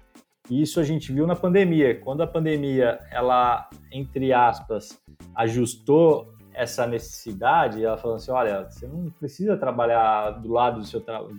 E 0.50 0.62
isso 0.62 0.80
a 0.80 0.84
gente 0.84 1.12
viu 1.12 1.26
na 1.26 1.36
pandemia. 1.36 2.00
Quando 2.00 2.22
a 2.22 2.28
pandemia, 2.28 3.00
ela, 3.12 3.68
entre 3.92 4.32
aspas, 4.32 5.00
ajustou 5.34 6.34
essa 6.54 6.88
necessidade, 6.88 7.84
ela 7.84 7.98
falou 7.98 8.16
assim, 8.16 8.32
olha, 8.32 8.64
você 8.64 8.88
não 8.88 9.10
precisa 9.20 9.58
trabalhar 9.58 10.32
do 10.32 10.52
lado 10.52 10.80
do 10.80 10.86
seu 10.86 11.02
trabalho, 11.02 11.36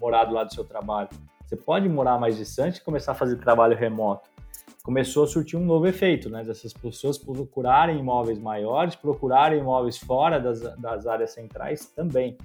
morar 0.00 0.24
do 0.24 0.34
lado 0.34 0.48
do 0.48 0.54
seu 0.54 0.64
trabalho. 0.64 1.08
Você 1.46 1.56
pode 1.56 1.88
morar 1.88 2.18
mais 2.18 2.36
distante 2.36 2.78
e 2.78 2.82
começar 2.82 3.12
a 3.12 3.14
fazer 3.14 3.36
trabalho 3.36 3.76
remoto. 3.76 4.28
Começou 4.84 5.24
a 5.24 5.26
surtir 5.26 5.58
um 5.58 5.64
novo 5.64 5.86
efeito, 5.86 6.28
né? 6.28 6.44
Dessas 6.44 6.74
pessoas 6.74 7.16
procurarem 7.16 7.98
imóveis 7.98 8.38
maiores, 8.38 8.94
procurarem 8.94 9.60
imóveis 9.60 9.96
fora 9.96 10.38
das, 10.38 10.60
das 10.76 11.06
áreas 11.06 11.30
centrais 11.30 11.86
também. 11.86 12.36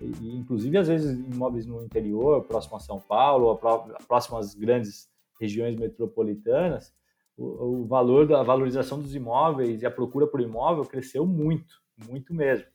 E, 0.00 0.36
inclusive, 0.36 0.78
às 0.78 0.86
vezes, 0.86 1.18
imóveis 1.18 1.66
no 1.66 1.84
interior, 1.84 2.44
próximo 2.44 2.76
a 2.76 2.78
São 2.78 3.00
Paulo, 3.00 3.48
ou 3.48 3.56
próximas 4.06 4.54
grandes 4.54 5.08
regiões 5.40 5.74
metropolitanas, 5.74 6.94
o, 7.36 7.82
o 7.82 7.84
valor 7.84 8.28
da 8.28 8.44
valorização 8.44 9.00
dos 9.00 9.16
imóveis 9.16 9.82
e 9.82 9.86
a 9.86 9.90
procura 9.90 10.24
por 10.24 10.40
imóvel 10.40 10.84
cresceu 10.84 11.26
muito, 11.26 11.82
muito 12.08 12.32
mesmo 12.32 12.66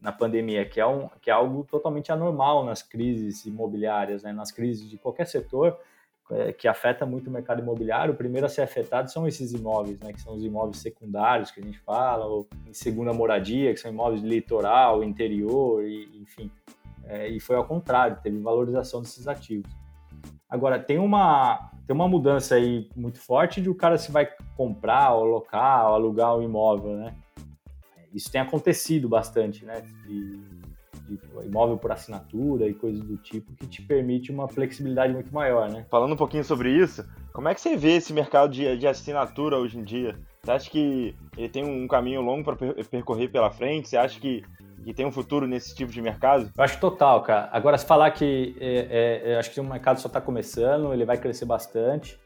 na 0.00 0.10
pandemia, 0.10 0.68
que 0.68 0.80
é, 0.80 0.86
um, 0.86 1.08
que 1.20 1.30
é 1.30 1.32
algo 1.32 1.64
totalmente 1.70 2.10
anormal 2.10 2.64
nas 2.64 2.82
crises 2.82 3.46
imobiliárias, 3.46 4.24
né? 4.24 4.32
nas 4.32 4.50
crises 4.50 4.90
de 4.90 4.98
qualquer 4.98 5.28
setor 5.28 5.78
é, 6.32 6.52
que 6.52 6.66
afeta 6.66 7.04
muito 7.04 7.28
o 7.28 7.30
mercado 7.30 7.60
imobiliário. 7.60 8.14
O 8.14 8.16
primeiro 8.16 8.46
a 8.46 8.48
ser 8.48 8.62
afetado 8.62 9.10
são 9.10 9.26
esses 9.26 9.52
imóveis, 9.52 10.00
né? 10.00 10.12
que 10.12 10.20
são 10.20 10.34
os 10.34 10.44
imóveis 10.44 10.78
secundários 10.78 11.50
que 11.50 11.60
a 11.60 11.62
gente 11.62 11.78
fala, 11.80 12.24
ou 12.24 12.48
em 12.66 12.72
segunda 12.72 13.12
moradia, 13.12 13.72
que 13.72 13.80
são 13.80 13.90
imóveis 13.90 14.22
de 14.22 14.28
litoral, 14.28 15.04
interior, 15.04 15.84
e, 15.84 16.08
enfim. 16.20 16.50
É, 17.04 17.28
e 17.28 17.40
foi 17.40 17.56
ao 17.56 17.64
contrário, 17.64 18.18
teve 18.22 18.38
valorização 18.38 19.02
desses 19.02 19.28
ativos. 19.28 19.70
Agora, 20.48 20.78
tem 20.78 20.98
uma, 20.98 21.70
tem 21.86 21.94
uma 21.94 22.08
mudança 22.08 22.54
aí 22.54 22.88
muito 22.94 23.18
forte 23.18 23.60
de 23.60 23.70
o 23.70 23.74
cara 23.74 23.98
se 23.98 24.12
vai 24.12 24.28
comprar, 24.56 25.14
ou 25.14 25.24
alocar, 25.24 25.88
ou 25.88 25.94
alugar 25.94 26.36
um 26.36 26.42
imóvel, 26.42 26.96
né? 26.96 27.14
isso 28.14 28.30
tem 28.30 28.40
acontecido 28.40 29.08
bastante, 29.08 29.64
né? 29.64 29.82
De, 31.16 31.46
imóvel 31.46 31.76
por 31.76 31.92
assinatura 31.92 32.66
e 32.66 32.74
coisas 32.74 33.02
do 33.02 33.16
tipo 33.16 33.52
que 33.54 33.66
te 33.66 33.82
permite 33.82 34.30
uma 34.30 34.48
flexibilidade 34.48 35.12
muito 35.12 35.32
maior, 35.32 35.70
né? 35.70 35.86
Falando 35.90 36.12
um 36.12 36.16
pouquinho 36.16 36.44
sobre 36.44 36.70
isso, 36.70 37.04
como 37.32 37.48
é 37.48 37.54
que 37.54 37.60
você 37.60 37.76
vê 37.76 37.92
esse 37.96 38.12
mercado 38.12 38.52
de, 38.52 38.76
de 38.76 38.86
assinatura 38.86 39.58
hoje 39.58 39.78
em 39.78 39.84
dia? 39.84 40.18
Você 40.42 40.50
acha 40.50 40.70
que 40.70 41.14
ele 41.36 41.48
tem 41.48 41.64
um 41.64 41.86
caminho 41.86 42.20
longo 42.20 42.44
para 42.44 42.56
percorrer 42.84 43.28
pela 43.28 43.50
frente? 43.50 43.88
Você 43.88 43.96
acha 43.96 44.18
que, 44.18 44.44
que 44.84 44.92
tem 44.92 45.06
um 45.06 45.12
futuro 45.12 45.46
nesse 45.46 45.74
tipo 45.74 45.92
de 45.92 46.02
mercado? 46.02 46.50
Eu 46.56 46.64
acho 46.64 46.80
total, 46.80 47.22
cara. 47.22 47.48
Agora, 47.52 47.78
se 47.78 47.86
falar 47.86 48.10
que 48.10 48.56
é, 48.58 49.22
é, 49.24 49.34
eu 49.34 49.38
acho 49.38 49.52
que 49.52 49.60
o 49.60 49.64
mercado 49.64 50.00
só 50.00 50.08
está 50.08 50.20
começando, 50.20 50.92
ele 50.92 51.04
vai 51.04 51.16
crescer 51.16 51.44
bastante. 51.44 52.18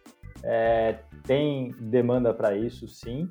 É, 0.42 0.98
tem 1.24 1.74
demanda 1.78 2.32
para 2.32 2.56
isso, 2.56 2.86
sim 2.88 3.28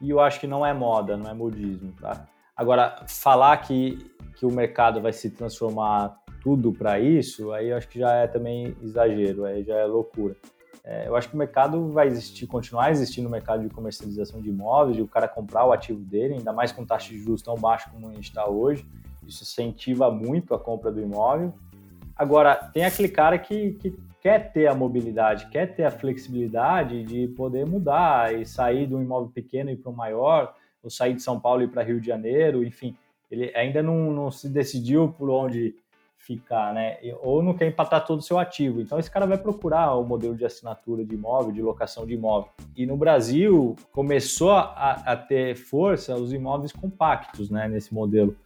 e 0.00 0.10
eu 0.10 0.20
acho 0.20 0.40
que 0.40 0.46
não 0.46 0.64
é 0.64 0.72
moda, 0.72 1.16
não 1.16 1.30
é 1.30 1.34
modismo, 1.34 1.92
tá? 2.00 2.26
Agora, 2.58 3.04
falar 3.06 3.56
que, 3.58 4.10
que 4.34 4.44
o 4.44 4.50
mercado 4.50 5.00
vai 5.00 5.12
se 5.12 5.30
transformar 5.30 6.18
tudo 6.42 6.72
para 6.72 6.98
isso, 6.98 7.52
aí 7.52 7.68
eu 7.68 7.76
acho 7.76 7.88
que 7.88 8.00
já 8.00 8.12
é 8.14 8.26
também 8.26 8.76
exagero, 8.82 9.44
aí 9.44 9.62
já 9.62 9.76
é 9.76 9.84
loucura. 9.84 10.34
É, 10.82 11.06
eu 11.06 11.14
acho 11.14 11.28
que 11.28 11.36
o 11.36 11.38
mercado 11.38 11.92
vai 11.92 12.08
existir, 12.08 12.48
continuar 12.48 12.90
existindo 12.90 13.28
o 13.28 13.30
mercado 13.30 13.62
de 13.62 13.72
comercialização 13.72 14.40
de 14.40 14.48
imóveis, 14.48 14.96
de 14.96 15.02
o 15.02 15.06
cara 15.06 15.28
comprar 15.28 15.64
o 15.66 15.72
ativo 15.72 16.00
dele, 16.00 16.34
ainda 16.34 16.52
mais 16.52 16.72
com 16.72 16.84
taxa 16.84 17.10
de 17.10 17.18
juros 17.18 17.42
tão 17.42 17.54
baixa 17.54 17.90
como 17.90 18.08
a 18.08 18.12
gente 18.12 18.24
está 18.24 18.48
hoje. 18.48 18.84
Isso 19.24 19.44
incentiva 19.44 20.10
muito 20.10 20.52
a 20.52 20.58
compra 20.58 20.90
do 20.90 21.00
imóvel. 21.00 21.54
Agora, 22.16 22.56
tem 22.56 22.84
aquele 22.84 23.08
cara 23.08 23.38
que, 23.38 23.74
que 23.74 23.96
quer 24.20 24.52
ter 24.52 24.66
a 24.66 24.74
mobilidade, 24.74 25.46
quer 25.46 25.76
ter 25.76 25.84
a 25.84 25.92
flexibilidade 25.92 27.04
de 27.04 27.28
poder 27.28 27.64
mudar 27.64 28.34
e 28.34 28.44
sair 28.44 28.88
de 28.88 28.96
um 28.96 29.00
imóvel 29.00 29.30
pequeno 29.30 29.70
e 29.70 29.76
para 29.76 29.92
um 29.92 29.94
maior, 29.94 30.54
ou 30.88 30.90
sair 30.90 31.14
de 31.14 31.22
São 31.22 31.38
Paulo 31.38 31.62
e 31.62 31.68
para 31.68 31.82
Rio 31.82 32.00
de 32.00 32.06
Janeiro, 32.06 32.64
enfim, 32.64 32.96
ele 33.30 33.52
ainda 33.54 33.82
não, 33.82 34.10
não 34.10 34.30
se 34.30 34.48
decidiu 34.48 35.14
por 35.16 35.28
onde 35.28 35.76
ficar, 36.16 36.74
né? 36.74 36.98
Ou 37.22 37.42
não 37.42 37.54
quer 37.54 37.66
empatar 37.66 38.04
todo 38.04 38.18
o 38.18 38.22
seu 38.22 38.38
ativo. 38.38 38.80
Então 38.80 38.98
esse 38.98 39.10
cara 39.10 39.26
vai 39.26 39.38
procurar 39.38 39.94
o 39.94 40.04
modelo 40.04 40.34
de 40.34 40.44
assinatura 40.44 41.04
de 41.04 41.14
imóvel, 41.14 41.52
de 41.52 41.62
locação 41.62 42.06
de 42.06 42.14
imóvel. 42.14 42.50
E 42.76 42.84
no 42.84 42.96
Brasil 42.96 43.76
começou 43.92 44.50
a, 44.50 44.92
a 45.06 45.16
ter 45.16 45.54
força 45.56 46.16
os 46.16 46.32
imóveis 46.32 46.72
compactos, 46.72 47.50
né? 47.50 47.68
Nesse 47.68 47.94
modelo. 47.94 48.36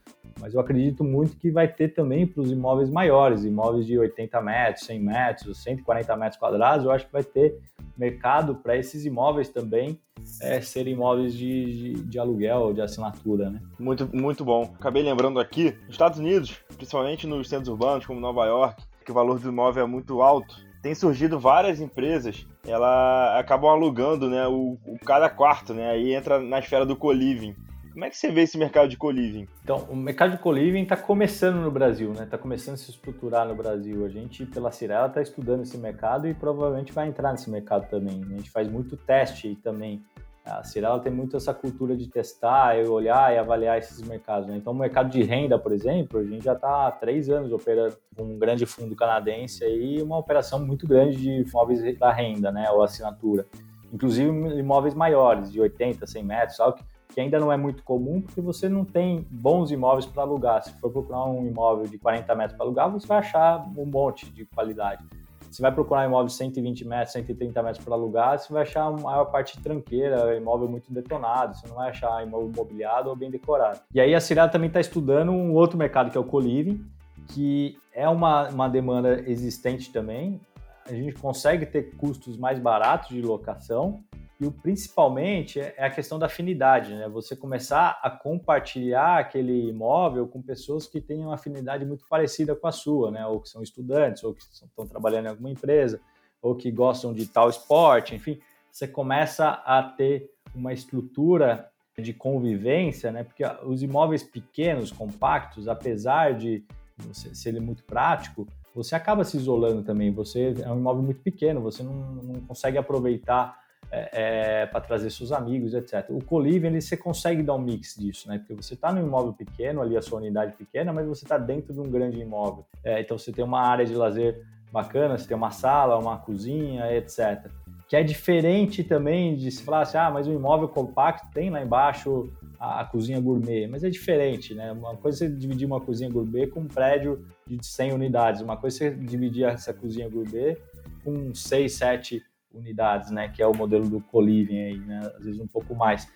Mas 0.41 0.55
eu 0.55 0.61
acredito 0.61 1.05
muito 1.05 1.37
que 1.37 1.51
vai 1.51 1.69
ter 1.69 1.89
também 1.89 2.27
para 2.27 2.43
os 2.43 2.51
imóveis 2.51 2.91
maiores, 2.91 3.45
imóveis 3.45 3.87
de 3.87 3.99
80 3.99 4.41
metros, 4.41 4.87
100 4.87 5.01
metros, 5.01 5.63
140 5.63 6.17
metros 6.17 6.39
quadrados. 6.39 6.85
Eu 6.85 6.93
acho 6.93 7.07
que 7.07 7.13
vai 7.13 7.25
ter 7.25 7.59
mercado 7.97 8.57
para 8.57 8.77
esses 8.77 9.05
imóveis 9.05 9.49
também 9.49 9.99
é, 10.41 10.61
serem 10.61 10.95
imóveis 10.95 11.35
de, 11.35 11.95
de, 11.95 12.05
de, 12.05 12.19
aluguel, 12.19 12.73
de 12.73 12.81
assinatura, 12.81 13.51
né? 13.51 13.61
Muito, 13.79 14.09
muito 14.15 14.45
bom. 14.45 14.73
Acabei 14.79 15.03
lembrando 15.03 15.39
aqui, 15.39 15.73
nos 15.83 15.91
Estados 15.91 16.19
Unidos, 16.19 16.59
principalmente 16.77 17.27
nos 17.27 17.49
centros 17.49 17.69
urbanos 17.69 18.07
como 18.07 18.21
Nova 18.21 18.47
York, 18.47 18.83
que 19.05 19.11
o 19.11 19.15
valor 19.15 19.39
do 19.39 19.49
imóvel 19.49 19.85
é 19.85 19.87
muito 19.87 20.23
alto, 20.23 20.57
tem 20.83 20.95
surgido 20.95 21.39
várias 21.39 21.81
empresas, 21.81 22.47
ela 22.67 23.39
acabam 23.39 23.71
alugando, 23.71 24.29
né, 24.29 24.47
o, 24.49 24.79
o 24.85 24.99
cada 25.05 25.29
quarto, 25.31 25.73
né, 25.73 25.91
aí 25.91 26.13
entra 26.13 26.41
na 26.41 26.59
esfera 26.59 26.85
do 26.85 26.97
co-living. 26.97 27.55
Como 27.93 28.07
é 28.07 28.11
que 28.11 28.17
você 28.17 28.31
vê 28.31 28.43
esse 28.43 28.57
mercado 28.57 28.89
de 28.89 28.97
co-living? 28.97 29.47
Então, 29.63 29.87
o 29.91 29.95
mercado 29.95 30.33
de 30.33 30.39
co-living 30.39 30.83
está 30.83 30.97
começando 30.97 31.57
no 31.57 31.71
Brasil, 31.71 32.11
né? 32.15 32.25
Está 32.25 32.39
começando 32.39 32.75
a 32.75 32.79
se 32.79 32.91
estruturar 32.91 33.47
no 33.47 33.55
Brasil. 33.55 34.07
A 34.07 34.09
gente, 34.09 34.47
pela 34.47 34.73
Cirela, 34.73 35.09
está 35.09 35.21
estudando 35.21 35.61
esse 35.61 35.77
mercado 35.77 36.27
e 36.27 36.33
provavelmente 36.33 36.91
vai 36.91 37.07
entrar 37.07 37.33
nesse 37.33 37.51
mercado 37.51 37.89
também. 37.91 38.23
A 38.25 38.37
gente 38.37 38.51
faz 38.51 38.67
muito 38.67 38.97
teste 38.97 39.55
também. 39.63 40.03
A 40.43 40.65
Cirela 40.65 40.99
tem 41.01 41.13
muito 41.13 41.37
essa 41.37 41.53
cultura 41.53 41.95
de 41.95 42.09
testar, 42.09 42.77
olhar 42.89 43.33
e 43.35 43.37
avaliar 43.37 43.79
esses 43.79 44.01
mercados. 44.01 44.49
Né? 44.49 44.57
Então, 44.57 44.73
o 44.73 44.77
mercado 44.77 45.11
de 45.11 45.23
renda, 45.23 45.59
por 45.59 45.73
exemplo, 45.73 46.19
a 46.19 46.25
gente 46.25 46.45
já 46.45 46.55
está 46.55 46.87
há 46.87 46.91
três 46.91 47.29
anos 47.29 47.53
operando 47.53 47.95
com 48.17 48.23
um 48.23 48.39
grande 48.39 48.65
fundo 48.65 48.97
canadense 48.97 49.67
e 49.67 50.01
uma 50.01 50.17
operação 50.17 50.65
muito 50.65 50.89
grande 50.89 51.17
de 51.19 51.43
imóveis 51.47 51.99
da 51.99 52.11
renda, 52.11 52.51
né? 52.51 52.71
Ou 52.71 52.83
assinatura. 52.83 53.47
Inclusive 53.93 54.31
imóveis 54.59 54.95
maiores, 54.95 55.53
de 55.53 55.61
80, 55.61 56.07
100 56.07 56.25
metros, 56.25 56.59
algo 56.59 56.79
que 56.79 56.92
que 57.13 57.21
ainda 57.21 57.39
não 57.39 57.53
é 57.53 57.57
muito 57.57 57.83
comum, 57.83 58.21
porque 58.21 58.41
você 58.41 58.69
não 58.69 58.85
tem 58.85 59.27
bons 59.31 59.71
imóveis 59.71 60.07
para 60.07 60.23
alugar. 60.23 60.63
Se 60.63 60.73
for 60.81 60.91
procurar 60.91 61.25
um 61.27 61.47
imóvel 61.47 61.87
de 61.87 61.99
40 61.99 62.35
metros 62.35 62.57
para 62.57 62.65
alugar, 62.65 62.91
você 62.91 63.07
vai 63.07 63.19
achar 63.19 63.65
um 63.77 63.85
monte 63.85 64.31
de 64.31 64.47
qualidade. 64.47 65.05
Você 65.51 65.61
vai 65.61 65.71
procurar 65.71 66.03
um 66.03 66.07
imóvel 66.07 66.29
de 66.29 66.33
120 66.33 66.87
metros, 66.87 67.13
130 67.13 67.63
metros 67.63 67.85
para 67.85 67.95
alugar, 67.95 68.39
você 68.39 68.51
vai 68.51 68.63
achar 68.63 68.85
a 68.85 68.91
maior 68.91 69.27
parte 69.27 69.61
tranqueira, 69.61 70.35
imóvel 70.35 70.67
muito 70.67 70.91
detonado, 70.91 71.55
você 71.55 71.69
não 71.69 71.77
vai 71.77 71.91
achar 71.91 72.27
imóvel 72.27 72.51
mobiliado 72.57 73.11
ou 73.11 73.17
bem 73.17 73.31
decorado. 73.31 73.81
E 73.95 74.01
aí 74.01 74.15
a 74.15 74.21
Cirada 74.21 74.51
também 74.51 74.69
está 74.69 74.81
estudando 74.81 75.31
um 75.31 75.53
outro 75.53 75.77
mercado 75.77 76.11
que 76.11 76.17
é 76.17 76.21
o 76.21 76.25
co-living, 76.25 76.83
que 77.29 77.79
é 77.93 78.09
uma, 78.09 78.49
uma 78.49 78.69
demanda 78.69 79.23
existente 79.29 79.93
também. 79.93 80.41
A 80.87 80.95
gente 80.95 81.13
consegue 81.17 81.67
ter 81.67 81.95
custos 81.97 82.39
mais 82.39 82.59
baratos 82.59 83.11
de 83.11 83.21
locação 83.21 84.03
e 84.45 84.51
principalmente 84.51 85.61
é, 85.61 85.75
é 85.77 85.85
a 85.85 85.91
questão 85.91 86.19
da 86.19 86.27
afinidade, 86.27 86.95
né? 86.95 87.09
Você 87.09 87.37
começar 87.37 88.01
a 88.03 88.11
compartilhar 88.11 89.19
aquele 89.19 89.69
imóvel 89.69 90.27
com 90.27 90.43
pessoas 90.43 90.87
que 90.87 91.01
têm 91.01 91.21
uma 91.21 91.35
afinidade 91.35 91.85
muito 91.85 92.07
parecida 92.09 92.55
com 92.55 92.67
a 92.67 92.73
sua, 92.73 93.11
né? 93.11 93.27
Ou 93.27 93.41
que 93.41 93.49
são 93.49 93.63
estudantes, 93.63 94.25
ou 94.25 94.35
que 94.35 94.43
estão 94.43 94.87
trabalhando 94.87 95.27
em 95.27 95.29
alguma 95.29 95.51
empresa, 95.51 96.01
ou 96.41 96.55
que 96.55 96.71
gostam 96.71 97.13
de 97.13 97.27
tal 97.27 97.49
esporte, 97.49 98.15
enfim, 98.15 98.41
você 98.71 98.89
começa 98.89 99.49
a 99.49 99.83
ter 99.83 100.31
uma 100.55 100.73
estrutura 100.73 101.71
de 101.97 102.13
convivência, 102.13 103.13
né? 103.13 103.23
Porque 103.23 103.45
os 103.65 103.83
imóveis 103.83 104.23
pequenos, 104.23 104.91
compactos, 104.91 105.69
apesar 105.69 106.35
de 106.35 106.65
ser 107.13 107.61
muito 107.61 107.85
prático, 107.85 108.47
você 108.75 108.95
acaba 108.95 109.25
se 109.25 109.37
isolando 109.37 109.83
também. 109.83 110.11
Você 110.13 110.55
é 110.63 110.71
um 110.71 110.79
imóvel 110.79 111.03
muito 111.03 111.21
pequeno, 111.21 111.61
você 111.61 111.83
não, 111.83 111.93
não 111.93 112.41
consegue 112.41 112.79
aproveitar 112.79 113.62
é, 113.91 114.63
é, 114.63 114.67
para 114.67 114.81
trazer 114.81 115.11
seus 115.11 115.33
amigos, 115.33 115.75
etc. 115.75 116.07
O 116.09 116.25
co-living, 116.25 116.81
você 116.81 116.97
consegue 116.97 117.43
dar 117.43 117.55
um 117.55 117.59
mix 117.59 117.95
disso, 117.95 118.29
né? 118.29 118.39
Porque 118.39 118.55
você 118.55 118.75
está 118.75 118.93
num 118.93 119.07
imóvel 119.07 119.35
pequeno, 119.35 119.83
ali 119.83 119.97
a 119.97 120.03
sua 120.03 120.19
unidade 120.19 120.55
pequena, 120.55 120.93
mas 120.93 121.07
você 121.07 121.25
está 121.25 121.37
dentro 121.37 121.75
de 121.75 121.81
um 121.81 121.91
grande 121.91 122.19
imóvel. 122.19 122.65
É, 122.83 123.01
então 123.01 123.19
você 123.19 123.31
tem 123.31 123.45
uma 123.45 123.61
área 123.61 123.85
de 123.85 123.95
lazer 123.95 124.43
bacana, 124.73 125.19
você 125.19 125.29
tem 125.29 125.37
uma 125.37 125.51
sala, 125.51 125.99
uma 125.99 126.17
cozinha, 126.17 126.91
etc. 126.97 127.51
Que 127.87 127.97
é 127.97 128.03
diferente 128.03 128.83
também 128.83 129.37
de 129.37 129.51
se 129.51 129.63
falar 129.63 129.83
assim, 129.83 129.99
ah, 129.99 130.11
mas 130.11 130.27
o 130.27 130.33
imóvel 130.33 130.69
compacto 130.69 131.29
tem 131.35 131.51
lá 131.51 131.63
embaixo 131.63 132.33
a, 132.59 132.81
a, 132.81 132.85
cozinha 132.87 133.21
gourmet, 133.21 133.67
mas 133.67 133.85
é 133.85 133.91
diferente, 133.91 134.55
né? 134.55 134.73
Uma 134.73 134.97
coisa 134.97 135.27
é 135.27 135.29
você 135.29 135.35
dividir 135.35 135.67
uma 135.67 135.81
cozinha 135.81 136.09
gourmet 136.09 136.47
com 136.47 136.61
um 136.61 136.69
prédio 136.69 137.27
de 137.47 137.59
100 137.61 137.93
unidades, 137.93 138.41
uma 138.41 138.57
coisa 138.57 138.87
é 138.87 138.91
você 138.91 138.97
dividir 138.97 139.45
essa 139.45 139.75
cozinha 139.75 140.09
gourmet 140.09 140.57
com 141.05 141.35
6, 141.35 141.73
7 141.75 142.23
unidades, 142.55 143.11
né? 143.11 143.29
Que 143.29 143.43
é 143.43 143.47
o 143.47 143.55
modelo 143.55 143.89
do 143.89 144.01
co-living 144.01 144.59
aí, 144.59 144.79
né? 144.79 145.01
Às 145.17 145.25
vezes 145.25 145.41
um 145.41 145.47
pouco 145.47 145.75
mais. 145.75 146.09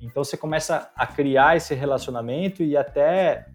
Então 0.00 0.24
você 0.24 0.36
começa 0.36 0.90
a 0.96 1.06
criar 1.06 1.56
esse 1.56 1.74
relacionamento 1.74 2.62
e 2.62 2.76
até 2.76 3.46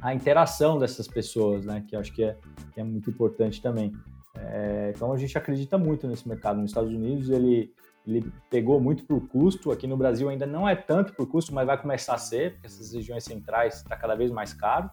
a 0.00 0.14
interação 0.14 0.78
dessas 0.78 1.06
pessoas, 1.06 1.64
né? 1.64 1.84
Que 1.86 1.96
eu 1.96 2.00
acho 2.00 2.12
que 2.12 2.24
é, 2.24 2.36
que 2.72 2.80
é 2.80 2.84
muito 2.84 3.10
importante 3.10 3.62
também. 3.62 3.92
É, 4.38 4.92
então 4.94 5.12
a 5.12 5.16
gente 5.16 5.36
acredita 5.38 5.78
muito 5.78 6.06
nesse 6.06 6.28
mercado. 6.28 6.60
Nos 6.60 6.70
Estados 6.70 6.92
Unidos 6.92 7.30
ele, 7.30 7.72
ele 8.06 8.30
pegou 8.50 8.80
muito 8.80 9.04
por 9.04 9.26
custo. 9.28 9.70
Aqui 9.70 9.86
no 9.86 9.96
Brasil 9.96 10.28
ainda 10.28 10.46
não 10.46 10.68
é 10.68 10.74
tanto 10.74 11.14
por 11.14 11.26
custo, 11.28 11.54
mas 11.54 11.66
vai 11.66 11.80
começar 11.80 12.14
a 12.14 12.18
ser, 12.18 12.52
porque 12.52 12.66
essas 12.66 12.92
regiões 12.92 13.24
centrais 13.24 13.76
está 13.76 13.96
cada 13.96 14.14
vez 14.14 14.30
mais 14.30 14.52
caro 14.52 14.90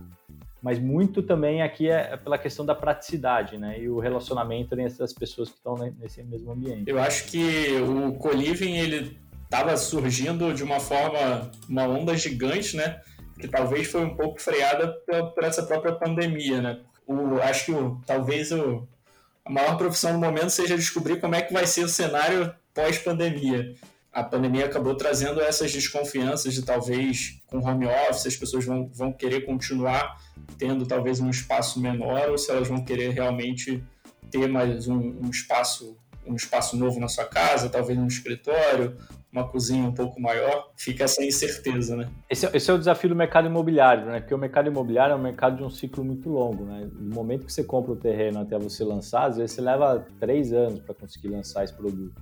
mas 0.64 0.80
muito 0.80 1.22
também 1.22 1.62
aqui 1.62 1.90
é 1.90 2.16
pela 2.16 2.38
questão 2.38 2.66
da 2.66 2.74
praticidade, 2.74 3.58
né? 3.58 3.78
E 3.82 3.90
o 3.90 4.00
relacionamento 4.00 4.80
entre 4.80 5.04
as 5.04 5.12
pessoas 5.12 5.50
que 5.50 5.58
estão 5.58 5.76
nesse 6.00 6.24
mesmo 6.24 6.54
ambiente. 6.54 6.90
Eu 6.90 7.00
acho 7.00 7.26
que 7.26 7.68
o 7.82 8.14
co-living, 8.14 8.78
ele 8.78 9.20
estava 9.44 9.76
surgindo 9.76 10.54
de 10.54 10.64
uma 10.64 10.80
forma, 10.80 11.52
uma 11.68 11.84
onda 11.86 12.16
gigante, 12.16 12.78
né? 12.78 13.02
Que 13.38 13.50
talvez 13.50 13.88
foi 13.88 14.06
um 14.06 14.16
pouco 14.16 14.42
freada 14.42 14.88
por, 15.36 15.44
essa 15.44 15.64
própria 15.64 15.92
pandemia, 15.96 16.62
né? 16.62 16.80
O, 17.06 17.42
acho 17.42 17.66
que 17.66 17.72
o, 17.74 18.02
talvez 18.08 18.54
o, 18.54 18.88
a 19.44 19.52
maior 19.52 19.78
profissão 19.78 20.14
no 20.14 20.20
momento 20.20 20.50
seja 20.50 20.78
descobrir 20.78 21.20
como 21.20 21.36
é 21.36 21.42
que 21.42 21.52
vai 21.52 21.68
ser 21.68 21.84
o 21.84 21.90
cenário 21.90 22.56
pós-pandemia 22.74 23.76
a 24.14 24.24
pandemia 24.24 24.66
acabou 24.66 24.96
trazendo 24.96 25.42
essas 25.42 25.72
desconfianças 25.72 26.54
de 26.54 26.62
talvez 26.62 27.42
com 27.48 27.58
home 27.58 27.88
office 27.88 28.28
as 28.28 28.36
pessoas 28.36 28.64
vão, 28.64 28.88
vão 28.94 29.12
querer 29.12 29.42
continuar 29.42 30.22
tendo 30.58 30.86
talvez 30.86 31.20
um 31.20 31.30
espaço 31.30 31.82
menor 31.82 32.30
ou 32.30 32.38
se 32.38 32.52
elas 32.52 32.68
vão 32.68 32.84
querer 32.84 33.10
realmente 33.10 33.84
ter 34.30 34.48
mais 34.48 34.88
um, 34.88 35.00
um 35.24 35.30
espaço 35.30 35.98
um 36.26 36.36
espaço 36.36 36.78
novo 36.78 37.02
na 37.02 37.10
sua 37.10 37.26
casa, 37.26 37.68
talvez 37.68 38.00
um 38.00 38.08
escritório, 38.08 38.96
uma 39.30 39.46
cozinha 39.46 39.86
um 39.86 39.94
pouco 39.94 40.22
maior, 40.22 40.72
fica 40.76 41.04
essa 41.04 41.22
incerteza, 41.22 41.98
né? 41.98 42.10
Esse, 42.30 42.46
é, 42.46 42.52
esse, 42.54 42.72
é 42.72 42.74
o 42.74 42.78
desafio 42.78 43.10
do 43.10 43.16
mercado 43.16 43.48
imobiliário, 43.48 44.06
né? 44.06 44.20
Porque 44.22 44.34
o 44.34 44.38
mercado 44.38 44.70
imobiliário 44.70 45.14
é 45.14 45.16
um 45.18 45.22
mercado 45.22 45.58
de 45.58 45.64
um 45.64 45.70
ciclo 45.70 46.02
muito 46.04 46.30
longo, 46.30 46.64
né? 46.64 46.88
No 46.94 47.14
momento 47.14 47.46
que 47.46 47.52
você 47.52 47.64
compra 47.64 47.92
o 47.92 47.96
terreno 47.96 48.40
até 48.40 48.58
você 48.58 48.84
lançar, 48.84 49.26
às 49.26 49.36
vezes 49.38 49.52
você 49.52 49.62
leva 49.62 50.06
três 50.20 50.54
anos 50.54 50.80
para 50.80 50.96
conseguir 50.96 51.28
lançar 51.28 51.64
esse 51.66 51.74
produto 51.74 52.22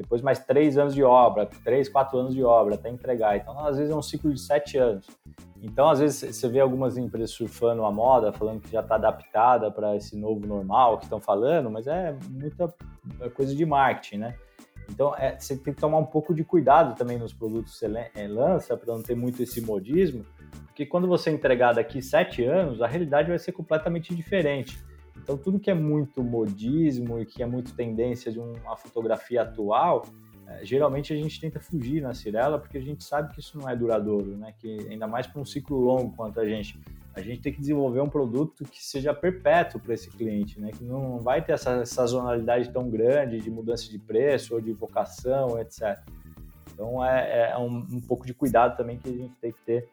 depois 0.00 0.22
mais 0.22 0.38
três 0.38 0.78
anos 0.78 0.94
de 0.94 1.02
obra, 1.02 1.44
três, 1.62 1.86
quatro 1.86 2.18
anos 2.18 2.34
de 2.34 2.42
obra 2.42 2.74
até 2.74 2.88
entregar. 2.88 3.36
Então, 3.36 3.58
às 3.66 3.76
vezes 3.76 3.92
é 3.92 3.94
um 3.94 4.00
ciclo 4.00 4.32
de 4.32 4.40
sete 4.40 4.78
anos. 4.78 5.06
Então, 5.62 5.90
às 5.90 6.00
vezes 6.00 6.34
você 6.34 6.48
vê 6.48 6.58
algumas 6.58 6.96
empresas 6.96 7.32
surfando 7.32 7.84
a 7.84 7.92
moda, 7.92 8.32
falando 8.32 8.62
que 8.62 8.70
já 8.72 8.80
está 8.80 8.94
adaptada 8.94 9.70
para 9.70 9.94
esse 9.94 10.16
novo 10.16 10.46
normal 10.46 10.96
que 10.96 11.04
estão 11.04 11.20
falando, 11.20 11.70
mas 11.70 11.86
é 11.86 12.16
muita 12.30 12.74
coisa 13.34 13.54
de 13.54 13.66
marketing, 13.66 14.16
né? 14.16 14.34
Então, 14.88 15.14
é, 15.16 15.38
você 15.38 15.54
tem 15.54 15.74
que 15.74 15.80
tomar 15.80 15.98
um 15.98 16.06
pouco 16.06 16.34
de 16.34 16.42
cuidado 16.42 16.96
também 16.96 17.18
nos 17.18 17.34
produtos 17.34 17.72
que 17.72 17.78
você 17.78 18.10
é, 18.14 18.26
lança, 18.26 18.74
para 18.78 18.94
não 18.94 19.02
ter 19.02 19.14
muito 19.14 19.42
esse 19.42 19.60
modismo, 19.60 20.24
porque 20.64 20.86
quando 20.86 21.06
você 21.06 21.30
entregar 21.30 21.74
daqui 21.74 22.00
sete 22.00 22.42
anos, 22.42 22.80
a 22.80 22.86
realidade 22.86 23.28
vai 23.28 23.38
ser 23.38 23.52
completamente 23.52 24.14
diferente. 24.14 24.82
Então, 25.22 25.36
tudo 25.36 25.60
que 25.60 25.70
é 25.70 25.74
muito 25.74 26.22
modismo 26.22 27.20
e 27.20 27.26
que 27.26 27.42
é 27.42 27.46
muito 27.46 27.74
tendência 27.74 28.32
de 28.32 28.38
uma 28.38 28.76
fotografia 28.76 29.42
atual, 29.42 30.06
é, 30.46 30.64
geralmente 30.64 31.12
a 31.12 31.16
gente 31.16 31.40
tenta 31.40 31.60
fugir 31.60 32.02
na 32.02 32.14
Cirela 32.14 32.58
porque 32.58 32.78
a 32.78 32.80
gente 32.80 33.04
sabe 33.04 33.32
que 33.32 33.40
isso 33.40 33.56
não 33.58 33.68
é 33.68 33.76
duradouro, 33.76 34.36
né? 34.36 34.52
Que 34.58 34.88
ainda 34.88 35.06
mais 35.06 35.26
para 35.26 35.40
um 35.40 35.44
ciclo 35.44 35.78
longo 35.78 36.14
quanto 36.16 36.40
a 36.40 36.46
gente. 36.46 36.80
A 37.14 37.20
gente 37.20 37.40
tem 37.40 37.52
que 37.52 37.60
desenvolver 37.60 38.00
um 38.00 38.08
produto 38.08 38.64
que 38.64 38.82
seja 38.82 39.12
perpétuo 39.12 39.80
para 39.80 39.94
esse 39.94 40.10
cliente, 40.10 40.60
né? 40.60 40.70
Que 40.70 40.84
não 40.84 41.18
vai 41.18 41.44
ter 41.44 41.52
essa 41.52 41.84
sazonalidade 41.84 42.72
tão 42.72 42.88
grande 42.88 43.38
de 43.38 43.50
mudança 43.50 43.90
de 43.90 43.98
preço 43.98 44.54
ou 44.54 44.60
de 44.60 44.72
vocação, 44.72 45.58
etc. 45.60 45.98
Então 46.72 47.04
é, 47.04 47.50
é 47.50 47.58
um, 47.58 47.86
um 47.92 48.00
pouco 48.00 48.26
de 48.26 48.32
cuidado 48.32 48.76
também 48.76 48.96
que 48.98 49.08
a 49.08 49.12
gente 49.12 49.34
tem 49.40 49.52
que 49.52 49.60
ter 49.60 49.88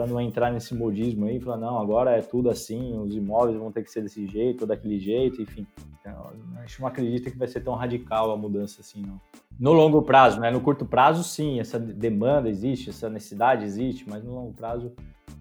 para 0.00 0.06
não 0.06 0.18
entrar 0.18 0.50
nesse 0.50 0.74
modismo 0.74 1.26
aí, 1.26 1.38
falar, 1.38 1.58
não, 1.58 1.78
agora 1.78 2.12
é 2.12 2.22
tudo 2.22 2.48
assim, 2.48 2.98
os 2.98 3.14
imóveis 3.14 3.58
vão 3.58 3.70
ter 3.70 3.82
que 3.82 3.90
ser 3.90 4.02
desse 4.02 4.26
jeito 4.26 4.62
ou 4.62 4.66
daquele 4.66 4.98
jeito, 4.98 5.42
enfim. 5.42 5.66
Então, 6.00 6.32
a 6.56 6.60
gente 6.62 6.80
não 6.80 6.88
acredita 6.88 7.30
que 7.30 7.36
vai 7.36 7.46
ser 7.46 7.60
tão 7.60 7.74
radical 7.74 8.30
a 8.30 8.36
mudança 8.36 8.80
assim, 8.80 9.02
não. 9.02 9.20
No 9.58 9.74
longo 9.74 10.00
prazo, 10.00 10.40
né? 10.40 10.50
No 10.50 10.62
curto 10.62 10.86
prazo, 10.86 11.22
sim, 11.22 11.60
essa 11.60 11.78
demanda 11.78 12.48
existe, 12.48 12.88
essa 12.88 13.10
necessidade 13.10 13.62
existe, 13.62 14.08
mas 14.08 14.24
no 14.24 14.34
longo 14.34 14.54
prazo, 14.54 14.90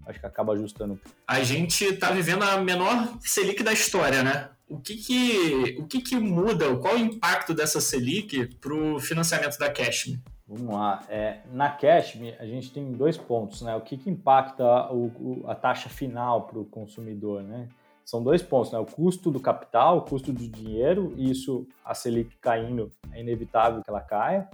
acho 0.06 0.20
que 0.20 0.26
acaba 0.26 0.52
ajustando. 0.52 1.00
A 1.26 1.42
gente 1.42 1.86
está 1.86 2.12
vivendo 2.12 2.44
a 2.44 2.58
menor 2.58 3.18
Selic 3.22 3.64
da 3.64 3.72
história, 3.72 4.24
né? 4.24 4.50
O 4.68 4.78
que 4.78 4.98
que, 4.98 5.78
o 5.80 5.88
que, 5.88 6.02
que 6.02 6.18
muda, 6.18 6.76
qual 6.76 6.96
o 6.96 7.00
impacto 7.00 7.54
dessa 7.54 7.80
Selic 7.80 8.58
para 8.58 8.74
o 8.74 9.00
financiamento 9.00 9.58
da 9.58 9.72
Cashme? 9.72 10.22
Vamos 10.50 10.74
lá. 10.74 11.04
É, 11.08 11.42
na 11.52 11.70
Cashme, 11.70 12.34
a 12.40 12.46
gente 12.46 12.74
tem 12.74 12.92
dois 12.92 13.16
pontos, 13.16 13.62
né? 13.62 13.76
O 13.76 13.82
que, 13.82 13.96
que 13.96 14.10
impacta 14.10 14.92
o, 14.92 15.44
a 15.48 15.54
taxa 15.54 15.90
final 15.90 16.48
para 16.48 16.58
o 16.58 16.66
consumidor, 16.66 17.44
né? 17.44 17.70
São 18.04 18.24
dois 18.24 18.42
pontos, 18.42 18.72
né? 18.72 18.80
O 18.80 18.86
custo 18.86 19.30
do 19.30 19.40
capital, 19.40 20.00
o 20.00 20.02
custo 20.02 20.34
do 20.34 20.48
dinheiro, 20.48 21.14
e 21.16 21.30
isso, 21.30 21.68
a 21.86 21.94
Selic 21.94 22.36
caindo, 22.38 22.92
é 23.12 23.22
inevitável 23.22 23.84
que 23.84 23.90
ela 23.92 24.02
caia. 24.02 24.50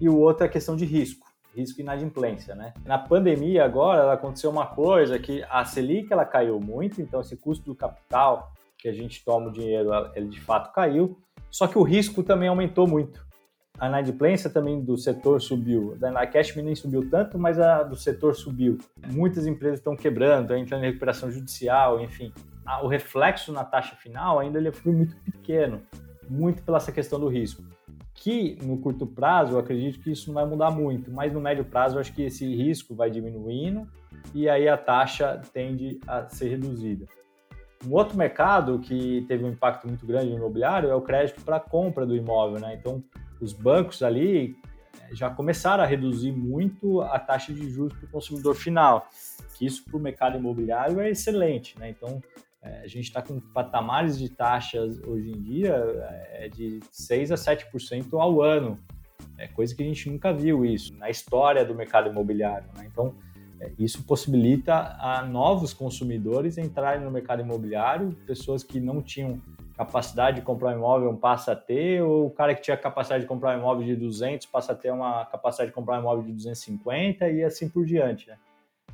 E 0.00 0.08
o 0.08 0.18
outro 0.18 0.42
é 0.42 0.48
a 0.48 0.50
questão 0.50 0.74
de 0.74 0.84
risco, 0.84 1.28
risco 1.54 1.80
e 1.80 1.82
inadimplência, 1.82 2.56
né? 2.56 2.74
Na 2.84 2.98
pandemia 2.98 3.64
agora, 3.64 4.12
aconteceu 4.12 4.50
uma 4.50 4.66
coisa 4.66 5.16
que 5.16 5.44
a 5.48 5.64
Selic, 5.64 6.12
ela 6.12 6.24
caiu 6.24 6.58
muito, 6.58 7.00
então 7.00 7.20
esse 7.20 7.36
custo 7.36 7.64
do 7.64 7.74
capital 7.76 8.52
que 8.76 8.88
a 8.88 8.92
gente 8.92 9.24
toma 9.24 9.46
o 9.46 9.52
dinheiro, 9.52 9.90
ele 10.16 10.26
de 10.26 10.40
fato 10.40 10.72
caiu, 10.72 11.16
só 11.52 11.68
que 11.68 11.78
o 11.78 11.82
risco 11.82 12.24
também 12.24 12.48
aumentou 12.48 12.88
muito 12.88 13.25
a 13.78 13.88
inadimplência 13.88 14.48
também 14.48 14.80
do 14.80 14.96
setor 14.96 15.40
subiu. 15.40 15.96
Da 15.96 16.26
Cash 16.26 16.54
nem 16.56 16.74
subiu 16.74 17.08
tanto, 17.10 17.38
mas 17.38 17.58
a 17.58 17.82
do 17.82 17.96
setor 17.96 18.34
subiu. 18.34 18.78
Muitas 19.12 19.46
empresas 19.46 19.78
estão 19.78 19.94
quebrando, 19.94 20.54
entrando 20.54 20.84
em 20.84 20.86
recuperação 20.86 21.30
judicial, 21.30 22.00
enfim. 22.00 22.32
O 22.82 22.88
reflexo 22.88 23.52
na 23.52 23.64
taxa 23.64 23.94
final 23.96 24.38
ainda 24.38 24.58
ele 24.58 24.72
foi 24.72 24.92
muito 24.92 25.14
pequeno, 25.16 25.82
muito 26.28 26.62
pela 26.62 26.78
essa 26.78 26.90
questão 26.90 27.20
do 27.20 27.28
risco. 27.28 27.62
Que 28.14 28.58
no 28.62 28.78
curto 28.78 29.06
prazo 29.06 29.52
eu 29.54 29.58
acredito 29.58 30.00
que 30.00 30.10
isso 30.10 30.28
não 30.28 30.34
vai 30.34 30.46
mudar 30.46 30.70
muito, 30.70 31.10
mas 31.12 31.32
no 31.32 31.40
médio 31.40 31.64
prazo 31.64 31.96
eu 31.96 32.00
acho 32.00 32.12
que 32.14 32.22
esse 32.22 32.46
risco 32.56 32.94
vai 32.94 33.10
diminuindo 33.10 33.86
e 34.34 34.48
aí 34.48 34.68
a 34.68 34.76
taxa 34.76 35.40
tende 35.52 36.00
a 36.06 36.26
ser 36.28 36.48
reduzida. 36.48 37.06
Um 37.86 37.92
outro 37.92 38.16
mercado 38.16 38.78
que 38.78 39.24
teve 39.28 39.44
um 39.44 39.50
impacto 39.50 39.86
muito 39.86 40.06
grande 40.06 40.30
no 40.30 40.38
imobiliário 40.38 40.88
é 40.88 40.94
o 40.94 41.02
crédito 41.02 41.42
para 41.42 41.60
compra 41.60 42.06
do 42.06 42.16
imóvel, 42.16 42.58
né? 42.58 42.74
Então, 42.74 43.04
os 43.40 43.52
bancos 43.52 44.02
ali 44.02 44.56
já 45.12 45.30
começaram 45.30 45.82
a 45.84 45.86
reduzir 45.86 46.32
muito 46.32 47.00
a 47.02 47.18
taxa 47.18 47.52
de 47.52 47.68
juros 47.70 47.96
para 47.96 48.06
o 48.06 48.10
consumidor 48.10 48.54
final, 48.54 49.08
que 49.54 49.66
isso 49.66 49.84
para 49.84 49.96
o 49.96 50.00
mercado 50.00 50.36
imobiliário 50.36 51.00
é 51.00 51.10
excelente, 51.10 51.78
né? 51.78 51.90
Então, 51.90 52.20
é, 52.62 52.80
a 52.80 52.86
gente 52.86 53.04
está 53.04 53.22
com 53.22 53.38
patamares 53.38 54.18
de 54.18 54.28
taxas 54.28 54.98
hoje 55.06 55.30
em 55.30 55.40
dia 55.40 55.74
é, 56.32 56.48
de 56.48 56.80
6 56.90 57.32
a 57.32 57.34
7% 57.36 58.14
ao 58.14 58.42
ano, 58.42 58.78
é 59.38 59.46
coisa 59.46 59.74
que 59.74 59.82
a 59.82 59.86
gente 59.86 60.10
nunca 60.10 60.32
viu 60.32 60.64
isso 60.64 60.94
na 60.96 61.10
história 61.10 61.64
do 61.64 61.74
mercado 61.74 62.08
imobiliário, 62.08 62.68
né? 62.74 62.88
Então, 62.90 63.14
isso 63.78 64.02
possibilita 64.04 64.96
a 65.00 65.24
novos 65.24 65.72
consumidores 65.72 66.58
entrarem 66.58 67.02
no 67.02 67.10
mercado 67.10 67.40
imobiliário, 67.40 68.12
pessoas 68.26 68.62
que 68.62 68.80
não 68.80 69.02
tinham 69.02 69.40
capacidade 69.76 70.36
de 70.36 70.42
comprar 70.42 70.70
um 70.70 70.78
imóvel 70.78 71.14
passa 71.14 71.52
a 71.52 71.56
ter, 71.56 72.02
ou 72.02 72.26
o 72.26 72.30
cara 72.30 72.54
que 72.54 72.62
tinha 72.62 72.76
capacidade 72.76 73.22
de 73.22 73.28
comprar 73.28 73.56
um 73.56 73.60
imóvel 73.60 73.84
de 73.84 73.94
200 73.94 74.46
passa 74.46 74.72
a 74.72 74.74
ter 74.74 74.90
uma 74.90 75.24
capacidade 75.26 75.70
de 75.70 75.74
comprar 75.74 75.98
um 75.98 76.00
imóvel 76.00 76.24
de 76.24 76.32
250 76.32 77.28
e 77.28 77.44
assim 77.44 77.68
por 77.68 77.84
diante. 77.84 78.28
Né? 78.28 78.36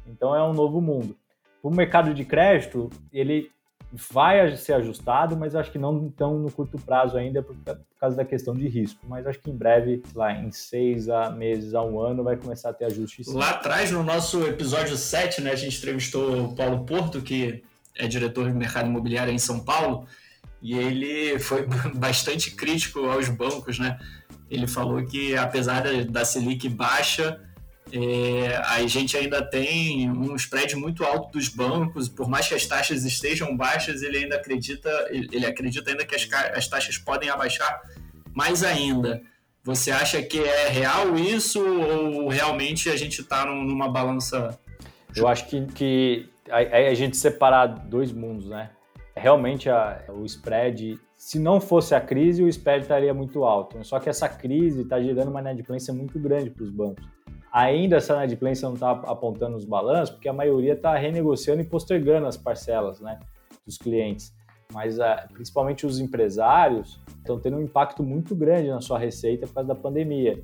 Então 0.07 0.35
é 0.35 0.43
um 0.43 0.53
novo 0.53 0.80
mundo. 0.80 1.16
O 1.62 1.70
mercado 1.70 2.12
de 2.12 2.24
crédito, 2.24 2.91
ele 3.12 3.51
vai 3.93 4.57
ser 4.57 4.72
ajustado, 4.72 5.37
mas 5.37 5.55
acho 5.55 5.70
que 5.70 5.78
não 5.78 6.09
tão 6.11 6.39
no 6.39 6.51
curto 6.51 6.78
prazo 6.78 7.16
ainda 7.16 7.43
por, 7.43 7.55
causa 8.01 8.16
da 8.16 8.24
questão 8.24 8.55
de 8.55 8.66
risco. 8.66 9.01
Mas 9.07 9.26
acho 9.26 9.39
que 9.39 9.51
em 9.51 9.57
breve, 9.57 10.03
lá 10.14 10.33
em 10.33 10.51
seis 10.51 11.09
a 11.09 11.30
meses 11.30 11.74
a 11.74 11.83
um 11.83 12.01
ano, 12.01 12.24
vai 12.24 12.37
começar 12.37 12.70
a 12.70 12.72
ter 12.72 12.87
ajuste. 12.87 13.22
Sim. 13.22 13.37
Lá 13.37 13.51
atrás, 13.51 13.93
no 13.93 14.03
nosso 14.03 14.43
episódio 14.47 14.97
7, 14.97 15.43
né, 15.43 15.53
a 15.53 15.57
gente 15.57 15.78
entrevistou 15.78 16.47
o 16.47 16.55
Paulo 16.57 16.85
Porto, 16.85 17.20
que 17.20 17.62
é 17.97 18.09
diretor 18.09 18.51
de 18.51 18.57
mercado 18.57 18.89
imobiliário 18.89 19.33
em 19.33 19.39
São 19.39 19.61
Paulo, 19.61 20.07
e 20.62 20.78
ele 20.78 21.38
foi 21.38 21.66
bastante 21.94 22.52
crítico 22.52 23.00
aos 23.06 23.28
bancos, 23.28 23.78
né? 23.78 23.98
Ele 24.48 24.66
falou 24.66 25.04
que 25.04 25.36
apesar 25.36 25.82
da 26.04 26.24
Selic 26.24 26.68
baixa, 26.68 27.40
é, 27.90 28.56
a 28.64 28.86
gente 28.86 29.16
ainda 29.16 29.42
tem 29.42 30.10
um 30.10 30.36
spread 30.36 30.76
muito 30.76 31.04
alto 31.04 31.32
dos 31.32 31.48
bancos, 31.48 32.08
por 32.08 32.28
mais 32.28 32.46
que 32.46 32.54
as 32.54 32.64
taxas 32.66 33.04
estejam 33.04 33.56
baixas, 33.56 34.02
ele 34.02 34.18
ainda 34.18 34.36
acredita, 34.36 34.90
ele 35.10 35.44
acredita 35.44 35.90
ainda 35.90 36.04
que 36.04 36.14
as, 36.14 36.28
as 36.54 36.68
taxas 36.68 36.96
podem 36.96 37.28
abaixar 37.28 37.80
mais 38.34 38.62
ainda. 38.62 39.22
Você 39.64 39.90
acha 39.90 40.22
que 40.22 40.38
é 40.40 40.68
real 40.68 41.16
isso 41.16 41.64
ou 41.64 42.28
realmente 42.28 42.88
a 42.88 42.96
gente 42.96 43.20
está 43.20 43.44
numa 43.46 43.90
balança? 43.90 44.58
Eu 45.14 45.28
acho 45.28 45.46
que, 45.46 45.66
que 45.66 46.28
a, 46.50 46.88
a 46.90 46.94
gente 46.94 47.16
separar 47.16 47.66
dois 47.66 48.12
mundos, 48.12 48.48
né? 48.48 48.70
Realmente 49.14 49.68
a, 49.68 50.02
o 50.08 50.24
spread, 50.24 50.98
se 51.16 51.38
não 51.38 51.60
fosse 51.60 51.94
a 51.94 52.00
crise, 52.00 52.42
o 52.42 52.48
spread 52.48 52.82
estaria 52.82 53.12
muito 53.12 53.44
alto. 53.44 53.82
Só 53.84 54.00
que 54.00 54.08
essa 54.08 54.28
crise 54.28 54.82
está 54.82 55.00
gerando 55.00 55.28
uma 55.28 55.40
inadimplência 55.40 55.92
muito 55.92 56.18
grande 56.18 56.50
para 56.50 56.64
os 56.64 56.70
bancos. 56.70 57.04
Ainda 57.52 57.96
essa 57.96 58.14
inadimplência 58.14 58.66
não 58.66 58.74
está 58.74 58.90
apontando 58.90 59.56
os 59.56 59.64
balanços, 59.64 60.14
porque 60.14 60.28
a 60.28 60.32
maioria 60.32 60.72
está 60.72 60.96
renegociando 60.96 61.60
e 61.60 61.64
postergando 61.64 62.26
as 62.26 62.36
parcelas 62.36 63.00
né, 63.00 63.18
dos 63.66 63.76
clientes. 63.76 64.34
Mas 64.72 64.98
ah, 64.98 65.28
principalmente 65.32 65.84
os 65.84 66.00
empresários 66.00 66.98
estão 67.18 67.38
tendo 67.38 67.58
um 67.58 67.62
impacto 67.62 68.02
muito 68.02 68.34
grande 68.34 68.70
na 68.70 68.80
sua 68.80 68.98
receita 68.98 69.46
por 69.46 69.54
causa 69.54 69.68
da 69.68 69.74
pandemia 69.74 70.42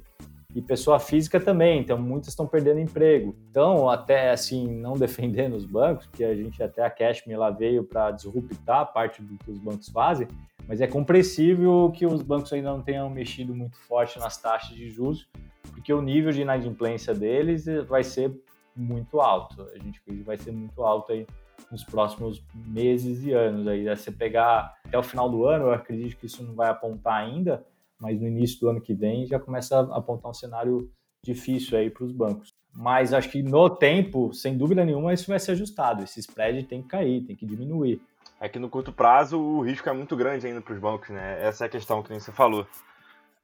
e 0.58 0.62
pessoa 0.62 0.98
física 0.98 1.38
também, 1.38 1.80
então 1.80 1.96
muitas 1.96 2.30
estão 2.30 2.44
perdendo 2.44 2.80
emprego. 2.80 3.36
Então, 3.48 3.88
até 3.88 4.30
assim, 4.30 4.66
não 4.66 4.94
defendendo 4.98 5.54
os 5.54 5.64
bancos, 5.64 6.08
que 6.12 6.24
a 6.24 6.34
gente 6.34 6.60
até 6.60 6.84
a 6.84 6.90
Cashme 6.90 7.36
lá 7.36 7.50
veio 7.50 7.84
para 7.84 8.10
disruptar 8.10 8.92
parte 8.92 9.22
do 9.22 9.38
que 9.38 9.50
os 9.52 9.58
bancos 9.58 9.88
fazem, 9.88 10.26
mas 10.66 10.80
é 10.80 10.86
compreensível 10.88 11.92
que 11.94 12.04
os 12.04 12.22
bancos 12.22 12.52
ainda 12.52 12.70
não 12.70 12.82
tenham 12.82 13.08
mexido 13.08 13.54
muito 13.54 13.78
forte 13.78 14.18
nas 14.18 14.36
taxas 14.36 14.76
de 14.76 14.90
juros, 14.90 15.28
porque 15.70 15.92
o 15.92 16.02
nível 16.02 16.32
de 16.32 16.42
inadimplência 16.42 17.14
deles 17.14 17.66
vai 17.86 18.02
ser 18.02 18.32
muito 18.74 19.20
alto. 19.20 19.62
A 19.72 19.78
gente 19.78 20.00
vai 20.24 20.36
ser 20.36 20.50
muito 20.50 20.82
alto 20.82 21.12
aí 21.12 21.24
nos 21.70 21.84
próximos 21.84 22.42
meses 22.52 23.24
e 23.24 23.32
anos. 23.32 23.66
Aí, 23.68 23.96
se 23.96 24.10
pegar 24.10 24.74
até 24.84 24.98
o 24.98 25.02
final 25.02 25.30
do 25.30 25.46
ano, 25.46 25.66
eu 25.66 25.72
acredito 25.72 26.16
que 26.16 26.26
isso 26.26 26.42
não 26.42 26.54
vai 26.54 26.68
apontar 26.68 27.14
ainda, 27.14 27.64
mas 28.00 28.20
no 28.20 28.26
início 28.26 28.60
do 28.60 28.68
ano 28.68 28.80
que 28.80 28.94
vem 28.94 29.26
já 29.26 29.38
começa 29.38 29.78
a 29.78 29.98
apontar 29.98 30.30
um 30.30 30.34
cenário 30.34 30.90
difícil 31.24 31.78
aí 31.78 31.90
para 31.90 32.04
os 32.04 32.12
bancos. 32.12 32.54
Mas 32.72 33.12
acho 33.12 33.28
que 33.30 33.42
no 33.42 33.68
tempo, 33.68 34.32
sem 34.32 34.56
dúvida 34.56 34.84
nenhuma, 34.84 35.12
isso 35.12 35.26
vai 35.28 35.38
ser 35.38 35.52
ajustado. 35.52 36.02
Esse 36.02 36.20
spread 36.20 36.62
tem 36.64 36.82
que 36.82 36.88
cair, 36.88 37.24
tem 37.24 37.34
que 37.34 37.46
diminuir. 37.46 38.00
É 38.40 38.48
que 38.48 38.58
no 38.58 38.68
curto 38.68 38.92
prazo 38.92 39.38
o 39.40 39.62
risco 39.62 39.88
é 39.88 39.92
muito 39.92 40.16
grande 40.16 40.46
ainda 40.46 40.60
para 40.60 40.74
os 40.74 40.78
bancos, 40.78 41.08
né? 41.08 41.38
Essa 41.42 41.64
é 41.64 41.66
a 41.66 41.70
questão 41.70 42.02
que 42.02 42.14
você 42.14 42.30
falou. 42.30 42.66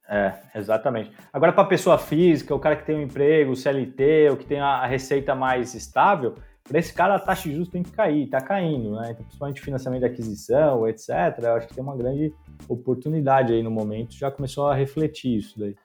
É, 0.08 0.34
exatamente. 0.54 1.10
Agora, 1.32 1.52
para 1.52 1.64
a 1.64 1.66
pessoa 1.66 1.98
física, 1.98 2.54
o 2.54 2.60
cara 2.60 2.76
que 2.76 2.84
tem 2.84 2.96
um 2.96 3.02
emprego, 3.02 3.52
o 3.52 3.56
CLT, 3.56 4.30
o 4.30 4.36
que 4.36 4.44
tem 4.44 4.60
a 4.60 4.86
receita 4.86 5.34
mais 5.34 5.74
estável, 5.74 6.36
para 6.66 6.78
esse 6.78 6.92
cara 6.92 7.16
a 7.16 7.18
taxa 7.18 7.48
de 7.48 7.54
juros 7.54 7.68
tem 7.68 7.82
que 7.82 7.92
cair, 7.92 8.24
está 8.24 8.40
caindo, 8.40 8.92
né? 8.92 9.10
Então, 9.10 9.24
principalmente 9.24 9.60
financiamento 9.60 10.00
de 10.00 10.06
aquisição, 10.06 10.88
etc. 10.88 11.10
Eu 11.42 11.54
acho 11.54 11.68
que 11.68 11.74
tem 11.74 11.84
uma 11.84 11.96
grande 11.96 12.32
oportunidade 12.68 13.52
aí 13.52 13.62
no 13.62 13.70
momento, 13.70 14.14
já 14.14 14.30
começou 14.30 14.68
a 14.68 14.74
refletir 14.74 15.38
isso 15.38 15.58
daí. 15.58 15.76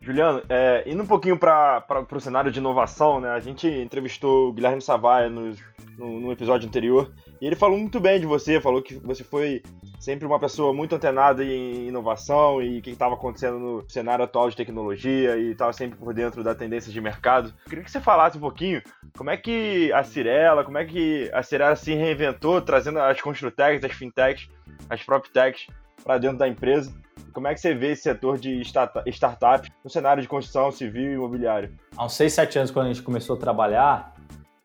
Juliano, 0.00 0.42
é, 0.48 0.82
indo 0.86 1.02
um 1.02 1.06
pouquinho 1.06 1.38
para 1.38 1.84
o 2.10 2.20
cenário 2.20 2.50
de 2.50 2.58
inovação, 2.58 3.20
né? 3.20 3.30
A 3.30 3.40
gente 3.40 3.68
entrevistou 3.68 4.48
o 4.48 4.52
Guilherme 4.52 4.80
Savaia 4.80 5.28
no, 5.28 5.52
no, 5.98 6.20
no, 6.20 6.32
episódio 6.32 6.66
anterior 6.66 7.12
e 7.42 7.46
ele 7.46 7.56
falou 7.56 7.76
muito 7.76 7.98
bem 7.98 8.20
de 8.20 8.24
você, 8.24 8.60
falou 8.60 8.80
que 8.80 8.94
você 8.94 9.24
foi 9.24 9.64
sempre 9.98 10.24
uma 10.24 10.38
pessoa 10.38 10.72
muito 10.72 10.94
antenada 10.94 11.42
em 11.42 11.88
inovação 11.88 12.62
e 12.62 12.78
o 12.78 12.82
que 12.82 12.90
estava 12.90 13.14
acontecendo 13.14 13.58
no 13.58 13.90
cenário 13.90 14.24
atual 14.24 14.48
de 14.48 14.54
tecnologia 14.54 15.36
e 15.36 15.50
estava 15.50 15.72
sempre 15.72 15.98
por 15.98 16.14
dentro 16.14 16.44
da 16.44 16.54
tendência 16.54 16.92
de 16.92 17.00
mercado. 17.00 17.52
Queria 17.68 17.82
que 17.82 17.90
você 17.90 18.00
falasse 18.00 18.38
um 18.38 18.40
pouquinho 18.40 18.80
como 19.18 19.28
é 19.28 19.36
que 19.36 19.92
a 19.92 20.04
Cirela, 20.04 20.62
como 20.62 20.78
é 20.78 20.84
que 20.84 21.28
a 21.32 21.42
Cirela 21.42 21.74
se 21.74 21.92
reinventou, 21.92 22.62
trazendo 22.62 23.00
as 23.00 23.20
Construtechs, 23.20 23.82
as 23.82 23.90
Fintechs, 23.90 24.48
as 24.88 25.02
PropTechs 25.02 25.66
para 26.04 26.18
dentro 26.18 26.38
da 26.38 26.46
empresa. 26.46 26.94
Como 27.32 27.48
é 27.48 27.54
que 27.54 27.60
você 27.60 27.74
vê 27.74 27.90
esse 27.90 28.02
setor 28.02 28.38
de 28.38 28.60
startup 28.60 29.72
no 29.82 29.90
cenário 29.90 30.22
de 30.22 30.28
construção 30.28 30.70
civil 30.70 31.10
e 31.10 31.14
imobiliário? 31.14 31.74
Há 31.96 32.04
uns 32.04 32.14
6, 32.14 32.32
7 32.34 32.58
anos, 32.58 32.70
quando 32.70 32.86
a 32.86 32.92
gente 32.92 33.02
começou 33.02 33.34
a 33.34 33.38
trabalhar 33.38 34.14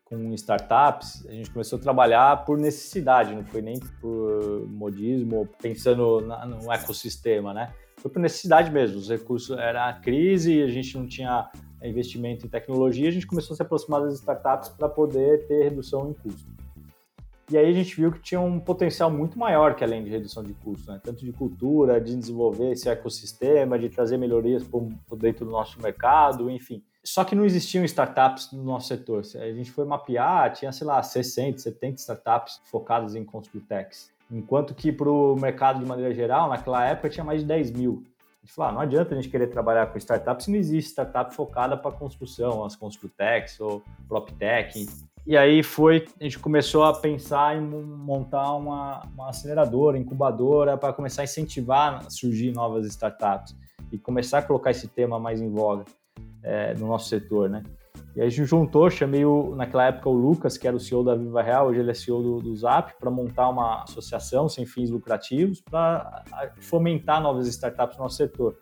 com 0.08 0.32
startups, 0.34 1.26
a 1.26 1.32
gente 1.32 1.50
começou 1.50 1.78
a 1.78 1.82
trabalhar 1.82 2.44
por 2.44 2.56
necessidade, 2.56 3.34
não 3.34 3.44
foi 3.44 3.60
nem 3.60 3.78
por 4.00 4.66
modismo, 4.66 5.46
pensando 5.60 6.20
no 6.20 6.72
ecossistema, 6.72 7.52
né? 7.52 7.72
Foi 7.98 8.10
por 8.10 8.20
necessidade 8.20 8.70
mesmo. 8.70 8.98
Os 8.98 9.08
recursos 9.08 9.56
era 9.58 9.88
a 9.88 9.92
crise, 9.92 10.62
a 10.62 10.68
gente 10.68 10.96
não 10.96 11.06
tinha 11.06 11.50
investimento 11.82 12.46
em 12.46 12.48
tecnologia, 12.48 13.08
a 13.08 13.12
gente 13.12 13.26
começou 13.26 13.52
a 13.52 13.56
se 13.56 13.62
aproximar 13.62 14.00
das 14.00 14.14
startups 14.14 14.70
para 14.70 14.88
poder 14.88 15.46
ter 15.46 15.64
redução 15.64 16.10
em 16.10 16.14
custo. 16.14 16.48
E 17.50 17.56
aí 17.56 17.66
a 17.66 17.72
gente 17.72 17.96
viu 17.96 18.12
que 18.12 18.20
tinha 18.20 18.40
um 18.40 18.60
potencial 18.60 19.10
muito 19.10 19.38
maior 19.38 19.74
que 19.74 19.82
além 19.82 20.04
de 20.04 20.10
redução 20.10 20.42
de 20.42 20.52
custos, 20.52 20.86
né? 20.86 21.00
tanto 21.02 21.24
de 21.24 21.32
cultura, 21.32 22.00
de 22.00 22.14
desenvolver 22.14 22.72
esse 22.72 22.88
ecossistema, 22.88 23.78
de 23.78 23.88
trazer 23.88 24.18
melhorias 24.18 24.62
por 24.64 24.90
dentro 25.18 25.46
do 25.46 25.50
nosso 25.50 25.80
mercado, 25.80 26.50
enfim. 26.50 26.82
Só 27.10 27.24
que 27.24 27.34
não 27.34 27.46
existiam 27.46 27.86
startups 27.86 28.52
no 28.52 28.62
nosso 28.62 28.88
setor. 28.88 29.22
A 29.36 29.50
gente 29.50 29.70
foi 29.70 29.86
mapear, 29.86 30.52
tinha, 30.52 30.70
sei 30.70 30.86
lá, 30.86 31.02
60, 31.02 31.56
70 31.56 31.96
startups 31.96 32.60
focadas 32.64 33.14
em 33.14 33.24
Construtex. 33.24 34.12
Enquanto 34.30 34.74
que 34.74 34.92
para 34.92 35.10
o 35.10 35.34
mercado 35.34 35.80
de 35.80 35.86
maneira 35.86 36.12
geral, 36.12 36.50
naquela 36.50 36.84
época 36.84 37.08
tinha 37.08 37.24
mais 37.24 37.40
de 37.40 37.46
10 37.46 37.70
mil. 37.70 38.04
A 38.42 38.44
gente 38.44 38.54
falou, 38.54 38.68
ah, 38.68 38.72
não 38.74 38.80
adianta 38.82 39.14
a 39.14 39.16
gente 39.16 39.30
querer 39.30 39.46
trabalhar 39.46 39.86
com 39.86 39.96
startups 39.96 40.44
se 40.44 40.50
não 40.50 40.58
existe 40.58 40.90
startup 40.90 41.34
focada 41.34 41.78
para 41.78 41.92
construção, 41.92 42.62
as 42.62 42.76
Construtex 42.76 43.58
ou 43.58 43.82
PropTech. 44.06 44.86
E 45.26 45.34
aí 45.34 45.62
foi, 45.62 46.06
a 46.20 46.24
gente 46.24 46.38
começou 46.38 46.84
a 46.84 46.92
pensar 46.92 47.56
em 47.56 47.62
montar 47.62 48.52
uma, 48.52 49.00
uma 49.14 49.30
aceleradora, 49.30 49.96
incubadora, 49.96 50.76
para 50.76 50.92
começar 50.92 51.22
a 51.22 51.24
incentivar 51.24 52.04
a 52.06 52.10
surgir 52.10 52.52
novas 52.52 52.84
startups 52.84 53.56
e 53.90 53.96
começar 53.96 54.40
a 54.40 54.42
colocar 54.42 54.72
esse 54.72 54.88
tema 54.88 55.18
mais 55.18 55.40
em 55.40 55.48
voga 55.48 55.86
é, 56.42 56.74
no 56.74 56.86
nosso 56.86 57.08
setor, 57.08 57.48
né? 57.48 57.62
E 58.14 58.20
aí 58.20 58.26
a 58.26 58.30
gente 58.30 58.46
juntou, 58.46 58.90
chamei 58.90 59.24
o, 59.24 59.54
naquela 59.54 59.86
época 59.86 60.08
o 60.08 60.12
Lucas, 60.12 60.56
que 60.58 60.66
era 60.66 60.76
o 60.76 60.80
CEO 60.80 61.04
da 61.04 61.14
Viva 61.14 61.42
Real, 61.42 61.68
hoje 61.68 61.80
ele 61.80 61.90
é 61.90 61.94
CEO 61.94 62.22
do, 62.22 62.38
do 62.40 62.56
Zap, 62.56 62.94
para 62.98 63.10
montar 63.10 63.48
uma 63.48 63.82
associação 63.82 64.48
sem 64.48 64.66
fins 64.66 64.90
lucrativos 64.90 65.60
para 65.60 66.24
fomentar 66.60 67.22
novas 67.22 67.46
startups 67.46 67.96
no 67.96 68.04
nosso 68.04 68.16
setor. 68.16 68.58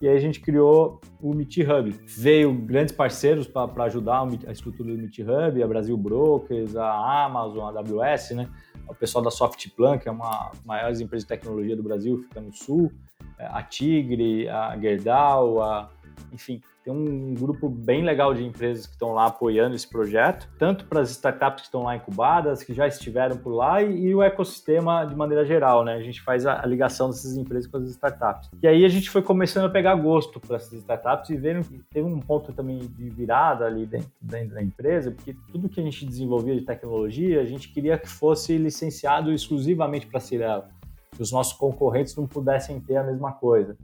E 0.00 0.06
aí 0.06 0.16
a 0.16 0.20
gente 0.20 0.40
criou 0.40 1.00
o 1.20 1.34
Meet 1.34 1.58
Hub. 1.58 1.90
Veio 2.06 2.54
grandes 2.54 2.94
parceiros 2.94 3.48
para 3.48 3.84
ajudar 3.84 4.24
a 4.46 4.52
estrutura 4.52 4.92
do 4.92 4.98
Meet 4.98 5.18
Hub, 5.20 5.62
a 5.62 5.66
Brasil 5.66 5.96
Brokers, 5.96 6.76
a 6.76 7.24
Amazon, 7.24 7.76
a 7.76 7.80
AWS, 7.80 8.30
né? 8.32 8.48
O 8.86 8.94
pessoal 8.94 9.24
da 9.24 9.30
Softplan, 9.30 9.98
que 9.98 10.08
é 10.08 10.12
uma 10.12 10.50
das 10.50 10.64
maiores 10.64 11.00
empresas 11.00 11.24
de 11.24 11.28
tecnologia 11.28 11.74
do 11.74 11.82
Brasil, 11.82 12.18
fica 12.18 12.40
no 12.40 12.52
sul, 12.52 12.92
é, 13.38 13.46
a 13.46 13.62
Tigre, 13.62 14.48
a 14.48 14.78
Gerdau, 14.78 15.60
a... 15.60 15.90
enfim, 16.32 16.60
tem 16.88 16.96
um 16.96 17.34
grupo 17.34 17.68
bem 17.68 18.02
legal 18.02 18.32
de 18.32 18.42
empresas 18.42 18.86
que 18.86 18.92
estão 18.92 19.12
lá 19.12 19.26
apoiando 19.26 19.76
esse 19.76 19.86
projeto, 19.86 20.48
tanto 20.58 20.86
para 20.86 21.02
as 21.02 21.10
startups 21.10 21.60
que 21.60 21.66
estão 21.66 21.82
lá 21.82 21.94
incubadas, 21.94 22.62
que 22.62 22.72
já 22.72 22.88
estiveram 22.88 23.36
por 23.36 23.52
lá, 23.52 23.82
e, 23.82 24.06
e 24.06 24.14
o 24.14 24.22
ecossistema 24.22 25.04
de 25.04 25.14
maneira 25.14 25.44
geral, 25.44 25.84
né? 25.84 25.94
A 25.94 26.02
gente 26.02 26.22
faz 26.22 26.46
a, 26.46 26.62
a, 26.62 26.66
ligação 26.66 27.10
dessas 27.10 27.36
empresas 27.36 27.70
com 27.70 27.76
as 27.76 27.90
startups. 27.90 28.48
E 28.62 28.66
aí 28.66 28.86
a 28.86 28.88
gente 28.88 29.10
foi 29.10 29.20
começando 29.20 29.66
a 29.66 29.68
pegar 29.68 29.94
gosto 29.96 30.40
para 30.40 30.56
essas 30.56 30.72
startups 30.72 31.28
e 31.28 31.36
vendo 31.36 31.62
que 31.68 31.78
teve 31.90 32.08
um 32.08 32.20
ponto 32.20 32.54
também 32.54 32.78
de 32.78 33.10
virada 33.10 33.66
ali 33.66 33.84
dentro, 33.84 34.10
dentro 34.18 34.54
da 34.54 34.62
empresa, 34.62 35.10
porque 35.10 35.36
tudo 35.52 35.68
que 35.68 35.80
a 35.80 35.84
gente 35.84 36.06
desenvolvia 36.06 36.54
de 36.54 36.62
tecnologia, 36.62 37.42
a 37.42 37.44
gente 37.44 37.68
queria 37.70 37.98
que 37.98 38.08
fosse 38.08 38.56
licenciado 38.56 39.30
exclusivamente 39.30 40.06
para 40.06 40.16
a 40.16 40.20
Cirela, 40.20 40.70
que 41.14 41.20
os 41.20 41.32
nossos 41.32 41.52
concorrentes 41.52 42.16
não 42.16 42.26
pudessem 42.26 42.80
ter 42.80 42.96
a 42.96 43.04
mesma 43.04 43.32
coisa. 43.32 43.76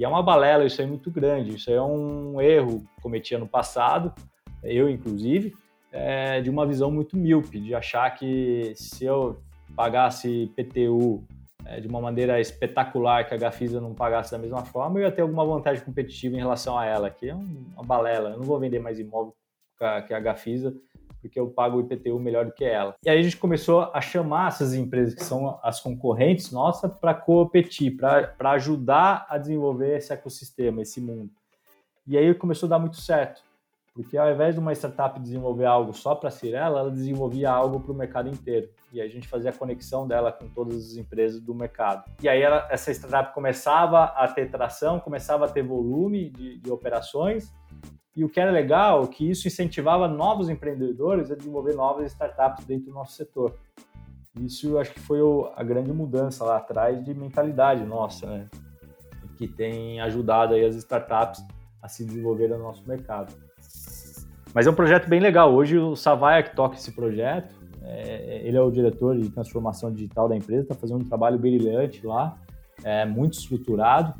E 0.00 0.04
é 0.04 0.08
uma 0.08 0.22
balela 0.22 0.64
isso 0.64 0.80
aí 0.80 0.86
muito 0.86 1.10
grande. 1.10 1.56
Isso 1.56 1.68
aí 1.68 1.76
é 1.76 1.82
um 1.82 2.40
erro 2.40 2.80
que 2.80 3.02
cometi 3.02 3.34
ano 3.34 3.46
passado, 3.46 4.14
eu 4.64 4.88
inclusive, 4.88 5.54
é, 5.92 6.40
de 6.40 6.48
uma 6.48 6.66
visão 6.66 6.90
muito 6.90 7.18
míope, 7.18 7.60
de 7.60 7.74
achar 7.74 8.08
que 8.14 8.72
se 8.74 9.04
eu 9.04 9.42
pagasse 9.76 10.50
PTU 10.56 11.22
é, 11.66 11.80
de 11.80 11.86
uma 11.86 12.00
maneira 12.00 12.40
espetacular 12.40 13.28
que 13.28 13.34
a 13.34 13.36
Gafisa 13.36 13.78
não 13.78 13.94
pagasse 13.94 14.30
da 14.30 14.38
mesma 14.38 14.64
forma, 14.64 14.98
eu 14.98 15.02
ia 15.02 15.12
ter 15.12 15.20
alguma 15.20 15.44
vantagem 15.44 15.84
competitiva 15.84 16.34
em 16.34 16.40
relação 16.40 16.78
a 16.78 16.86
ela, 16.86 17.10
que 17.10 17.28
é 17.28 17.34
uma 17.34 17.84
balela. 17.84 18.30
Eu 18.30 18.38
não 18.38 18.44
vou 18.44 18.58
vender 18.58 18.78
mais 18.78 18.98
imóvel 18.98 19.34
que 20.06 20.14
a 20.14 20.20
Gafisa 20.20 20.74
porque 21.20 21.38
eu 21.38 21.48
pago 21.48 21.76
o 21.76 21.80
IPTU 21.80 22.18
melhor 22.18 22.46
do 22.46 22.52
que 22.52 22.64
ela. 22.64 22.94
E 23.04 23.10
aí 23.10 23.18
a 23.18 23.22
gente 23.22 23.36
começou 23.36 23.90
a 23.92 24.00
chamar 24.00 24.48
essas 24.48 24.74
empresas 24.74 25.14
que 25.14 25.24
são 25.24 25.58
as 25.62 25.80
concorrentes 25.80 26.50
nossa 26.50 26.88
para 26.88 27.14
competir, 27.14 27.96
para 27.96 28.50
ajudar 28.52 29.26
a 29.28 29.38
desenvolver 29.38 29.98
esse 29.98 30.12
ecossistema, 30.12 30.82
esse 30.82 31.00
mundo. 31.00 31.30
E 32.06 32.16
aí 32.16 32.34
começou 32.34 32.66
a 32.66 32.70
dar 32.70 32.78
muito 32.78 32.96
certo, 32.96 33.42
porque 33.94 34.16
ao 34.16 34.30
invés 34.32 34.54
de 34.54 34.60
uma 34.60 34.72
startup 34.72 35.20
desenvolver 35.20 35.66
algo 35.66 35.92
só 35.92 36.14
para 36.14 36.30
Cirela, 36.30 36.80
ela 36.80 36.90
desenvolvia 36.90 37.50
algo 37.50 37.80
para 37.80 37.92
o 37.92 37.94
mercado 37.94 38.28
inteiro. 38.28 38.68
E 38.92 39.00
aí 39.00 39.06
a 39.06 39.10
gente 39.10 39.28
fazia 39.28 39.50
a 39.50 39.52
conexão 39.52 40.08
dela 40.08 40.32
com 40.32 40.48
todas 40.48 40.76
as 40.76 40.96
empresas 40.96 41.40
do 41.40 41.54
mercado. 41.54 42.04
E 42.22 42.28
aí 42.28 42.40
ela, 42.40 42.66
essa 42.70 42.90
startup 42.90 43.32
começava 43.34 44.04
a 44.04 44.26
ter 44.26 44.50
tração, 44.50 44.98
começava 44.98 45.44
a 45.44 45.48
ter 45.48 45.62
volume 45.62 46.30
de, 46.30 46.58
de 46.58 46.70
operações, 46.70 47.52
e 48.16 48.24
o 48.24 48.28
que 48.28 48.40
era 48.40 48.50
legal 48.50 49.04
é 49.04 49.06
que 49.06 49.30
isso 49.30 49.46
incentivava 49.46 50.08
novos 50.08 50.48
empreendedores 50.48 51.30
a 51.30 51.36
desenvolver 51.36 51.74
novas 51.74 52.12
startups 52.12 52.64
dentro 52.64 52.86
do 52.86 52.92
nosso 52.92 53.12
setor. 53.12 53.56
Isso 54.40 54.78
acho 54.78 54.92
que 54.92 55.00
foi 55.00 55.20
a 55.56 55.62
grande 55.62 55.92
mudança 55.92 56.44
lá 56.44 56.56
atrás 56.56 57.04
de 57.04 57.14
mentalidade 57.14 57.84
nossa, 57.84 58.26
né? 58.26 58.48
que 59.36 59.48
tem 59.48 60.00
ajudado 60.00 60.54
aí 60.54 60.64
as 60.64 60.76
startups 60.76 61.42
a 61.80 61.88
se 61.88 62.04
desenvolver 62.04 62.48
no 62.48 62.58
nosso 62.58 62.86
mercado. 62.86 63.32
Mas 64.52 64.66
é 64.66 64.70
um 64.70 64.74
projeto 64.74 65.08
bem 65.08 65.20
legal. 65.20 65.54
Hoje 65.54 65.78
o 65.78 65.96
Savaia 65.96 66.42
que 66.42 66.54
toca 66.54 66.74
esse 66.74 66.92
projeto, 66.92 67.54
é, 67.82 68.42
ele 68.44 68.56
é 68.56 68.60
o 68.60 68.70
diretor 68.70 69.16
de 69.16 69.30
transformação 69.30 69.92
digital 69.92 70.28
da 70.28 70.36
empresa, 70.36 70.62
está 70.62 70.74
fazendo 70.74 71.00
um 71.00 71.08
trabalho 71.08 71.38
brilhante 71.38 72.04
lá, 72.06 72.36
é, 72.84 73.06
muito 73.06 73.34
estruturado. 73.34 74.14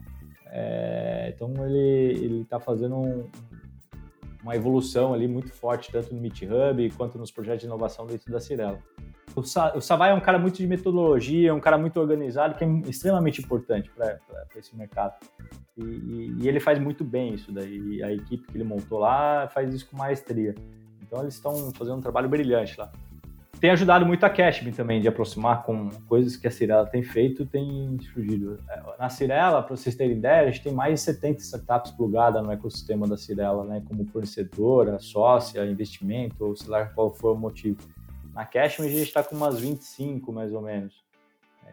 É, 0.47 1.33
então 1.35 1.53
ele 1.67 2.41
está 2.41 2.59
fazendo 2.59 2.97
um, 2.97 3.29
uma 4.43 4.55
evolução 4.57 5.13
ali 5.13 5.29
muito 5.29 5.53
forte, 5.53 5.93
tanto 5.93 6.15
no 6.15 6.21
Meet 6.21 6.43
Hub 6.43 6.91
quanto 6.97 7.19
nos 7.19 7.31
projetos 7.31 7.61
de 7.61 7.67
inovação 7.67 8.07
dentro 8.07 8.31
da 8.33 8.41
Cirela. 8.41 8.79
O, 9.35 9.43
Sa 9.43 9.77
o 9.77 9.81
Savai 9.81 10.11
é 10.11 10.15
um 10.15 10.21
cara 10.21 10.39
muito 10.39 10.57
de 10.57 10.67
metodologia, 10.67 11.51
é 11.51 11.53
um 11.53 11.61
cara 11.61 11.79
muito 11.79 12.01
organizado, 12.01 12.57
que 12.57 12.65
é 12.65 12.69
extremamente 12.89 13.41
importante 13.41 13.91
para 13.91 14.19
esse 14.57 14.77
mercado. 14.77 15.15
E, 15.77 15.83
e, 15.83 16.37
e, 16.41 16.49
ele 16.49 16.59
faz 16.59 16.79
muito 16.79 17.05
bem 17.05 17.35
isso 17.35 17.53
daí. 17.53 18.03
A 18.03 18.13
equipe 18.13 18.47
que 18.47 18.57
ele 18.57 18.65
montou 18.65 18.99
lá 18.99 19.49
faz 19.49 19.73
isso 19.73 19.89
com 19.89 19.97
maestria. 19.97 20.55
Então 21.03 21.23
eles 21.23 21.35
estão 21.35 21.73
fazendo 21.73 21.99
um 21.99 22.03
trabalho 22.03 22.29
brilhante 22.29 22.79
lá 22.79 22.91
tem 23.61 23.71
ajudado 23.71 24.07
muito 24.07 24.25
a 24.25 24.31
Cashme 24.31 24.73
também, 24.73 25.01
de 25.01 25.09
aproximar 25.09 25.63
com 25.65 25.91
coisas 26.09 26.35
que 26.35 26.49
a 26.49 26.51
Cirela 26.51 26.87
tem 26.87 27.03
feito, 27.03 27.45
tem 27.45 27.99
surgido. 28.13 28.59
Na 28.99 29.11
Cirela, 29.11 29.63
para 29.63 29.77
vocês 29.77 29.95
terem 29.95 30.17
ideia, 30.17 30.49
a 30.49 30.51
gente 30.51 30.63
tem 30.63 30.73
mais 30.73 30.95
de 30.95 31.01
70 31.01 31.41
startups 31.41 31.93
plugadas 31.93 32.43
no 32.43 32.51
ecossistema 32.51 33.07
da 33.07 33.19
Cirela, 33.19 33.65
né, 33.65 33.83
como 33.87 34.07
fornecedora, 34.07 34.99
sócia, 34.99 35.65
investimento, 35.67 36.45
ou 36.45 36.57
sei 36.57 36.71
lá 36.71 36.87
qual 36.87 37.13
for 37.13 37.35
o 37.35 37.39
motivo. 37.39 37.79
Na 38.33 38.47
Cashme, 38.47 38.87
a 38.87 38.91
gente 38.91 39.03
está 39.03 39.23
com 39.23 39.37
umas 39.37 39.61
25, 39.61 40.33
mais 40.33 40.55
ou 40.55 40.63
menos. 40.63 41.05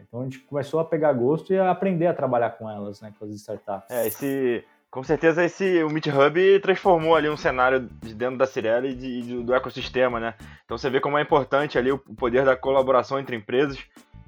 Então 0.06 0.20
a 0.20 0.24
gente 0.24 0.40
começou 0.40 0.80
a 0.80 0.84
pegar 0.84 1.12
gosto 1.14 1.52
e 1.52 1.58
a 1.58 1.70
aprender 1.70 2.06
a 2.06 2.14
trabalhar 2.14 2.50
com 2.50 2.68
elas, 2.68 3.00
né, 3.00 3.12
com 3.18 3.24
as 3.24 3.32
startups. 3.32 3.90
É, 3.90 4.06
esse 4.06 4.64
com 4.90 5.02
certeza 5.02 5.44
esse 5.44 5.82
o 5.82 5.90
Meet 5.90 6.06
Hub 6.06 6.60
transformou 6.60 7.14
ali 7.14 7.28
um 7.28 7.36
cenário 7.36 7.88
de 8.02 8.14
dentro 8.14 8.38
da 8.38 8.46
Cirela 8.46 8.86
e 8.86 8.94
de, 8.94 9.42
do 9.42 9.54
ecossistema, 9.54 10.18
né? 10.18 10.34
Então 10.64 10.78
você 10.78 10.88
vê 10.88 11.00
como 11.00 11.18
é 11.18 11.22
importante 11.22 11.76
ali 11.76 11.92
o 11.92 11.98
poder 11.98 12.44
da 12.44 12.56
colaboração 12.56 13.18
entre 13.18 13.36
empresas 13.36 13.78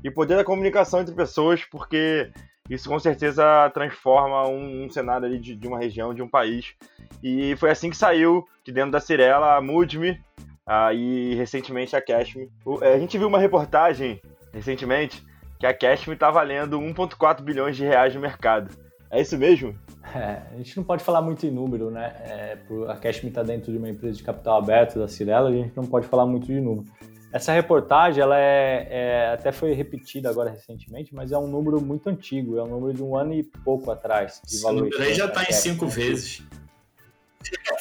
e 0.05 0.09
o 0.09 0.15
poder 0.15 0.37
da 0.37 0.45
comunicação 0.45 1.01
entre 1.01 1.15
pessoas, 1.15 1.65
porque 1.65 2.31
isso 2.69 2.89
com 2.89 2.99
certeza 2.99 3.71
transforma 3.71 4.47
um, 4.47 4.85
um 4.85 4.91
cenário 4.91 5.27
ali 5.27 5.39
de, 5.39 5.57
de, 5.57 5.67
uma 5.67 5.79
região, 5.79 6.15
de 6.15 6.23
um 6.23 6.29
país. 6.29 6.75
E 7.23 7.57
foi 7.57 7.71
assim 7.71 7.91
que 7.91 7.97
saiu 7.97 8.47
de 8.65 8.71
dentro 8.71 8.93
da 8.93 9.01
Cirela 9.01 9.57
a 9.57 9.61
Moodme 9.61 10.21
uh, 10.67 10.93
e 10.95 11.35
recentemente 11.35 11.97
a 11.97 12.03
Cashme. 12.03 12.51
A 12.83 12.99
gente 12.99 13.19
viu 13.19 13.29
uma 13.29 13.39
reportagem 13.39 14.21
recentemente 14.53 15.25
que 15.59 15.67
a 15.67 15.75
Cashme 15.75 16.15
está 16.15 16.31
valendo 16.31 16.79
1,4 16.79 17.43
bilhões 17.43 17.77
de 17.77 17.85
reais 17.85 18.15
no 18.15 18.21
mercado. 18.21 18.90
É 19.11 19.21
isso 19.21 19.37
mesmo? 19.37 19.75
É, 20.15 20.43
a 20.53 20.57
gente 20.57 20.77
não 20.77 20.85
pode 20.85 21.03
falar 21.03 21.21
muito 21.21 21.45
em 21.45 21.51
número, 21.51 21.91
né? 21.91 22.15
É, 22.21 22.59
a 22.89 22.97
Cashme 22.97 23.29
está 23.29 23.43
dentro 23.43 23.73
de 23.73 23.79
uma 23.79 23.89
empresa 23.89 24.17
de 24.17 24.23
capital 24.23 24.59
aberto 24.59 24.99
da 24.99 25.09
Cirela, 25.09 25.49
a 25.49 25.53
gente 25.53 25.73
não 25.77 25.85
pode 25.85 26.07
falar 26.07 26.27
muito 26.27 26.47
de 26.47 26.61
número. 26.61 26.85
Essa 27.33 27.53
reportagem, 27.53 28.21
ela 28.21 28.37
é, 28.39 28.89
é, 28.91 29.33
até 29.33 29.53
foi 29.53 29.73
repetida 29.73 30.29
agora 30.29 30.51
recentemente, 30.51 31.15
mas 31.15 31.31
é 31.31 31.39
um 31.39 31.47
número 31.47 31.81
muito 31.81 32.09
antigo, 32.09 32.59
é 32.59 32.63
um 32.63 32.67
número 32.67 32.93
de 32.93 33.03
um 33.03 33.17
ano 33.17 33.33
e 33.35 33.43
pouco 33.43 33.91
atrás. 33.91 34.41
De 34.45 34.57
Esse 34.57 34.67
número 34.67 35.01
aí 35.01 35.15
já 35.15 35.27
está 35.27 35.43
em 35.45 35.53
cinco 35.53 35.87
vezes. 35.87 36.43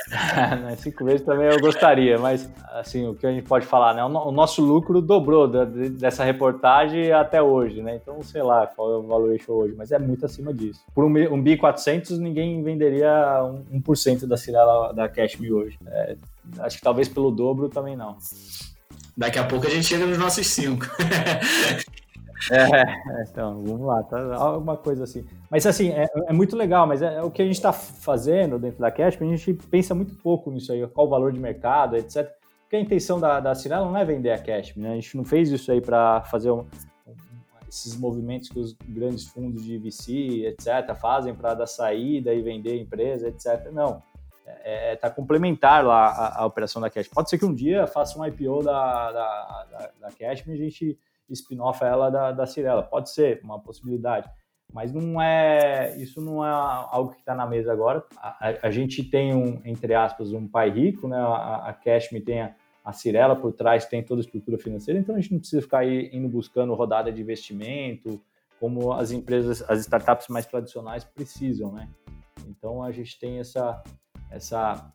né, 0.64 0.76
cinco 0.78 1.06
vezes 1.06 1.26
também 1.26 1.48
eu 1.48 1.60
gostaria, 1.60 2.18
mas 2.18 2.50
assim, 2.74 3.08
o 3.08 3.14
que 3.14 3.28
a 3.28 3.32
gente 3.32 3.48
pode 3.48 3.66
falar, 3.66 3.94
né? 3.94 4.04
O 4.04 4.32
nosso 4.32 4.62
lucro 4.62 5.02
dobrou 5.02 5.48
da, 5.48 5.66
dessa 5.66 6.24
reportagem 6.24 7.12
até 7.12 7.42
hoje, 7.42 7.82
né? 7.82 7.96
Então, 8.02 8.22
sei 8.24 8.42
lá 8.42 8.66
qual 8.68 8.94
é 8.94 8.98
o 8.98 9.04
valuation 9.04 9.52
hoje, 9.54 9.76
mas 9.78 9.92
é 9.92 10.00
muito 10.00 10.26
acima 10.26 10.54
disso. 10.54 10.82
Por 10.94 11.06
um, 11.06 11.34
um 11.34 11.42
BI 11.42 11.58
400, 11.58 12.18
ninguém 12.20 12.64
venderia 12.64 13.10
1%, 13.72 14.26
da 14.26 14.38
Cirela 14.38 14.94
da 14.94 15.08
Cashme 15.08 15.52
hoje. 15.52 15.78
É, 15.88 16.16
acho 16.60 16.78
que 16.78 16.84
talvez 16.84 17.08
pelo 17.08 17.32
dobro 17.32 17.70
também 17.70 17.96
não. 17.96 18.18
Daqui 19.16 19.38
a 19.38 19.44
pouco 19.44 19.68
a 19.68 19.70
gente 19.70 19.86
chega 19.86 20.06
nos 20.06 20.18
nossos 20.18 20.48
cinco. 20.48 20.86
É, 22.52 23.24
então, 23.30 23.62
vamos 23.64 23.86
lá, 23.86 24.02
tá? 24.04 24.36
Alguma 24.36 24.78
coisa 24.78 25.04
assim. 25.04 25.26
Mas 25.50 25.66
assim, 25.66 25.90
é, 25.90 26.08
é 26.28 26.34
muito 26.34 26.56
legal, 26.56 26.88
mas 26.88 27.02
é, 27.02 27.16
é 27.16 27.22
o 27.22 27.30
que 27.30 27.42
a 27.42 27.46
gente 27.46 27.56
está 27.56 27.74
fazendo 27.74 28.58
dentro 28.58 28.80
da 28.80 28.90
Cash, 28.90 29.18
a 29.22 29.26
gente 29.26 29.54
pensa 29.54 29.94
muito 29.94 30.16
pouco 30.16 30.50
nisso 30.50 30.72
aí, 30.72 30.86
qual 30.88 31.08
o 31.08 31.10
valor 31.10 31.32
de 31.32 31.40
mercado, 31.40 31.98
etc. 31.98 32.30
Porque 32.62 32.76
a 32.76 32.80
intenção 32.80 33.20
da, 33.20 33.40
da 33.40 33.54
não 33.68 33.98
é 33.98 34.06
vender 34.06 34.32
a 34.32 34.38
Cash, 34.38 34.76
né? 34.76 34.92
A 34.92 34.96
gente 34.96 35.18
não 35.18 35.26
fez 35.26 35.50
isso 35.50 35.72
aí 35.72 35.82
para 35.82 36.22
fazer 36.22 36.52
um, 36.52 36.66
esses 37.68 37.98
movimentos 37.98 38.50
que 38.50 38.60
os 38.60 38.74
grandes 38.88 39.28
fundos 39.28 39.64
de 39.64 39.78
VC, 39.78 40.46
etc., 40.46 40.96
fazem 40.96 41.34
para 41.36 41.54
dar 41.54 41.68
saída 41.68 42.34
e 42.34 42.42
vender 42.42 42.72
a 42.72 42.78
empresa, 42.78 43.28
etc. 43.28 43.72
Não. 43.72 44.02
É, 44.64 44.94
é, 44.94 44.96
tá 44.96 45.10
complementar 45.10 45.86
lá 45.86 46.08
a, 46.08 46.42
a, 46.42 46.46
operação 46.46 46.82
da 46.82 46.90
Cash. 46.90 47.08
Pode 47.08 47.30
ser 47.30 47.38
que 47.38 47.46
um 47.46 47.54
dia 47.54 47.86
faça 47.86 48.18
um 48.20 48.26
IPO 48.26 48.64
da, 48.64 49.12
da, 49.12 49.66
da, 49.72 49.92
da 50.02 50.12
Cash 50.12 50.44
e 50.48 50.52
a 50.52 50.56
gente 50.56 50.98
spin-off 51.34 51.84
ela 51.84 52.10
da, 52.10 52.32
da 52.32 52.46
Cirela. 52.46 52.84
Pode 52.84 53.12
ser 53.12 53.40
uma 53.44 53.60
possibilidade, 53.60 54.30
mas 54.74 54.94
não 54.94 55.22
é 55.22 55.96
isso 55.98 56.22
não 56.22 56.46
é 56.46 56.50
algo 56.50 57.12
que 57.12 57.20
está 57.20 57.34
na 57.34 57.46
mesa 57.46 57.72
agora. 57.72 58.04
A, 58.18 58.50
a, 58.50 58.68
a, 58.68 58.72
gente 58.72 59.04
tem 59.04 59.34
um 59.34 59.62
entre 59.66 59.94
aspas 59.94 60.32
um 60.34 60.48
pai 60.48 60.70
rico, 60.70 61.08
né? 61.08 61.18
A, 61.18 61.70
a 61.70 61.74
Cashme 61.74 62.22
tem 62.22 62.42
a, 62.42 62.56
a 62.84 62.94
Cirela 62.94 63.36
por 63.36 63.54
trás, 63.54 63.86
tem 63.86 64.04
toda 64.04 64.22
a 64.22 64.24
estrutura 64.24 64.58
financeira, 64.58 65.00
então 65.00 65.16
a 65.16 65.20
gente 65.20 65.32
não 65.32 65.40
precisa 65.40 65.62
ficar 65.62 65.80
aí, 65.80 66.10
indo 66.14 66.28
buscando 66.30 66.74
rodada 66.74 67.12
de 67.12 67.22
investimento 67.22 68.22
como 68.60 68.92
as 68.92 69.12
empresas, 69.12 69.64
as 69.70 69.80
startups 69.80 70.28
mais 70.28 70.46
tradicionais 70.46 71.04
precisam, 71.04 71.72
né? 71.72 71.90
Então 72.46 72.84
a 72.84 72.92
gente 72.92 73.18
tem 73.18 73.40
essa 73.40 73.82
essa 74.30 74.94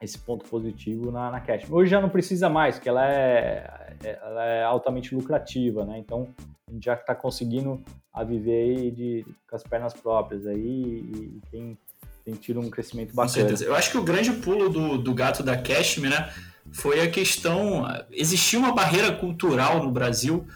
esse 0.00 0.18
ponto 0.18 0.48
positivo 0.48 1.10
na, 1.10 1.30
na 1.30 1.40
Cash. 1.40 1.70
Hoje 1.70 1.90
já 1.90 2.00
não 2.00 2.08
precisa 2.08 2.48
mais, 2.48 2.76
porque 2.76 2.88
ela 2.88 3.06
é, 3.06 3.96
é 4.02 4.18
ela 4.22 4.44
é 4.44 4.64
altamente 4.64 5.14
lucrativa, 5.14 5.84
né? 5.84 5.98
Então 5.98 6.28
a 6.68 6.72
gente 6.72 6.84
já 6.84 6.94
está 6.94 7.14
conseguindo 7.14 7.82
a 8.12 8.24
viver 8.24 8.78
aí 8.78 8.90
de, 8.90 9.26
com 9.48 9.56
as 9.56 9.62
pernas 9.62 9.92
próprias 9.92 10.46
aí 10.46 10.58
e 10.58 11.40
tem, 11.50 11.78
tem 12.24 12.34
tido 12.34 12.60
um 12.60 12.70
crescimento 12.70 13.14
bacana. 13.14 13.28
Com 13.28 13.34
certeza. 13.34 13.64
Eu 13.64 13.74
acho 13.74 13.90
que 13.90 13.98
o 13.98 14.02
grande 14.02 14.32
pulo 14.32 14.68
do, 14.70 14.96
do 14.96 15.14
gato 15.14 15.42
da 15.42 15.56
Cashme, 15.56 16.08
né, 16.08 16.32
foi 16.72 17.00
a 17.00 17.10
questão. 17.10 17.84
Existia 18.10 18.58
uma 18.58 18.72
barreira 18.72 19.12
cultural 19.12 19.82
no 19.82 19.90
Brasil 19.90 20.46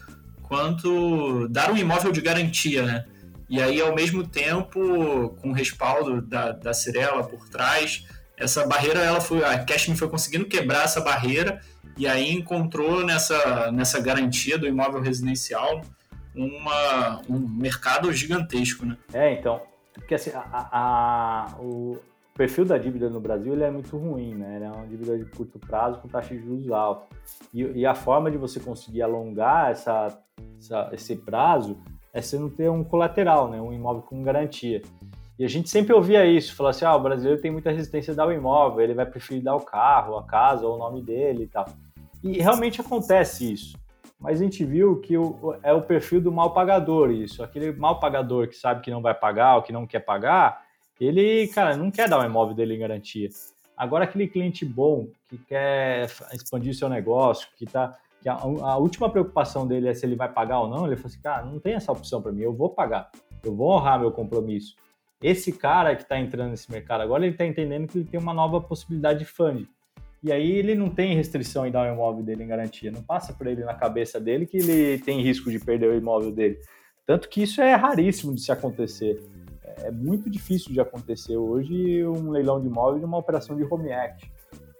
quanto 0.43 1.49
dar 1.49 1.71
um 1.71 1.77
imóvel 1.77 2.13
de 2.13 2.21
garantia, 2.21 2.85
né? 2.85 3.05
E 3.49 3.61
aí, 3.61 3.81
ao 3.81 3.95
mesmo 3.95 4.27
tempo, 4.27 5.31
com 5.41 5.51
o 5.51 5.53
respaldo 5.53 6.23
da, 6.23 6.53
da 6.53 6.73
Cirela 6.73 7.23
por 7.23 7.47
trás, 7.49 8.07
essa 8.37 8.67
barreira, 8.67 9.01
ela 9.01 9.21
foi, 9.21 9.45
a 9.45 9.65
Cashme 9.65 9.97
foi 9.97 10.09
conseguindo 10.09 10.47
quebrar 10.47 10.85
essa 10.85 11.01
barreira 11.01 11.61
e 11.97 12.07
aí 12.07 12.33
encontrou 12.33 13.05
nessa, 13.05 13.71
nessa 13.71 14.01
garantia 14.01 14.59
do 14.59 14.67
imóvel 14.67 15.01
residencial 15.01 15.83
uma, 16.35 17.23
um 17.29 17.39
mercado 17.39 18.13
gigantesco, 18.13 18.85
né? 18.85 18.97
É, 19.13 19.33
então, 19.33 19.61
porque 19.93 20.15
assim, 20.15 20.31
a, 20.35 20.69
a, 20.73 21.57
o 21.61 21.99
perfil 22.35 22.65
da 22.65 22.77
dívida 22.77 23.09
no 23.09 23.21
Brasil 23.21 23.53
ele 23.53 23.63
é 23.63 23.71
muito 23.71 23.97
ruim, 23.97 24.35
né? 24.35 24.57
Ele 24.57 24.65
é 24.65 24.71
uma 24.71 24.87
dívida 24.87 25.17
de 25.17 25.25
curto 25.27 25.59
prazo 25.59 26.01
com 26.01 26.09
taxa 26.09 26.35
de 26.35 26.43
juros 26.43 26.71
alta. 26.73 27.07
E, 27.53 27.63
e 27.63 27.87
a 27.87 27.95
forma 27.95 28.31
de 28.31 28.37
você 28.37 28.59
conseguir 28.59 29.03
alongar 29.03 29.71
essa, 29.71 30.19
essa, 30.59 30.91
esse 30.93 31.15
prazo 31.15 31.79
é 32.13 32.21
você 32.21 32.37
não 32.37 32.51
ter 32.51 32.69
um 32.69 32.83
colateral, 32.83 33.49
né? 33.49 33.61
Um 33.61 33.73
imóvel 33.73 34.03
com 34.03 34.23
garantia. 34.23 34.83
E 35.39 35.45
a 35.45 35.49
gente 35.49 35.69
sempre 35.69 35.93
ouvia 35.93 36.25
isso, 36.25 36.55
falar 36.55 36.71
assim, 36.71 36.85
ah, 36.85 36.95
o 36.95 37.01
brasileiro 37.01 37.41
tem 37.41 37.51
muita 37.51 37.71
resistência 37.71 38.13
a 38.13 38.17
dar 38.17 38.29
o 38.29 38.33
imóvel, 38.33 38.85
ele 38.85 38.95
vai 38.95 39.05
preferir 39.05 39.43
dar 39.43 39.57
o 39.57 39.61
carro, 39.61 40.17
a 40.17 40.25
casa 40.25 40.67
ou 40.67 40.77
o 40.77 40.79
nome 40.79 41.03
dele 41.03 41.45
e 41.45 41.47
tal. 41.47 41.67
E 42.23 42.41
realmente 42.41 42.81
acontece 42.81 43.53
isso. 43.53 43.77
Mas 44.19 44.41
a 44.41 44.45
gente 44.45 44.65
viu 44.65 45.01
que 45.01 45.19
o, 45.19 45.57
é 45.63 45.73
o 45.73 45.83
perfil 45.83 46.21
do 46.21 46.33
mal 46.33 46.55
pagador 46.55 47.11
isso. 47.11 47.43
Aquele 47.43 47.73
mal 47.73 47.99
pagador 47.99 48.49
que 48.49 48.57
sabe 48.57 48.81
que 48.81 48.91
não 48.91 49.03
vai 49.03 49.13
pagar 49.13 49.57
ou 49.57 49.63
que 49.63 49.73
não 49.73 49.87
quer 49.87 50.01
pagar, 50.01 50.63
ele, 51.01 51.49
cara, 51.49 51.77
não 51.77 51.91
quer 51.91 52.09
dar 52.09 52.21
o 52.21 52.25
imóvel 52.25 52.55
dele 52.55 52.77
em 52.77 52.79
garantia. 52.79 53.29
Agora 53.77 54.05
aquele 54.05 54.29
cliente 54.29 54.65
bom 54.65 55.09
que 55.29 55.37
quer 55.37 56.09
expandir 56.33 56.75
seu 56.75 56.89
negócio, 56.89 57.49
que 57.57 57.67
tá 57.67 57.99
que 58.23 58.29
a, 58.31 58.37
a, 58.37 58.79
última 58.79 59.11
preocupação 59.11 59.67
dele 59.67 59.89
é 59.89 59.93
se 59.93 60.07
ele 60.07 60.17
vai 60.17 60.33
pagar 60.33 60.61
ou 60.61 60.69
não, 60.69 60.87
ele 60.87 60.97
fala 60.97 61.09
assim, 61.09 61.21
cara, 61.21 61.45
não 61.45 61.61
tem 61.61 61.75
essa 61.75 61.93
opção 61.93 62.23
para 62.23 62.33
mim, 62.33 62.41
eu 62.41 62.55
vou 62.55 62.71
pagar, 62.71 63.11
eu 63.43 63.55
vou 63.55 63.71
honrar 63.71 64.01
meu 64.01 64.11
compromisso. 64.11 64.77
Esse 65.25 65.53
cara 65.53 65.97
que 65.97 66.03
está 66.03 66.21
entrando 66.21 66.51
nesse 66.51 66.71
mercado 66.71 67.01
agora, 67.01 67.25
ele 67.25 67.33
está 67.33 67.47
entendendo 67.47 67.89
que 67.89 67.97
ele 67.97 68.05
tem 68.05 68.21
uma 68.21 68.35
nova 68.35 68.61
possibilidade 68.61 69.21
de 69.21 69.25
funding. 69.25 69.67
E 70.23 70.31
aí 70.31 70.53
ele 70.53 70.75
não 70.75 70.91
tem 70.91 71.17
restrição 71.17 71.67
em 71.67 71.71
dar 71.71 71.91
o 71.91 71.95
imóvel 71.95 72.23
dele 72.23 72.45
em 72.45 72.47
garantia. 72.47 72.91
Não 72.91 73.03
passa 73.03 73.33
por 73.33 73.47
ele 73.47 73.65
na 73.65 73.73
cabeça 73.73 74.21
dele 74.21 74.45
que 74.45 74.59
ele 74.59 74.99
tem 74.99 75.23
risco 75.23 75.51
de 75.51 75.59
perder 75.59 75.89
o 75.89 75.97
imóvel 75.97 76.31
dele. 76.31 76.59
Tanto 77.07 77.27
que 77.31 77.43
isso 77.43 77.63
é 77.63 77.75
raríssimo 77.75 78.35
de 78.35 78.43
se 78.43 78.53
acontecer. 78.53 79.19
É 79.79 79.91
muito 79.91 80.29
difícil 80.29 80.75
de 80.75 80.81
acontecer 80.81 81.39
hoje 81.39 82.07
um 82.07 82.31
leilão 82.31 82.61
de 82.61 82.67
imóvel 82.67 82.99
de 82.99 83.07
uma 83.07 83.17
operação 83.17 83.57
de 83.57 83.65
home 83.65 83.91
act. 83.93 84.31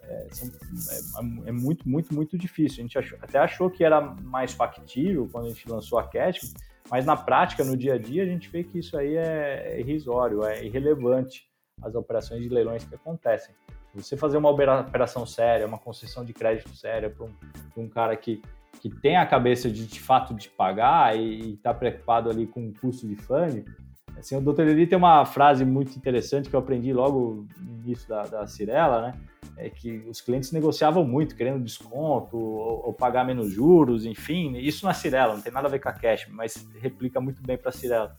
É, 0.03 0.27
é, 0.27 1.49
é, 1.49 1.53
muito, 1.53 1.89
muito, 1.89 2.15
muito 2.15 2.37
difícil. 2.37 2.81
A 2.81 2.83
gente 2.83 2.99
achou, 2.99 3.19
até 3.23 3.39
achou 3.39 3.71
que 3.71 3.83
era 3.83 3.99
mais 4.03 4.53
factível 4.53 5.27
quando 5.33 5.47
a 5.47 5.49
gente 5.49 5.67
lançou 5.67 5.99
a 5.99 6.07
Cash, 6.07 6.53
mas 6.91 7.07
na 7.07 7.17
prática, 7.17 7.65
no 7.65 7.77
dia 7.77 7.95
a 7.95 7.99
dia, 7.99 8.23
a 8.23 8.27
gente 8.27 8.49
vê 8.49 8.63
que 8.63 8.79
isso 8.79 8.97
aí 8.97 9.17
é 9.17 9.81
irrisório, 9.81 10.45
é 10.45 10.65
irrelevante 10.65 11.49
as 11.83 11.95
operações 11.95 12.43
de 12.43 12.49
leilões 12.49 12.85
que 12.85 12.95
acontecem. 12.95 13.55
Você 13.95 14.17
fazer 14.17 14.37
uma 14.37 14.51
operação 14.51 15.25
séria, 15.25 15.67
uma 15.67 15.79
concessão 15.79 16.25
de 16.25 16.33
crédito 16.33 16.75
séria 16.75 17.09
para 17.09 17.25
um, 17.25 17.31
um, 17.77 17.89
cara 17.89 18.17
que, 18.17 18.43
que 18.81 18.91
tem 18.91 19.17
a 19.17 19.25
cabeça 19.25 19.71
de, 19.71 19.87
de 19.87 20.01
fato 20.01 20.35
de 20.35 20.49
pagar 20.49 21.17
e 21.17 21.55
está 21.55 21.73
preocupado 21.73 22.29
ali 22.29 22.47
com 22.47 22.69
o 22.69 22.73
custo 22.75 23.07
de 23.07 23.15
funding, 23.15 23.65
assim, 24.19 24.37
o 24.37 24.41
Dr. 24.41 24.63
Eli 24.63 24.87
tem 24.87 24.99
uma 24.99 25.25
frase 25.25 25.65
muito 25.65 25.97
interessante 25.97 26.49
que 26.49 26.57
eu 26.57 26.61
aprendi 26.61 26.93
logo 26.93 27.47
no 27.59 27.85
início 27.85 28.09
da, 28.09 28.23
da 28.23 28.47
Cirela, 28.47 29.03
né? 29.03 29.15
É 29.57 29.71
que 29.71 30.05
os 30.09 30.21
clientes 30.21 30.51
negociavam 30.51 31.05
muito, 31.05 31.37
querendo 31.37 31.63
desconto 31.63 32.37
ou, 32.37 32.87
ou, 32.87 32.93
pagar 32.93 33.25
menos 33.25 33.53
juros, 33.53 34.05
enfim. 34.05 34.57
Isso 34.57 34.85
na 34.85 34.93
Cirela, 34.93 35.35
não 35.35 35.41
tem 35.41 35.53
nada 35.53 35.69
a 35.69 35.71
ver 35.71 35.79
com 35.79 35.89
a 35.89 35.93
Cash, 35.93 36.27
mas 36.31 36.67
replica 36.81 37.21
muito 37.21 37.41
bem 37.43 37.57
para 37.57 37.69
a 37.69 37.73
Cirela. 37.73 38.17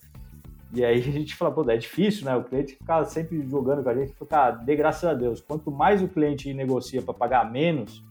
E 0.73 0.83
aí 0.83 0.99
a 0.99 1.11
gente 1.11 1.35
fala, 1.35 1.51
pô, 1.51 1.69
é 1.69 1.77
difícil, 1.77 2.25
né? 2.25 2.35
O 2.35 2.43
cliente 2.43 2.75
ficar 2.75 3.03
sempre 3.05 3.45
jogando 3.49 3.83
com 3.83 3.89
a 3.89 3.95
gente, 3.95 4.13
ficar, 4.13 4.51
de 4.51 4.75
graças 4.75 5.03
a 5.03 5.13
Deus, 5.13 5.41
quanto 5.41 5.69
mais 5.71 6.01
o 6.01 6.07
cliente 6.07 6.53
negocia 6.53 7.01
para 7.01 7.13
pagar 7.13 7.51
menos, 7.51 8.03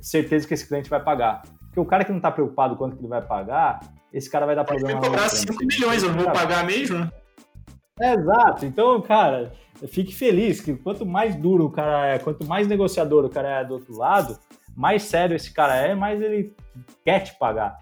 certeza 0.00 0.46
que 0.46 0.54
esse 0.54 0.66
cliente 0.66 0.88
vai 0.88 1.02
pagar. 1.02 1.42
Porque 1.66 1.80
o 1.80 1.84
cara 1.84 2.04
que 2.04 2.10
não 2.10 2.18
está 2.18 2.30
preocupado 2.30 2.76
quanto 2.76 2.96
que 2.96 3.02
ele 3.02 3.08
vai 3.08 3.22
pagar, 3.22 3.80
esse 4.12 4.30
cara 4.30 4.46
vai 4.46 4.54
dar 4.54 4.64
Pode 4.64 4.78
problema. 4.78 5.00
Vai 5.00 5.10
cobrar 5.10 5.28
5 5.28 5.64
milhões, 5.64 6.02
eu 6.02 6.10
não 6.12 6.22
vou 6.22 6.32
pagar 6.32 6.64
mesmo, 6.64 6.98
né? 6.98 7.12
É, 8.00 8.14
exato. 8.14 8.66
Então, 8.66 9.00
cara, 9.00 9.52
fique 9.88 10.14
feliz 10.14 10.60
que 10.60 10.74
quanto 10.74 11.04
mais 11.04 11.36
duro 11.36 11.66
o 11.66 11.70
cara 11.70 12.06
é, 12.14 12.18
quanto 12.18 12.46
mais 12.46 12.66
negociador 12.66 13.24
o 13.24 13.30
cara 13.30 13.60
é 13.60 13.64
do 13.64 13.74
outro 13.74 13.96
lado, 13.96 14.38
mais 14.76 15.02
sério 15.02 15.36
esse 15.36 15.52
cara 15.52 15.76
é, 15.76 15.94
mais 15.94 16.20
ele 16.20 16.54
quer 17.04 17.20
te 17.20 17.36
pagar. 17.38 17.78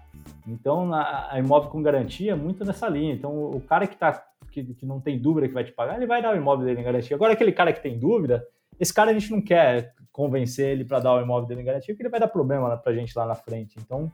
Então, 0.47 0.93
a 0.93 1.35
imóvel 1.37 1.69
com 1.69 1.81
garantia 1.81 2.33
é 2.33 2.35
muito 2.35 2.65
nessa 2.65 2.87
linha. 2.87 3.13
Então, 3.13 3.49
o 3.49 3.61
cara 3.61 3.87
que, 3.87 3.95
tá, 3.95 4.23
que, 4.51 4.63
que 4.63 4.85
não 4.85 4.99
tem 4.99 5.17
dúvida 5.17 5.47
que 5.47 5.53
vai 5.53 5.63
te 5.63 5.71
pagar, 5.71 5.95
ele 5.95 6.05
vai 6.05 6.21
dar 6.21 6.33
o 6.33 6.37
imóvel 6.37 6.65
dele 6.65 6.81
em 6.81 6.83
garantia. 6.83 7.15
Agora, 7.15 7.33
aquele 7.33 7.51
cara 7.51 7.71
que 7.71 7.81
tem 7.81 7.97
dúvida, 7.97 8.45
esse 8.79 8.93
cara 8.93 9.11
a 9.11 9.13
gente 9.13 9.31
não 9.31 9.41
quer 9.41 9.93
convencer 10.11 10.69
ele 10.69 10.85
para 10.85 10.99
dar 10.99 11.15
o 11.15 11.21
imóvel 11.21 11.47
dele 11.47 11.61
em 11.61 11.65
garantia, 11.65 11.93
porque 11.93 12.03
ele 12.03 12.09
vai 12.09 12.19
dar 12.19 12.27
problema 12.27 12.77
para 12.77 12.91
a 12.91 12.95
gente 12.95 13.17
lá 13.17 13.25
na 13.25 13.35
frente. 13.35 13.79
Então, 13.79 14.11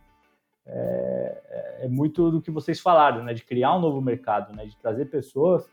é, 0.65 1.41
é, 1.49 1.85
é, 1.85 1.87
muito 1.87 2.29
do 2.29 2.41
que 2.41 2.51
vocês 2.51 2.79
falaram, 2.79 3.23
né? 3.23 3.33
De 3.33 3.43
criar 3.43 3.75
um 3.75 3.81
novo 3.81 3.99
mercado, 4.01 4.55
né? 4.55 4.65
De 4.65 4.77
trazer 4.77 5.05
pessoas 5.05 5.65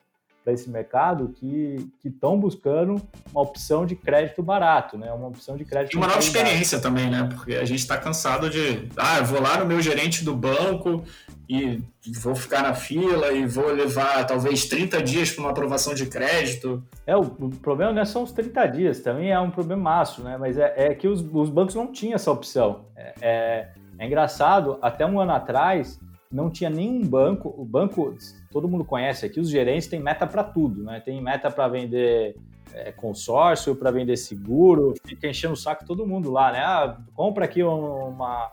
para 0.46 0.52
esse 0.52 0.70
mercado 0.70 1.34
que 1.34 1.90
estão 2.04 2.38
buscando 2.38 3.02
uma 3.32 3.42
opção 3.42 3.84
de 3.84 3.96
crédito 3.96 4.44
barato, 4.44 4.96
né? 4.96 5.12
Uma 5.12 5.26
opção 5.26 5.56
de 5.56 5.64
crédito. 5.64 5.94
E 5.94 5.96
uma 5.96 6.06
nova 6.06 6.20
experiência 6.20 6.78
também, 6.78 7.10
né? 7.10 7.28
Porque 7.28 7.56
a 7.56 7.64
gente 7.64 7.80
está 7.80 7.98
cansado 7.98 8.48
de, 8.48 8.88
ah, 8.96 9.18
eu 9.18 9.24
vou 9.24 9.42
lá 9.42 9.58
no 9.58 9.66
meu 9.66 9.80
gerente 9.80 10.24
do 10.24 10.36
banco 10.36 11.02
e 11.48 11.82
vou 12.20 12.36
ficar 12.36 12.62
na 12.62 12.74
fila 12.74 13.32
e 13.32 13.44
vou 13.44 13.72
levar 13.72 14.24
talvez 14.24 14.66
30 14.66 15.02
dias 15.02 15.32
para 15.32 15.40
uma 15.40 15.50
aprovação 15.50 15.94
de 15.94 16.06
crédito. 16.06 16.80
É, 17.04 17.16
o, 17.16 17.22
o, 17.22 17.50
problema 17.50 17.92
não 17.92 18.02
é 18.02 18.04
só 18.04 18.22
os 18.22 18.30
30 18.30 18.66
dias, 18.68 19.00
também 19.00 19.32
é 19.32 19.40
um 19.40 19.50
problemaço, 19.50 20.22
né? 20.22 20.36
Mas 20.38 20.56
é, 20.56 20.72
é 20.76 20.94
que 20.94 21.08
os, 21.08 21.20
os, 21.32 21.50
bancos 21.50 21.74
não 21.74 21.90
tinham 21.90 22.14
essa 22.14 22.30
opção. 22.30 22.84
É, 22.94 23.14
é, 23.20 23.68
é 23.98 24.06
engraçado, 24.06 24.78
até 24.80 25.04
um 25.04 25.18
ano 25.18 25.32
atrás, 25.32 25.98
não 26.36 26.50
tinha 26.50 26.68
nenhum 26.68 27.00
banco, 27.00 27.54
o 27.56 27.64
banco, 27.64 28.14
todo 28.52 28.68
mundo 28.68 28.84
conhece 28.84 29.24
aqui, 29.24 29.40
os 29.40 29.48
gerentes 29.48 29.88
têm 29.88 29.98
meta 29.98 30.26
para 30.26 30.44
tudo, 30.44 30.82
né? 30.84 31.00
Tem 31.00 31.20
meta 31.20 31.50
para 31.50 31.66
vender 31.66 32.36
é, 32.74 32.92
consórcio, 32.92 33.74
para 33.74 33.90
vender 33.90 34.18
seguro, 34.18 34.92
fica 35.06 35.26
enchendo 35.26 35.54
o 35.54 35.56
saco 35.56 35.86
todo 35.86 36.06
mundo 36.06 36.30
lá, 36.30 36.52
né? 36.52 36.58
Ah, 36.58 36.98
compra 37.14 37.46
aqui 37.46 37.62
uma, 37.62 38.04
uma 38.04 38.52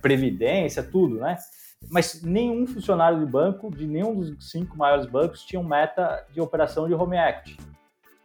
previdência, 0.00 0.80
tudo, 0.80 1.16
né? 1.16 1.36
Mas 1.90 2.22
nenhum 2.22 2.64
funcionário 2.68 3.18
de 3.18 3.26
banco, 3.26 3.68
de 3.68 3.84
nenhum 3.84 4.14
dos 4.14 4.50
cinco 4.50 4.78
maiores 4.78 5.04
bancos, 5.06 5.44
tinha 5.44 5.60
meta 5.60 6.24
de 6.32 6.40
operação 6.40 6.86
de 6.86 6.94
home 6.94 7.16
equity 7.16 7.71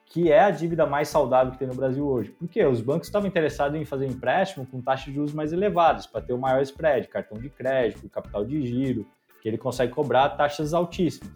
que 0.10 0.32
é 0.32 0.40
a 0.40 0.52
dívida 0.52 0.86
mais 0.86 1.10
saudável 1.10 1.52
que 1.52 1.60
tem 1.60 1.68
no 1.68 1.76
Brasil 1.76 2.08
hoje. 2.08 2.32
Por 2.32 2.48
quê? 2.48 2.66
Os 2.66 2.82
bancos 2.82 3.08
estavam 3.08 3.28
interessados 3.28 3.80
em 3.80 3.86
fazer 3.86 4.08
empréstimo 4.08 4.66
com 4.66 4.82
taxas 4.82 5.06
de 5.06 5.14
juros 5.14 5.34
mais 5.34 5.52
elevadas, 5.52 6.08
para 6.08 6.22
ter 6.22 6.34
o 6.34 6.38
maior 6.38 6.62
spread, 6.62 7.08
cartão 7.08 7.38
de 7.38 7.50
crédito, 7.50 8.10
capital 8.10 8.46
de 8.46 8.66
giro, 8.66 9.06
que 9.42 9.48
ele 9.48 9.58
consegue 9.58 9.94
cobrar 9.94 10.30
taxas 10.30 10.74
altíssimas. 10.74 11.34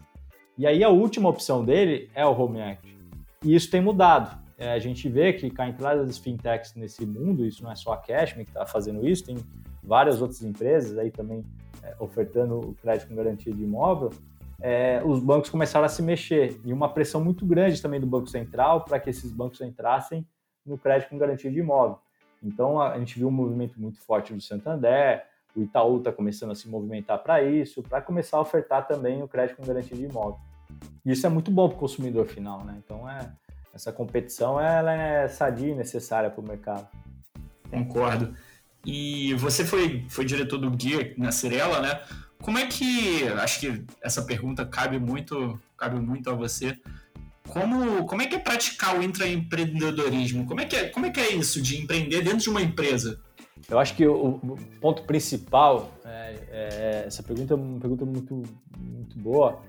E 0.57 0.65
aí 0.65 0.83
a 0.83 0.89
última 0.89 1.29
opção 1.29 1.63
dele 1.65 2.09
é 2.15 2.25
o 2.25 2.31
Home 2.31 2.59
Equity. 2.59 2.97
E 3.43 3.55
isso 3.55 3.69
tem 3.69 3.81
mudado. 3.81 4.39
É, 4.57 4.73
a 4.73 4.79
gente 4.79 5.09
vê 5.09 5.33
que 5.33 5.49
com 5.49 5.61
a 5.63 5.67
entrada 5.67 6.05
das 6.05 6.17
fintechs 6.17 6.75
nesse 6.75 7.05
mundo, 7.05 7.45
isso 7.45 7.63
não 7.63 7.71
é 7.71 7.75
só 7.75 7.93
a 7.93 7.97
Cashme 7.97 8.45
que 8.45 8.51
está 8.51 8.65
fazendo 8.65 9.07
isso, 9.07 9.25
tem 9.25 9.37
várias 9.83 10.21
outras 10.21 10.43
empresas 10.43 10.97
aí 10.97 11.09
também 11.09 11.43
é, 11.83 11.95
ofertando 11.99 12.59
o 12.59 12.73
crédito 12.75 13.09
com 13.09 13.15
garantia 13.15 13.51
de 13.51 13.63
imóvel, 13.63 14.11
é, 14.61 15.01
os 15.03 15.19
bancos 15.19 15.49
começaram 15.49 15.85
a 15.85 15.89
se 15.89 16.03
mexer 16.03 16.59
e 16.63 16.71
uma 16.71 16.87
pressão 16.93 17.23
muito 17.23 17.45
grande 17.45 17.81
também 17.81 17.99
do 17.99 18.05
Banco 18.05 18.27
Central 18.27 18.85
para 18.85 18.99
que 18.99 19.09
esses 19.09 19.31
bancos 19.31 19.59
entrassem 19.61 20.25
no 20.65 20.77
crédito 20.77 21.09
com 21.09 21.17
garantia 21.17 21.51
de 21.51 21.59
imóvel. 21.59 21.97
Então 22.43 22.79
a, 22.79 22.97
gente 22.99 23.17
viu 23.17 23.27
um 23.27 23.31
movimento 23.31 23.79
muito 23.79 23.99
forte 23.99 24.33
do 24.33 24.41
Santander, 24.41 25.23
o 25.55 25.61
Itaú 25.61 25.97
está 25.97 26.11
começando 26.11 26.51
a 26.51 26.55
se 26.55 26.69
movimentar 26.69 27.21
para 27.21 27.43
isso, 27.43 27.81
para 27.81 28.01
começar 28.01 28.37
a 28.37 28.41
ofertar 28.41 28.87
também 28.87 29.21
o 29.21 29.27
crédito 29.27 29.57
com 29.57 29.65
garantia 29.65 29.97
de 29.97 30.05
imóvel. 30.05 30.39
E 31.05 31.11
isso 31.11 31.25
é 31.25 31.29
muito 31.29 31.51
bom 31.51 31.67
para 31.67 31.77
o 31.77 31.79
consumidor 31.79 32.27
final, 32.27 32.63
né? 32.63 32.79
Então 32.83 33.09
é, 33.09 33.31
essa 33.73 33.91
competição 33.91 34.59
ela 34.59 34.93
é 34.93 35.27
sadia 35.27 35.71
e 35.71 35.75
necessária 35.75 36.29
para 36.29 36.41
o 36.41 36.47
mercado. 36.47 36.87
Concordo. 37.69 38.35
E 38.85 39.33
você 39.35 39.63
foi, 39.63 40.05
foi 40.09 40.25
diretor 40.25 40.57
do 40.57 40.71
Guia 40.71 41.13
na 41.17 41.31
Cirela, 41.31 41.79
né? 41.81 42.01
Como 42.41 42.57
é 42.57 42.65
que. 42.67 43.27
Acho 43.39 43.59
que 43.59 43.83
essa 44.01 44.21
pergunta 44.23 44.65
cabe 44.65 44.99
muito, 44.99 45.59
cabe 45.77 45.99
muito 45.99 46.29
a 46.29 46.33
você. 46.33 46.77
Como, 47.47 48.05
como 48.05 48.21
é 48.21 48.27
que 48.27 48.35
é 48.35 48.39
praticar 48.39 48.97
o 48.97 49.03
intraempreendedorismo? 49.03 50.45
Como 50.45 50.61
é, 50.61 50.65
que 50.65 50.75
é, 50.75 50.89
como 50.89 51.05
é 51.05 51.09
que 51.09 51.19
é 51.19 51.33
isso 51.33 51.61
de 51.61 51.81
empreender 51.81 52.21
dentro 52.21 52.39
de 52.39 52.49
uma 52.49 52.61
empresa? 52.61 53.19
Eu 53.69 53.77
acho 53.77 53.95
que 53.95 54.05
o, 54.07 54.39
ponto 54.79 55.03
principal, 55.03 55.91
é, 56.05 56.35
é, 56.49 57.03
essa 57.07 57.21
pergunta 57.21 57.53
é 57.53 57.57
uma 57.57 57.79
pergunta 57.79 58.05
muito, 58.05 58.41
muito 58.77 59.19
boa, 59.19 59.61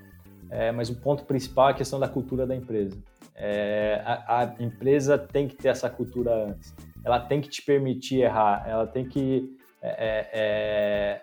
é, 0.49 0.71
mas 0.71 0.89
o 0.89 0.95
ponto 0.95 1.25
principal 1.25 1.69
é 1.69 1.71
a 1.71 1.75
questão 1.75 1.99
da 1.99 2.07
cultura 2.07 2.47
da 2.47 2.55
empresa. 2.55 2.97
É, 3.35 4.01
a, 4.05 4.41
a, 4.41 4.63
empresa 4.63 5.17
tem 5.17 5.47
que 5.47 5.55
ter 5.55 5.69
essa 5.69 5.89
cultura 5.89 6.49
antes, 6.49 6.73
ela 7.03 7.19
tem 7.19 7.41
que 7.41 7.49
te 7.49 7.61
permitir 7.61 8.21
errar, 8.21 8.63
ela 8.67 8.87
tem 8.87 9.05
que 9.05 9.57
é, 9.81 10.29
é, 10.31 11.21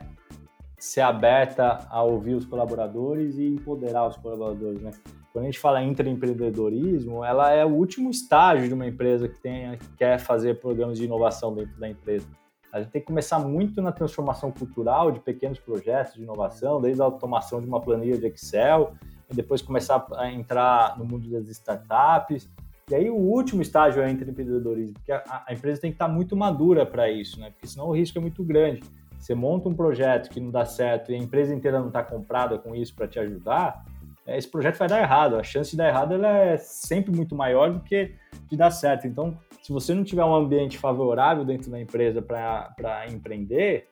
ser 0.84 1.02
aberta 1.02 1.86
a 1.90 2.02
ouvir 2.02 2.34
os 2.34 2.44
colaboradores 2.44 3.38
e 3.38 3.46
empoderar 3.46 4.06
os 4.06 4.16
colaboradores, 4.16 4.80
né? 4.80 4.92
quando 5.32 5.44
a 5.44 5.46
gente 5.46 5.58
fala 5.58 5.82
em 5.82 5.90
empreendedorismo, 5.90 7.24
ela 7.24 7.52
é 7.52 7.64
o 7.64 7.68
último 7.68 8.10
estágio 8.10 8.66
de 8.66 8.74
uma 8.74 8.86
empresa 8.86 9.28
que, 9.28 9.38
tem, 9.38 9.76
que 9.78 9.88
quer 9.96 10.18
fazer 10.18 10.58
programas 10.58 10.98
de 10.98 11.04
inovação 11.04 11.54
dentro 11.54 11.78
da 11.78 11.88
empresa. 11.88 12.26
A 12.72 12.80
gente 12.80 12.90
tem 12.90 13.00
que 13.00 13.06
começar 13.06 13.38
muito 13.38 13.80
na 13.80 13.92
transformação 13.92 14.50
cultural 14.50 15.10
de 15.10 15.20
pequenos 15.20 15.58
projetos 15.58 16.14
de 16.14 16.22
inovação, 16.22 16.80
desde 16.80 17.00
a 17.00 17.04
automação 17.04 17.60
de 17.60 17.66
uma 17.66 17.80
planilha 17.80 18.18
de 18.18 18.26
Excel, 18.26 18.94
e 19.30 19.34
depois 19.34 19.62
começar 19.62 20.04
a 20.16 20.30
entrar 20.30 20.98
no 20.98 21.04
mundo 21.04 21.28
das 21.30 21.48
startups. 21.48 22.48
E 22.90 22.94
aí 22.94 23.08
o 23.08 23.16
último 23.16 23.62
estágio 23.62 24.02
é 24.02 24.06
o 24.06 24.08
empreendedorismo, 24.08 24.94
porque 24.94 25.12
a, 25.12 25.44
a 25.46 25.52
empresa 25.52 25.80
tem 25.80 25.90
que 25.92 25.96
estar 25.96 26.08
muito 26.08 26.36
madura 26.36 26.84
para 26.84 27.08
isso, 27.08 27.38
né? 27.38 27.50
Porque 27.50 27.68
senão 27.68 27.86
o 27.86 27.92
risco 27.92 28.18
é 28.18 28.20
muito 28.20 28.42
grande. 28.42 28.82
Você 29.20 29.34
monta 29.34 29.68
um 29.68 29.74
projeto 29.74 30.30
que 30.30 30.40
não 30.40 30.50
dá 30.50 30.64
certo 30.64 31.12
e 31.12 31.14
a 31.14 31.18
empresa 31.18 31.54
inteira 31.54 31.78
não 31.78 31.88
está 31.88 32.02
comprada 32.02 32.58
com 32.58 32.74
isso 32.74 32.94
para 32.94 33.06
te 33.06 33.18
ajudar, 33.18 33.84
é, 34.26 34.38
esse 34.38 34.48
projeto 34.48 34.78
vai 34.78 34.88
dar 34.88 35.02
errado. 35.02 35.36
A 35.36 35.42
chance 35.42 35.72
de 35.72 35.76
dar 35.76 35.88
errado 35.88 36.14
ela 36.14 36.28
é 36.28 36.56
sempre 36.56 37.14
muito 37.14 37.34
maior 37.34 37.70
do 37.70 37.80
que 37.80 38.14
de 38.48 38.56
dar 38.56 38.70
certo. 38.70 39.06
Então, 39.06 39.36
se 39.62 39.72
você 39.72 39.94
não 39.94 40.02
tiver 40.02 40.24
um 40.24 40.34
ambiente 40.34 40.78
favorável 40.78 41.44
dentro 41.44 41.70
da 41.70 41.78
empresa 41.78 42.22
para 42.22 43.04
empreender, 43.10 43.88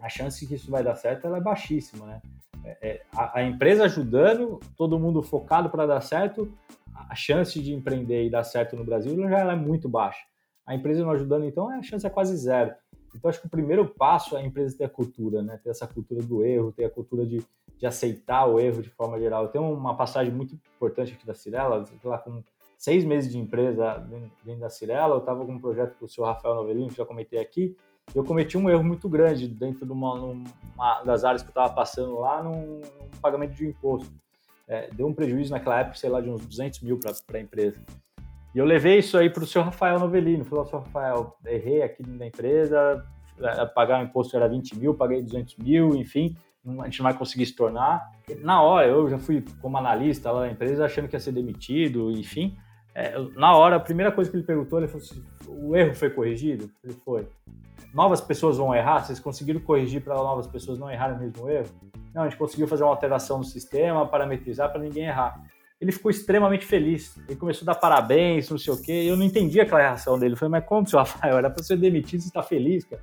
a 0.00 0.08
chance 0.08 0.44
que 0.46 0.54
isso 0.54 0.70
vai 0.70 0.82
dar 0.82 0.96
certo 0.96 1.26
ela 1.26 1.38
é 1.38 1.40
baixíssima, 1.40 2.06
né? 2.06 2.20
É, 2.64 2.76
é, 2.82 3.02
a, 3.14 3.38
a, 3.38 3.42
empresa 3.42 3.84
ajudando, 3.84 4.60
todo 4.76 4.98
mundo 4.98 5.22
focado 5.22 5.70
para 5.70 5.86
dar 5.86 6.00
certo, 6.00 6.52
a 7.08 7.14
chance 7.14 7.58
de 7.62 7.72
empreender 7.72 8.26
e 8.26 8.30
dar 8.30 8.44
certo 8.44 8.76
no 8.76 8.84
Brasil 8.84 9.16
já 9.28 9.38
é 9.38 9.56
muito 9.56 9.88
baixa. 9.88 10.24
A 10.66 10.74
empresa 10.74 11.02
não 11.02 11.10
ajudando, 11.10 11.46
então, 11.46 11.70
a 11.70 11.82
chance 11.82 12.06
é 12.06 12.10
quase 12.10 12.36
zero. 12.36 12.74
Então, 13.14 13.28
acho 13.28 13.40
que 13.40 13.46
o 13.46 13.50
primeiro 13.50 13.86
passo 13.86 14.36
é 14.36 14.40
a 14.40 14.44
empresa 14.44 14.76
ter 14.76 14.84
a 14.84 14.88
cultura, 14.88 15.42
né? 15.42 15.58
Ter 15.62 15.70
essa 15.70 15.86
cultura 15.86 16.22
do 16.22 16.44
erro, 16.44 16.72
ter 16.72 16.84
a 16.84 16.90
cultura 16.90 17.26
de, 17.26 17.42
de 17.78 17.86
aceitar 17.86 18.46
o 18.46 18.60
erro 18.60 18.82
de 18.82 18.90
forma 18.90 19.18
geral. 19.18 19.48
Tenho 19.48 19.72
uma 19.72 19.96
passagem 19.96 20.32
muito 20.32 20.54
importante 20.54 21.12
aqui 21.12 21.26
da 21.26 21.34
Cirela, 21.34 21.84
lá 22.04 22.18
com 22.18 22.42
seis 22.78 23.04
meses 23.04 23.30
de 23.30 23.38
empresa 23.38 23.98
dentro 24.42 24.60
da 24.60 24.70
Cirela, 24.70 25.14
eu 25.14 25.20
estava 25.20 25.44
com 25.44 25.52
um 25.52 25.60
projeto 25.60 25.98
com 25.98 26.06
o 26.06 26.08
senhor 26.08 26.26
Rafael 26.28 26.54
Novelino, 26.54 26.88
que 26.88 26.96
já 26.96 27.04
comentei 27.04 27.38
aqui, 27.38 27.76
eu 28.14 28.24
cometi 28.24 28.58
um 28.58 28.68
erro 28.68 28.82
muito 28.82 29.08
grande 29.08 29.46
dentro 29.46 29.86
de 29.86 29.92
uma, 29.92 30.14
uma 30.14 31.02
das 31.02 31.22
áreas 31.22 31.42
que 31.42 31.48
eu 31.48 31.52
estava 31.52 31.72
passando 31.72 32.18
lá 32.18 32.42
num, 32.42 32.80
num, 32.80 33.20
pagamento 33.20 33.54
de 33.54 33.66
imposto. 33.66 34.12
É, 34.66 34.88
deu 34.92 35.06
um 35.06 35.14
prejuízo 35.14 35.50
naquela 35.50 35.80
época, 35.80 35.96
sei 35.96 36.10
lá, 36.10 36.20
de 36.20 36.28
uns 36.28 36.44
200 36.44 36.80
mil 36.80 36.98
para 36.98 37.38
a 37.38 37.40
empresa. 37.40 37.80
E 38.54 38.58
eu 38.58 38.64
levei 38.64 38.98
isso 38.98 39.16
aí 39.16 39.30
para 39.30 39.44
o 39.44 39.46
senhor 39.46 39.64
Rafael 39.64 39.98
Novelino. 39.98 40.44
Falei, 40.44 40.64
senhor 40.66 40.82
Rafael, 40.82 41.36
errei 41.46 41.82
aqui 41.82 42.02
na 42.06 42.26
empresa, 42.26 43.04
é, 43.40 43.66
pagar 43.66 44.00
o 44.00 44.04
imposto 44.04 44.36
era 44.36 44.48
20 44.48 44.78
mil, 44.78 44.94
paguei 44.94 45.22
200 45.22 45.56
mil, 45.56 45.94
enfim, 45.94 46.36
a 46.80 46.84
gente 46.84 46.98
não 46.98 47.04
vai 47.04 47.14
conseguir 47.14 47.46
se 47.46 47.54
tornar. 47.54 48.10
Na 48.40 48.62
hora, 48.62 48.86
eu 48.86 49.08
já 49.08 49.18
fui 49.18 49.44
como 49.62 49.78
analista 49.78 50.30
lá 50.30 50.40
na 50.40 50.50
empresa, 50.50 50.84
achando 50.84 51.08
que 51.08 51.16
ia 51.16 51.20
ser 51.20 51.32
demitido, 51.32 52.10
enfim. 52.10 52.56
É, 52.94 53.14
na 53.36 53.56
hora, 53.56 53.76
a 53.76 53.80
primeira 53.80 54.12
coisa 54.12 54.30
que 54.30 54.36
ele 54.36 54.44
perguntou, 54.44 54.78
ele 54.78 54.88
falou 54.88 55.06
assim, 55.06 55.24
o 55.48 55.76
erro 55.76 55.94
foi 55.94 56.10
corrigido? 56.10 56.70
Ele 56.82 56.94
foi. 57.04 57.26
Novas 57.94 58.20
pessoas 58.20 58.56
vão 58.56 58.74
errar? 58.74 59.04
Vocês 59.04 59.18
conseguiram 59.18 59.60
corrigir 59.60 60.02
para 60.02 60.14
novas 60.14 60.46
pessoas 60.46 60.78
não 60.78 60.90
errarem 60.90 61.16
o 61.16 61.20
mesmo 61.20 61.48
erro? 61.48 61.68
Não, 62.14 62.22
a 62.22 62.28
gente 62.28 62.38
conseguiu 62.38 62.68
fazer 62.68 62.82
uma 62.82 62.90
alteração 62.90 63.38
no 63.38 63.44
sistema, 63.44 64.06
parametrizar 64.06 64.70
para 64.70 64.80
ninguém 64.80 65.06
errar. 65.06 65.40
Ele 65.80 65.92
ficou 65.92 66.10
extremamente 66.10 66.66
feliz. 66.66 67.16
Ele 67.26 67.38
começou 67.38 67.64
a 67.64 67.72
dar 67.72 67.80
parabéns, 67.80 68.50
não 68.50 68.58
sei 68.58 68.72
o 68.72 68.80
quê. 68.80 69.04
Eu 69.06 69.16
não 69.16 69.24
entendi 69.24 69.60
aquela 69.60 69.80
reação 69.80 70.18
dele. 70.18 70.34
Eu 70.34 70.36
falei, 70.36 70.50
mas 70.50 70.66
como, 70.66 70.86
seu 70.86 70.98
Rafael? 71.00 71.38
Era 71.38 71.48
para 71.48 71.62
ser 71.62 71.78
demitido, 71.78 72.20
você 72.20 72.28
está 72.28 72.42
feliz, 72.42 72.84
cara? 72.84 73.02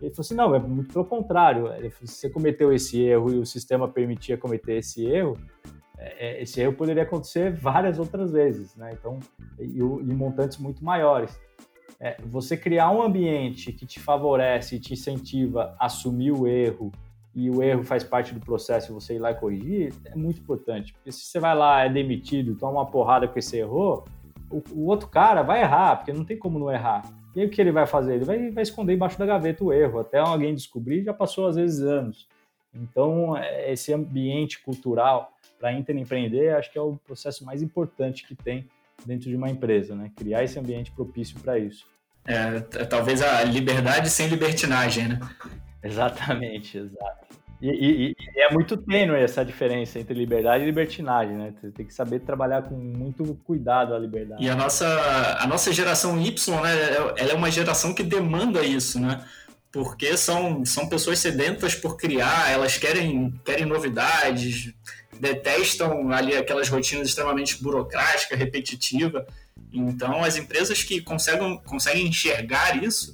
Ele 0.00 0.10
falou 0.10 0.20
assim: 0.20 0.34
não, 0.34 0.54
é 0.54 0.58
muito 0.58 0.92
pelo 0.92 1.04
contrário. 1.04 1.72
Ele 1.74 1.90
falou, 1.90 2.06
se 2.06 2.14
você 2.14 2.30
cometeu 2.30 2.72
esse 2.72 3.00
erro 3.00 3.32
e 3.32 3.38
o 3.38 3.46
sistema 3.46 3.88
permitia 3.88 4.36
cometer 4.36 4.76
esse 4.76 5.04
erro, 5.06 5.36
é, 5.96 6.26
é, 6.26 6.42
esse 6.42 6.60
erro 6.60 6.74
poderia 6.74 7.02
acontecer 7.02 7.52
várias 7.52 7.98
outras 7.98 8.32
vezes, 8.32 8.76
né? 8.76 8.92
Então, 8.92 9.18
e, 9.58 9.80
em 9.80 10.14
montantes 10.14 10.58
muito 10.58 10.84
maiores. 10.84 11.38
É, 12.00 12.16
você 12.24 12.56
criar 12.56 12.90
um 12.92 13.02
ambiente 13.02 13.72
que 13.72 13.84
te 13.84 13.98
favorece 13.98 14.76
e 14.76 14.78
te 14.78 14.92
incentiva 14.92 15.74
a 15.80 15.86
assumir 15.86 16.30
o 16.30 16.46
erro 16.46 16.92
e 17.38 17.48
o 17.48 17.62
erro 17.62 17.84
faz 17.84 18.02
parte 18.02 18.34
do 18.34 18.40
processo 18.40 18.90
e 18.90 18.94
você 18.94 19.14
ir 19.14 19.20
lá 19.20 19.30
e 19.30 19.34
corrigir, 19.36 19.94
é 20.04 20.16
muito 20.16 20.40
importante. 20.40 20.92
Porque 20.92 21.12
se 21.12 21.20
você 21.20 21.38
vai 21.38 21.54
lá, 21.54 21.84
é 21.84 21.88
demitido, 21.88 22.56
toma 22.56 22.80
uma 22.80 22.86
porrada 22.86 23.28
porque 23.28 23.40
você 23.40 23.58
errou, 23.58 24.04
o, 24.50 24.60
o 24.72 24.86
outro 24.86 25.06
cara 25.06 25.42
vai 25.42 25.60
errar, 25.60 25.96
porque 25.96 26.12
não 26.12 26.24
tem 26.24 26.36
como 26.36 26.58
não 26.58 26.68
errar. 26.68 27.02
E 27.36 27.40
aí 27.40 27.46
o 27.46 27.50
que 27.50 27.60
ele 27.60 27.70
vai 27.70 27.86
fazer? 27.86 28.16
Ele 28.16 28.24
vai, 28.24 28.50
vai 28.50 28.64
esconder 28.64 28.94
embaixo 28.94 29.16
da 29.16 29.24
gaveta 29.24 29.62
o 29.62 29.72
erro, 29.72 30.00
até 30.00 30.18
alguém 30.18 30.52
descobrir, 30.52 31.04
já 31.04 31.14
passou 31.14 31.46
às 31.46 31.54
vezes 31.54 31.80
anos. 31.80 32.26
Então, 32.74 33.36
é, 33.36 33.72
esse 33.72 33.92
ambiente 33.92 34.60
cultural 34.60 35.32
para 35.60 35.72
empreender, 35.72 36.56
acho 36.56 36.72
que 36.72 36.78
é 36.78 36.82
o 36.82 36.96
processo 36.96 37.44
mais 37.44 37.62
importante 37.62 38.26
que 38.26 38.34
tem 38.34 38.68
dentro 39.06 39.30
de 39.30 39.36
uma 39.36 39.48
empresa, 39.48 39.94
né? 39.94 40.10
Criar 40.16 40.42
esse 40.42 40.58
ambiente 40.58 40.90
propício 40.90 41.38
para 41.38 41.56
isso. 41.56 41.86
É, 42.26 42.60
talvez 42.84 43.22
a 43.22 43.44
liberdade 43.44 44.10
sem 44.10 44.26
libertinagem, 44.26 45.06
né? 45.08 45.20
Exatamente, 45.82 46.78
exato. 46.78 47.26
E, 47.60 47.68
e, 47.68 48.10
e, 48.10 48.40
é 48.40 48.52
muito 48.52 48.76
tênue 48.76 49.20
essa 49.20 49.44
diferença 49.44 49.98
entre 49.98 50.14
liberdade 50.14 50.62
e 50.62 50.66
libertinagem, 50.66 51.36
né? 51.36 51.52
Você 51.60 51.72
tem 51.72 51.84
que 51.84 51.92
saber 51.92 52.20
trabalhar 52.20 52.62
com 52.62 52.76
muito 52.76 53.34
cuidado 53.44 53.94
a 53.94 53.98
liberdade. 53.98 54.44
E 54.44 54.48
a 54.48 54.54
nossa, 54.54 54.86
a 55.40 55.46
nossa 55.46 55.72
geração 55.72 56.20
Y, 56.20 56.60
né? 56.60 56.70
Ela 57.16 57.32
é 57.32 57.34
uma 57.34 57.50
geração 57.50 57.92
que 57.92 58.04
demanda 58.04 58.62
isso, 58.62 59.00
né? 59.00 59.24
Porque 59.72 60.16
são, 60.16 60.64
são 60.64 60.88
pessoas 60.88 61.18
sedentas 61.18 61.74
por 61.74 61.96
criar, 61.96 62.50
elas 62.50 62.78
querem, 62.78 63.34
querem 63.44 63.66
novidades, 63.66 64.72
detestam 65.20 66.10
ali 66.12 66.36
aquelas 66.36 66.68
rotinas 66.68 67.08
extremamente 67.08 67.60
burocráticas, 67.62 68.38
repetitivas. 68.38 69.24
Então, 69.72 70.22
as 70.22 70.36
empresas 70.36 70.82
que 70.84 71.02
conseguem, 71.02 71.60
conseguem 71.64 72.06
enxergar 72.06 72.82
isso, 72.82 73.12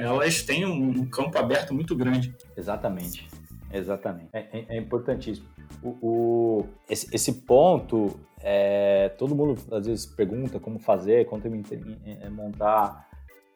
elas 0.00 0.42
têm 0.42 0.66
um, 0.66 1.06
campo 1.06 1.38
aberto 1.38 1.74
muito 1.74 1.94
grande. 1.94 2.34
Exatamente. 2.56 3.28
Exatamente. 3.72 4.28
É, 4.32 4.48
é, 4.52 4.66
é 4.68 4.76
importantíssimo. 4.76 5.46
O, 5.82 5.88
o 6.02 6.68
esse, 6.88 7.14
esse, 7.14 7.32
ponto, 7.42 8.18
é, 8.40 9.10
todo 9.10 9.34
mundo 9.34 9.60
às 9.70 9.86
vezes 9.86 10.06
pergunta 10.06 10.58
como 10.58 10.78
fazer, 10.78 11.26
como 11.26 11.42
montar, 12.32 13.08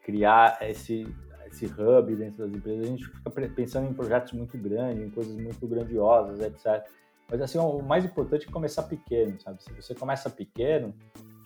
criar 0.03 0.59
esse, 0.63 1.07
esse 1.47 1.67
hub 1.67 2.15
dentro 2.15 2.47
das 2.47 2.57
empresas. 2.57 2.87
A 2.87 2.89
gente 2.89 3.05
fica 3.05 3.31
pensando 3.55 3.91
em 3.91 3.95
projetos 3.95 4.33
muito 4.33 4.57
grandes, 4.57 5.05
em 5.05 5.11
coisas 5.11 5.35
muito 5.35 5.67
grandiosas, 5.67 6.41
etc. 6.41 6.87
Mas 7.29 7.41
assim, 7.41 7.59
o 7.59 7.83
mais 7.83 8.05
importante 8.05 8.47
é 8.49 8.53
começar 8.53 8.85
pequeno, 8.85 9.41
sabe? 9.41 9.63
Se 9.63 9.73
você 9.73 9.95
começa 9.95 10.29
pequeno, 10.31 10.95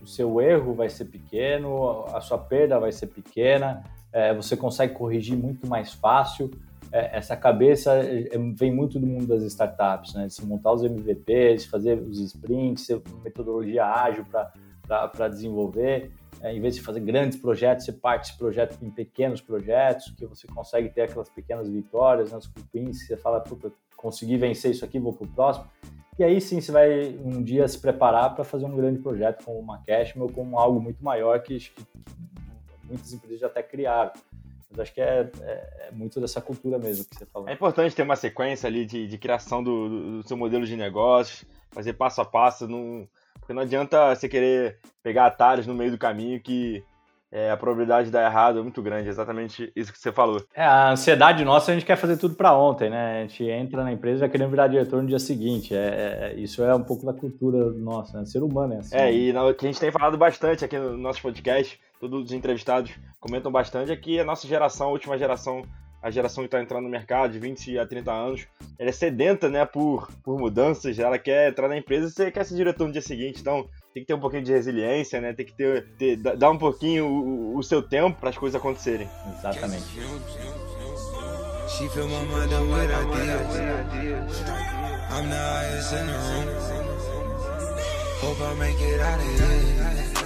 o 0.02 0.06
seu 0.06 0.40
erro 0.40 0.74
vai 0.74 0.88
ser 0.88 1.06
pequeno, 1.06 2.04
a 2.14 2.20
sua 2.20 2.38
perda 2.38 2.78
vai 2.78 2.92
ser 2.92 3.06
pequena, 3.06 3.82
é, 4.12 4.34
você 4.34 4.56
consegue 4.56 4.94
corrigir 4.94 5.36
muito 5.36 5.66
mais 5.66 5.92
fácil. 5.92 6.50
É, 6.90 7.18
essa 7.18 7.36
cabeça 7.36 7.92
é, 7.94 8.30
vem 8.54 8.72
muito 8.72 8.98
do 8.98 9.06
mundo 9.06 9.26
das 9.26 9.42
startups, 9.42 10.14
né? 10.14 10.26
De 10.26 10.34
se 10.34 10.44
montar 10.44 10.72
os 10.72 10.82
MVPs, 10.82 11.66
fazer 11.66 12.00
os 12.00 12.18
sprints, 12.20 12.88
metodologia 13.22 13.84
ágil 13.84 14.24
para 14.26 15.28
desenvolver. 15.28 16.10
É, 16.40 16.54
em 16.54 16.60
vez 16.60 16.76
de 16.76 16.82
fazer 16.82 17.00
grandes 17.00 17.36
projetos, 17.38 17.84
você 17.84 17.92
parte 17.92 18.30
esse 18.30 18.38
projeto 18.38 18.78
em 18.80 18.90
pequenos 18.90 19.40
projetos, 19.40 20.10
que 20.16 20.24
você 20.24 20.46
consegue 20.46 20.88
ter 20.88 21.02
aquelas 21.02 21.28
pequenas 21.28 21.68
vitórias, 21.68 22.30
né, 22.30 22.38
os 22.38 22.50
wins, 22.72 23.06
você 23.06 23.16
fala, 23.16 23.40
puta, 23.40 23.72
consegui 23.96 24.36
vencer 24.36 24.70
isso 24.70 24.84
aqui, 24.84 24.98
vou 25.00 25.12
para 25.12 25.24
o 25.24 25.28
próximo. 25.28 25.66
E 26.18 26.24
aí 26.24 26.40
sim 26.40 26.60
você 26.60 26.72
vai 26.72 27.16
um 27.24 27.42
dia 27.42 27.66
se 27.68 27.78
preparar 27.78 28.34
para 28.34 28.44
fazer 28.44 28.66
um 28.66 28.74
grande 28.74 28.98
projeto 29.00 29.44
como 29.44 29.58
uma 29.58 29.78
Cashman 29.84 30.24
ou 30.24 30.32
como 30.32 30.58
algo 30.58 30.80
muito 30.80 31.02
maior 31.02 31.40
que, 31.42 31.58
que 31.58 31.84
muitas 32.88 33.12
empresas 33.12 33.40
já 33.40 33.46
até 33.46 33.62
criaram. 33.62 34.12
Mas 34.70 34.80
acho 34.80 34.94
que 34.94 35.00
é, 35.00 35.30
é, 35.40 35.88
é, 35.88 35.90
muito 35.92 36.20
dessa 36.20 36.40
cultura 36.40 36.78
mesmo 36.78 37.04
que 37.04 37.16
você 37.16 37.26
falou. 37.26 37.48
É 37.48 37.52
importante 37.52 37.94
ter 37.94 38.02
uma 38.02 38.16
sequência 38.16 38.66
ali 38.66 38.84
de, 38.84 39.06
de 39.06 39.18
criação 39.18 39.62
do, 39.62 40.18
do, 40.18 40.28
seu 40.28 40.36
modelo 40.36 40.66
de 40.66 40.76
negócios, 40.76 41.44
fazer 41.70 41.94
passo 41.94 42.20
a 42.20 42.24
passo, 42.24 42.68
não, 42.68 43.08
porque 43.38 43.52
não 43.52 43.62
adianta 43.62 44.14
você 44.14 44.28
querer 44.28 44.78
pegar 45.02 45.26
atalhos 45.26 45.66
no 45.66 45.74
meio 45.74 45.90
do 45.90 45.98
caminho 45.98 46.40
que 46.40 46.84
é, 47.30 47.50
a 47.50 47.56
probabilidade 47.56 48.06
de 48.06 48.12
dar 48.12 48.24
errado 48.24 48.58
é 48.58 48.62
muito 48.62 48.80
grande, 48.80 49.08
exatamente 49.08 49.70
isso 49.76 49.92
que 49.92 49.98
você 49.98 50.10
falou. 50.10 50.42
É, 50.54 50.64
a 50.64 50.92
ansiedade 50.92 51.44
nossa, 51.44 51.70
a 51.70 51.74
gente 51.74 51.84
quer 51.84 51.96
fazer 51.96 52.16
tudo 52.16 52.34
para 52.34 52.56
ontem, 52.56 52.88
né? 52.88 53.18
A 53.18 53.20
gente 53.22 53.44
entra 53.44 53.84
na 53.84 53.92
empresa 53.92 54.20
já 54.20 54.28
querendo 54.28 54.50
virar 54.50 54.68
diretor 54.68 55.02
no 55.02 55.08
dia 55.08 55.18
seguinte. 55.18 55.74
É, 55.74 56.32
é, 56.32 56.40
isso 56.40 56.62
é 56.62 56.74
um 56.74 56.82
pouco 56.82 57.04
da 57.04 57.12
cultura 57.12 57.70
nossa, 57.72 58.18
né? 58.18 58.24
Ser 58.24 58.42
humano 58.42 58.74
é 58.74 58.78
assim. 58.78 58.96
É, 58.96 59.12
e 59.12 59.30
o 59.30 59.54
que 59.54 59.66
a 59.66 59.68
gente 59.68 59.80
tem 59.80 59.92
falado 59.92 60.16
bastante 60.16 60.64
aqui 60.64 60.78
no 60.78 60.96
nosso 60.96 61.20
podcast, 61.20 61.78
todos 62.00 62.24
os 62.24 62.32
entrevistados 62.32 62.92
comentam 63.20 63.50
bastante, 63.50 63.92
é 63.92 63.96
que 63.96 64.18
a 64.18 64.24
nossa 64.24 64.46
geração, 64.46 64.88
a 64.88 64.92
última 64.92 65.18
geração 65.18 65.62
a 66.02 66.10
geração 66.10 66.44
que 66.44 66.48
está 66.48 66.62
entrando 66.62 66.84
no 66.84 66.90
mercado 66.90 67.32
de 67.32 67.38
20 67.38 67.78
a 67.78 67.86
30 67.86 68.12
anos, 68.12 68.46
ela 68.78 68.88
é 68.88 68.92
sedenta, 68.92 69.48
né, 69.48 69.64
por, 69.64 70.08
por 70.22 70.38
mudanças, 70.38 70.98
ela 70.98 71.18
quer 71.18 71.50
entrar 71.50 71.68
na 71.68 71.76
empresa 71.76 72.06
e 72.06 72.10
você 72.10 72.30
quer 72.30 72.44
ser 72.44 72.54
diretor 72.54 72.86
no 72.86 72.92
dia 72.92 73.02
seguinte, 73.02 73.40
então 73.40 73.68
tem 73.92 74.02
que 74.02 74.06
ter 74.06 74.14
um 74.14 74.20
pouquinho 74.20 74.42
de 74.42 74.52
resiliência, 74.52 75.20
né, 75.20 75.32
tem 75.32 75.44
que 75.44 75.54
ter, 75.54 75.88
ter 75.98 76.16
dar 76.16 76.50
um 76.50 76.58
pouquinho 76.58 77.06
o, 77.06 77.56
o 77.58 77.62
seu 77.62 77.82
tempo 77.82 78.18
para 78.20 78.30
as 78.30 78.38
coisas 78.38 78.58
acontecerem. 78.58 79.08
Exatamente. 79.38 79.84
Hope 88.20 88.40
I 88.42 88.54
make 88.54 88.82
it 88.82 89.00
out 89.00 89.20
of 89.20 89.40
here. 89.40 90.17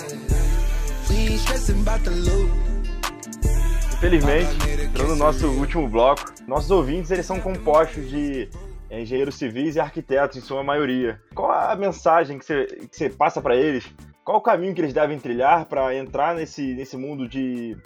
Infelizmente, 3.95 4.51
entrando 4.85 5.11
no 5.11 5.17
nosso 5.17 5.49
último 5.49 5.89
bloco, 5.89 6.25
nossos 6.47 6.71
ouvintes 6.71 7.11
eles 7.11 7.25
são 7.25 7.41
compostos 7.41 8.09
de 8.09 8.49
engenheiros 8.91 9.37
civis 9.37 9.77
e 9.77 9.81
arquitetos, 9.81 10.37
em 10.37 10.41
sua 10.41 10.63
maioria. 10.63 11.21
Qual 11.35 11.51
a 11.51 11.75
mensagem 11.77 12.39
que 12.39 12.45
você, 12.45 12.67
que 12.67 12.97
você 12.97 13.09
passa 13.09 13.41
para 13.41 13.57
eles? 13.57 13.89
Qual 14.25 14.39
o 14.39 14.43
caminho 14.43 14.75
que 14.75 14.81
eles 14.81 14.93
devem 14.93 15.19
trilhar 15.19 15.67
para 15.67 15.95
entrar 15.97 16.35
nesse, 16.35 16.75
nesse 16.75 16.97
mundo 16.97 17.29
de 17.29 17.77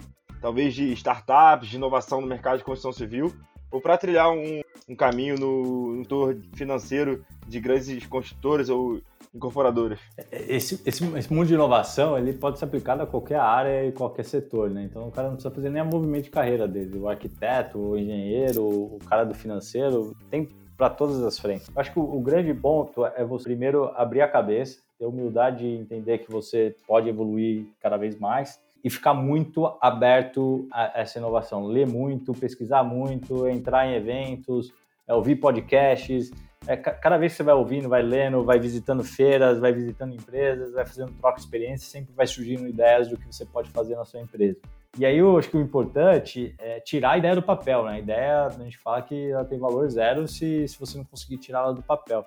talvez 0.41 0.73
de 0.73 0.91
startups, 0.93 1.69
de 1.69 1.77
inovação 1.77 2.21
no 2.21 2.27
mercado 2.27 2.57
de 2.57 2.63
construção 2.63 2.91
civil, 2.91 3.33
ou 3.71 3.81
para 3.81 3.97
trilhar 3.97 4.29
um, 4.29 4.61
um 4.87 4.95
caminho 4.95 5.35
no, 5.35 6.03
no 6.03 6.41
financeiro 6.55 7.25
de 7.47 7.59
grandes 7.59 8.05
construtoras 8.05 8.69
ou 8.69 9.01
incorporadoras. 9.33 9.99
Esse, 10.31 10.81
esse, 10.85 11.17
esse, 11.17 11.33
mundo 11.33 11.47
de 11.47 11.53
inovação 11.53 12.17
ele 12.17 12.33
pode 12.33 12.59
ser 12.59 12.65
aplicado 12.65 13.03
a 13.03 13.07
qualquer 13.07 13.39
área 13.39 13.85
e 13.85 13.91
qualquer 13.91 14.23
setor, 14.23 14.69
né? 14.69 14.83
Então 14.83 15.07
o 15.07 15.11
cara 15.11 15.27
não 15.27 15.35
precisa 15.35 15.53
fazer 15.53 15.69
nem 15.69 15.81
a 15.81 15.85
movimento 15.85 16.25
de 16.25 16.29
carreira 16.29 16.67
dele. 16.67 16.97
O 16.97 17.09
arquiteto, 17.09 17.77
o 17.77 17.97
engenheiro, 17.97 18.63
o 18.63 18.99
cara 19.07 19.23
do 19.23 19.33
financeiro, 19.33 20.15
tem 20.29 20.47
para 20.77 20.89
todas 20.89 21.21
as 21.23 21.39
frentes. 21.39 21.67
Eu 21.67 21.81
acho 21.81 21.91
que 21.91 21.99
o, 21.99 22.03
o, 22.03 22.21
grande 22.21 22.53
ponto 22.53 23.05
é 23.05 23.25
você 23.25 23.45
primeiro 23.45 23.91
abrir 23.95 24.21
a 24.21 24.27
cabeça, 24.27 24.79
ter 24.97 25.05
humildade 25.05 25.59
de 25.59 25.81
entender 25.81 26.19
que 26.19 26.31
você 26.31 26.75
pode 26.87 27.09
evoluir 27.09 27.65
cada 27.79 27.97
vez 27.97 28.17
mais 28.19 28.59
e 28.83 28.89
ficar 28.89 29.13
muito 29.13 29.65
aberto 29.81 30.67
a 30.71 31.01
essa 31.01 31.17
inovação. 31.17 31.65
Ler 31.65 31.87
muito, 31.87 32.31
pesquisar 32.33 32.83
muito, 32.83 33.47
entrar 33.47 33.87
em 33.87 33.95
eventos, 33.95 34.71
é, 35.07 35.13
ouvir 35.13 35.37
podcasts. 35.37 36.31
É, 36.67 36.75
cada 36.75 37.17
vez 37.17 37.31
que 37.31 37.37
você 37.37 37.43
vai 37.43 37.55
ouvindo, 37.55 37.87
vai 37.87 38.01
lendo, 38.01 38.43
vai 38.43 38.59
visitando 38.59 39.01
feiras, 39.01 39.57
vai 39.57 39.71
visitando 39.71 40.13
empresas, 40.13 40.73
vai 40.73 40.85
fazendo 40.85 41.13
troca 41.13 41.37
de 41.37 41.43
experiência, 41.43 41.87
sempre 41.87 42.13
vai 42.13 42.27
surgindo 42.27 42.67
ideias 42.67 43.07
do 43.07 43.17
que 43.17 43.25
você 43.25 43.45
pode 43.45 43.69
fazer 43.69 43.95
na 43.95 44.03
sua 44.03 44.19
empresa. 44.19 44.59
E 44.97 45.05
aí 45.05 45.19
eu 45.19 45.37
acho 45.37 45.49
que 45.49 45.57
o 45.57 45.61
importante 45.61 46.55
é 46.57 46.79
tirar 46.79 47.11
a 47.11 47.17
ideia 47.19 47.35
do 47.35 47.41
papel, 47.41 47.85
né? 47.85 47.91
A 47.91 47.99
ideia, 47.99 48.45
a 48.47 48.49
gente 48.49 48.79
fala 48.79 49.01
que 49.03 49.29
ela 49.29 49.45
tem 49.45 49.59
valor 49.59 49.87
zero 49.89 50.27
se, 50.27 50.67
se 50.67 50.79
você 50.79 50.97
não 50.97 51.05
conseguir 51.05 51.37
tirá-la 51.37 51.71
do 51.71 51.83
papel. 51.83 52.25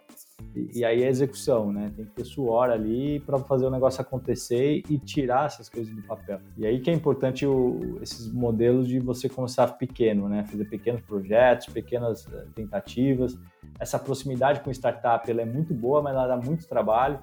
E, 0.55 0.79
e, 0.79 0.85
aí 0.85 1.03
é 1.03 1.09
execução, 1.09 1.73
né? 1.73 1.91
Tem 1.97 2.05
que 2.05 2.13
ter 2.13 2.25
suor 2.25 2.71
ali 2.71 3.19
para 3.21 3.39
fazer 3.41 3.67
o 3.67 3.71
negócio 3.71 4.01
acontecer 4.01 4.83
e 4.89 4.99
tirar 4.99 5.47
essas 5.47 5.69
coisas 5.69 5.93
do 5.93 6.03
papel. 6.03 6.39
E 6.57 6.65
aí 6.65 6.79
que 6.81 6.91
é 6.91 6.93
importante 6.93 7.45
o, 7.45 7.99
esses 8.01 8.33
modelos 8.33 8.87
de 8.87 9.01
você 9.01 9.29
começar 9.29 9.67
pequeno, 9.77 10.29
né? 10.29 10.45
Fazer 10.45 10.65
pequenos 10.67 11.01
projetos, 11.01 11.67
pequenas 11.67 12.27
eh, 12.33 12.45
tentativas. 12.55 13.37
Essa 13.81 13.99
proximidade 13.99 14.61
com 14.61 14.71
startup 14.71 15.29
ela 15.29 15.43
é 15.43 15.45
muito 15.45 15.75
boa, 15.75 16.01
mas 16.01 16.15
ela 16.15 16.29
dá 16.29 16.37
muito 16.37 16.69
trabalho 16.69 17.19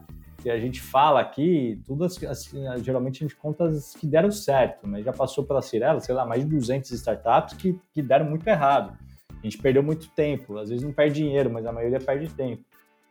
que 0.47 0.51
a 0.51 0.59
gente 0.59 0.79
fala 0.79 1.19
aqui, 1.19 1.81
tudo 1.85 2.05
assim, 2.05 2.25
geralmente 2.81 3.21
a 3.23 3.27
gente 3.27 3.35
conta 3.35 3.65
as 3.65 3.93
que 3.93 4.07
deram 4.07 4.31
certo, 4.31 4.87
mas 4.87 5.03
já 5.03 5.11
passou 5.11 5.43
pela 5.43 5.61
Cirela, 5.61 5.99
sei 5.99 6.15
lá, 6.15 6.25
mais 6.25 6.41
de 6.41 6.49
200 6.49 6.89
startups 6.91 7.57
que, 7.57 7.77
que 7.93 8.01
deram 8.01 8.25
muito 8.25 8.47
errado. 8.47 8.97
A 9.29 9.43
gente 9.43 9.57
perdeu 9.57 9.83
muito 9.83 10.09
tempo, 10.11 10.57
às 10.57 10.69
vezes 10.69 10.85
não 10.85 10.93
perde 10.93 11.15
dinheiro, 11.15 11.51
mas 11.51 11.65
a 11.65 11.71
maioria 11.73 11.99
perde 11.99 12.29
tempo 12.29 12.63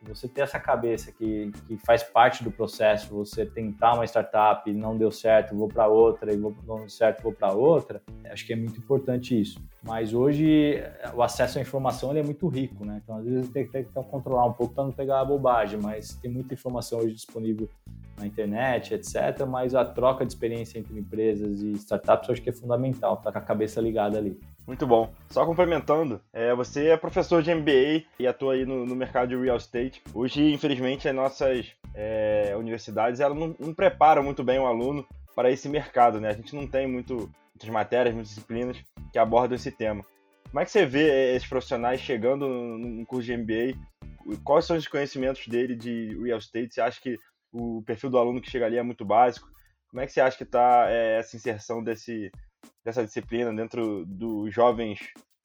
você 0.03 0.27
ter 0.27 0.41
essa 0.41 0.59
cabeça 0.59 1.11
que, 1.11 1.51
que 1.67 1.77
faz 1.77 2.03
parte 2.03 2.43
do 2.43 2.51
processo, 2.51 3.13
você 3.13 3.45
tentar 3.45 3.93
uma 3.93 4.05
startup 4.05 4.69
e 4.69 4.73
não 4.73 4.97
deu 4.97 5.11
certo, 5.11 5.55
vou 5.55 5.67
para 5.67 5.87
outra, 5.87 6.33
e 6.33 6.37
vou, 6.37 6.55
não 6.65 6.79
deu 6.79 6.89
certo, 6.89 7.23
vou 7.23 7.33
para 7.33 7.51
outra, 7.51 8.01
acho 8.31 8.45
que 8.45 8.53
é 8.53 8.55
muito 8.55 8.79
importante 8.79 9.39
isso. 9.39 9.59
Mas 9.83 10.13
hoje 10.13 10.81
o 11.13 11.21
acesso 11.21 11.59
à 11.59 11.61
informação 11.61 12.15
é 12.15 12.23
muito 12.23 12.47
rico, 12.47 12.85
né? 12.85 13.01
Então 13.03 13.17
às 13.17 13.25
vezes 13.25 13.49
tem 13.49 13.65
que, 13.65 13.71
tem 13.71 13.83
que 13.83 13.91
controlar 13.91 14.45
um 14.45 14.53
pouco 14.53 14.73
para 14.73 14.83
não 14.83 14.91
pegar 14.91 15.21
a 15.21 15.25
bobagem, 15.25 15.79
mas 15.81 16.15
tem 16.15 16.31
muita 16.31 16.53
informação 16.53 16.99
hoje 16.99 17.13
disponível 17.13 17.69
na 18.17 18.25
internet, 18.25 18.93
etc. 18.93 19.45
Mas 19.47 19.75
a 19.75 19.85
troca 19.85 20.25
de 20.25 20.31
experiência 20.31 20.79
entre 20.79 20.97
empresas 20.97 21.61
e 21.61 21.71
startups 21.73 22.27
eu 22.27 22.33
acho 22.33 22.41
que 22.41 22.49
é 22.49 22.53
fundamental, 22.53 23.17
tá 23.17 23.31
com 23.31 23.37
a 23.37 23.41
cabeça 23.41 23.79
ligada 23.79 24.17
ali. 24.17 24.39
Muito 24.65 24.85
bom. 24.85 25.13
Só 25.29 25.45
complementando, 25.45 26.19
é, 26.33 26.53
você 26.53 26.87
é 26.87 26.97
professor 26.97 27.41
de 27.41 27.53
MBA 27.53 28.03
e 28.19 28.27
atua 28.27 28.53
aí 28.53 28.65
no, 28.65 28.85
no 28.85 28.95
mercado 28.95 29.29
de 29.29 29.37
real 29.37 29.55
estate. 29.55 30.01
Hoje, 30.13 30.51
infelizmente, 30.51 31.07
as 31.07 31.15
nossas 31.15 31.73
é, 31.93 32.53
universidades 32.57 33.19
elas 33.19 33.37
não, 33.37 33.55
não, 33.59 33.73
preparam 33.73 34.21
muito 34.23 34.43
bem 34.43 34.59
o 34.59 34.65
aluno 34.65 35.07
para 35.33 35.49
esse 35.49 35.69
mercado, 35.69 36.19
né? 36.19 36.29
A 36.29 36.33
gente 36.33 36.53
não 36.53 36.67
tem 36.67 36.85
muito, 36.85 37.31
muitas 37.53 37.69
matérias, 37.69 38.13
muitas 38.13 38.33
disciplinas 38.33 38.77
que 39.13 39.17
abordam 39.17 39.55
esse 39.55 39.71
tema. 39.71 40.03
Como 40.49 40.59
é 40.59 40.65
que 40.65 40.71
você 40.71 40.85
vê 40.85 41.09
é, 41.09 41.35
esses 41.35 41.47
profissionais 41.47 42.01
chegando 42.01 42.47
no 42.47 43.05
curso 43.05 43.25
de 43.25 43.37
MBA? 43.37 43.77
Quais 44.43 44.65
são 44.65 44.75
os 44.75 44.87
conhecimentos 44.87 45.47
dele 45.47 45.75
de 45.75 46.17
real 46.21 46.39
estate? 46.39 46.73
Você 46.73 46.81
acha 46.81 46.99
que 46.99 47.17
o 47.51 47.81
perfil 47.83 48.09
do 48.09 48.17
aluno 48.17 48.41
que 48.41 48.49
chega 48.49 48.65
ali 48.65 48.77
é 48.77 48.83
muito 48.83 49.05
básico? 49.05 49.49
Como 49.89 50.01
é 50.01 50.05
que 50.05 50.11
você 50.11 50.21
acha 50.21 50.37
que 50.37 50.43
está 50.43 50.87
é, 50.89 51.19
essa 51.19 51.35
inserção 51.35 51.83
desse, 51.83 52.31
dessa 52.83 53.03
disciplina 53.03 53.53
dentro 53.53 54.05
dos 54.05 54.53
jovens 54.53 54.99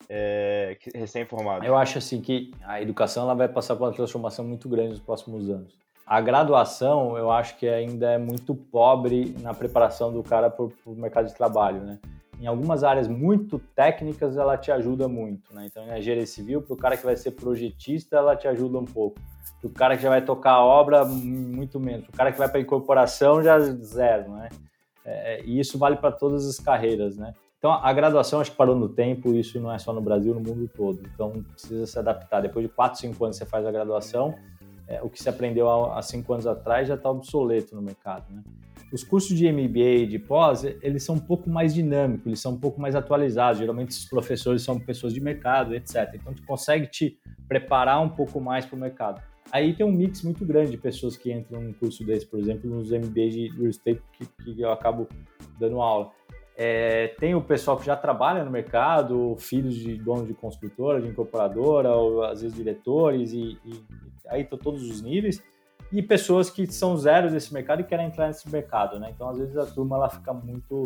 é, 0.09 0.77
recém-formados? 0.95 1.67
Eu 1.67 1.77
acho 1.77 1.99
assim 1.99 2.21
que 2.21 2.51
a 2.65 2.83
educação 2.83 3.25
ela 3.25 3.35
vai 3.35 3.49
passar 3.49 3.77
por 3.77 3.85
uma 3.85 3.95
transformação 3.95 4.45
muito 4.45 4.69
grande 4.69 4.91
nos 4.91 5.01
próximos 5.01 5.49
anos. 5.49 5.79
A 6.05 6.21
graduação, 6.21 7.17
eu 7.17 7.31
acho 7.31 7.57
que 7.57 7.69
ainda 7.69 8.13
é 8.13 8.19
muito 8.19 8.55
pobre 8.55 9.35
na 9.41 9.55
preparação 9.55 10.13
do 10.13 10.23
cara 10.23 10.51
para 10.51 10.65
o 10.65 10.73
mercado 10.97 11.29
de 11.29 11.35
trabalho, 11.35 11.81
né? 11.81 11.99
Em 12.41 12.47
algumas 12.47 12.83
áreas 12.83 13.07
muito 13.07 13.59
técnicas, 13.59 14.37
ela 14.37 14.59
te 14.59 14.73
ajuda 14.73 15.07
muito, 15.07 15.55
né? 15.55 15.67
Então, 15.67 15.85
em 15.85 15.97
engenharia 15.97 16.27
civil, 16.27 16.61
para 16.61 16.75
o 16.75 16.77
cara 16.77 16.97
que 16.97 17.05
vai 17.05 17.17
ser 17.17 17.31
projetista, 17.31 18.17
ela 18.17 18.35
te 18.35 18.49
ajuda 18.49 18.79
um 18.79 18.85
pouco. 18.85 19.21
O 19.63 19.71
cara 19.71 19.97
que 19.97 20.03
já 20.03 20.09
vai 20.09 20.23
tocar 20.23 20.53
a 20.53 20.65
obra, 20.65 21.05
muito 21.05 21.79
menos. 21.79 22.09
O 22.09 22.13
cara 22.13 22.33
que 22.33 22.39
vai 22.39 22.49
para 22.49 22.59
a 22.59 22.63
incorporação, 22.63 23.43
já 23.43 23.59
zero, 23.59 24.33
né? 24.33 24.49
É, 25.05 25.35
é, 25.35 25.45
e 25.45 25.59
isso 25.59 25.79
vale 25.79 25.97
para 25.97 26.13
todas 26.13 26.47
as 26.49 26.59
carreiras, 26.59 27.17
né? 27.17 27.35
Então, 27.59 27.73
a 27.73 27.93
graduação 27.93 28.41
acho 28.41 28.51
que 28.51 28.57
parou 28.57 28.75
no 28.75 28.89
tempo, 28.89 29.33
isso 29.35 29.61
não 29.61 29.73
é 29.73 29.79
só 29.79 29.93
no 29.93 30.01
Brasil, 30.01 30.35
no 30.35 30.41
mundo 30.41 30.69
todo. 30.75 31.01
Então, 31.15 31.45
precisa 31.53 31.87
se 31.87 31.97
adaptar. 31.97 32.41
Depois 32.41 32.67
de 32.67 32.73
4, 32.73 32.99
5 32.99 33.25
anos 33.25 33.37
você 33.37 33.47
faz 33.47 33.65
a 33.65 33.71
graduação, 33.71 34.35
é, 34.89 35.01
o 35.01 35.09
que 35.09 35.23
se 35.23 35.29
aprendeu 35.29 35.71
há 35.71 36.03
5 36.03 36.33
anos 36.33 36.47
atrás 36.47 36.89
já 36.89 36.95
está 36.95 37.09
obsoleto 37.09 37.77
no 37.77 37.83
mercado, 37.83 38.25
né? 38.33 38.43
Os 38.93 39.03
cursos 39.03 39.39
de 39.39 39.51
MBA 39.51 40.03
e 40.03 40.07
de 40.07 40.19
pós, 40.19 40.65
eles 40.65 41.03
são 41.03 41.15
um 41.15 41.21
pouco 41.21 41.49
mais 41.49 41.73
dinâmicos, 41.73 42.27
eles 42.27 42.41
são 42.41 42.53
um 42.53 42.59
pouco 42.59 42.79
mais 42.79 42.95
atualizados. 42.95 43.59
Geralmente, 43.59 43.91
os 43.91 44.05
professores 44.05 44.63
são 44.63 44.79
pessoas 44.79 45.15
de 45.15 45.21
mercado, 45.21 45.75
etc. 45.75 46.11
Então, 46.15 46.35
tu 46.35 46.43
consegue 46.45 46.87
te 46.89 47.19
preparar 47.49 48.03
um 48.03 48.11
pouco 48.11 48.39
mais 48.39 48.67
para 48.67 48.77
o 48.77 48.79
mercado. 48.79 49.23
Aí 49.53 49.75
tem 49.75 49.85
um 49.85 49.93
mix 49.93 50.23
muito 50.23 50.47
grande 50.47 50.71
de 50.71 50.79
pessoas 50.79 51.15
que 51.15 51.31
entram 51.31 51.61
num 51.61 51.75
curso 51.75 52.03
desse, 52.07 52.25
por 52.25 52.41
exemplo, 52.41 52.71
nos 52.71 52.91
MBA 52.91 53.29
de 53.29 53.49
real 53.49 53.69
estate 53.69 54.01
que, 54.15 54.27
que 54.27 54.59
eu 54.59 54.73
acabo 54.73 55.07
dando 55.61 55.79
aula. 55.83 56.11
É, 56.57 57.09
tem 57.19 57.35
o 57.35 57.43
pessoal 57.43 57.77
que 57.77 57.85
já 57.85 57.95
trabalha 57.95 58.45
no 58.45 58.51
mercado, 58.51 59.37
filhos 59.39 59.75
de 59.75 59.95
donos 59.97 60.27
de 60.27 60.33
construtora, 60.33 61.03
de 61.03 61.09
incorporadora, 61.09 61.91
ou 61.93 62.25
às 62.25 62.41
vezes 62.41 62.57
diretores, 62.57 63.35
e, 63.35 63.59
e 63.63 63.85
aí 64.27 64.41
estão 64.41 64.59
todos 64.59 64.89
os 64.89 65.03
níveis, 65.03 65.43
e 65.93 66.03
pessoas 66.03 66.49
que 66.49 66.67
são 66.67 66.97
zero 66.97 67.31
desse 67.31 67.53
mercado 67.53 67.81
e 67.81 67.85
querem 67.85 68.07
entrar 68.07 68.29
nesse 68.29 68.49
mercado, 68.51 68.99
né? 68.99 69.11
Então, 69.15 69.29
às 69.29 69.37
vezes 69.37 69.55
a 69.59 69.67
turma 69.67 69.97
ela 69.97 70.09
fica 70.09 70.33
muito 70.33 70.85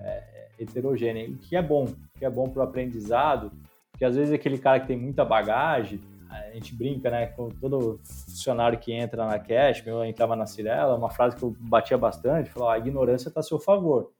é, 0.00 0.48
heterogênea, 0.58 1.28
o 1.28 1.36
que 1.36 1.54
é 1.54 1.60
bom, 1.60 1.84
o 1.84 2.18
que 2.18 2.24
é 2.24 2.30
bom 2.30 2.48
para 2.48 2.60
o 2.60 2.62
aprendizado, 2.62 3.52
porque 3.90 4.06
às 4.06 4.16
vezes 4.16 4.32
aquele 4.32 4.56
cara 4.56 4.80
que 4.80 4.86
tem 4.86 4.96
muita 4.96 5.22
bagagem, 5.22 6.00
a 6.30 6.50
gente 6.52 6.74
brinca, 6.74 7.10
né, 7.10 7.26
com 7.26 7.48
todo 7.48 8.00
funcionário 8.04 8.78
que 8.78 8.92
entra 8.92 9.26
na 9.26 9.38
Cash, 9.38 9.82
eu 9.86 10.04
entrava 10.04 10.34
na 10.34 10.46
Cirela, 10.46 10.96
uma 10.96 11.10
frase 11.10 11.36
que 11.36 11.42
eu 11.42 11.54
batia 11.58 11.96
bastante, 11.96 12.50
falou, 12.50 12.68
a 12.68 12.78
ignorância 12.78 13.28
está 13.28 13.40
a 13.40 13.42
seu 13.42 13.58
favor. 13.58 14.10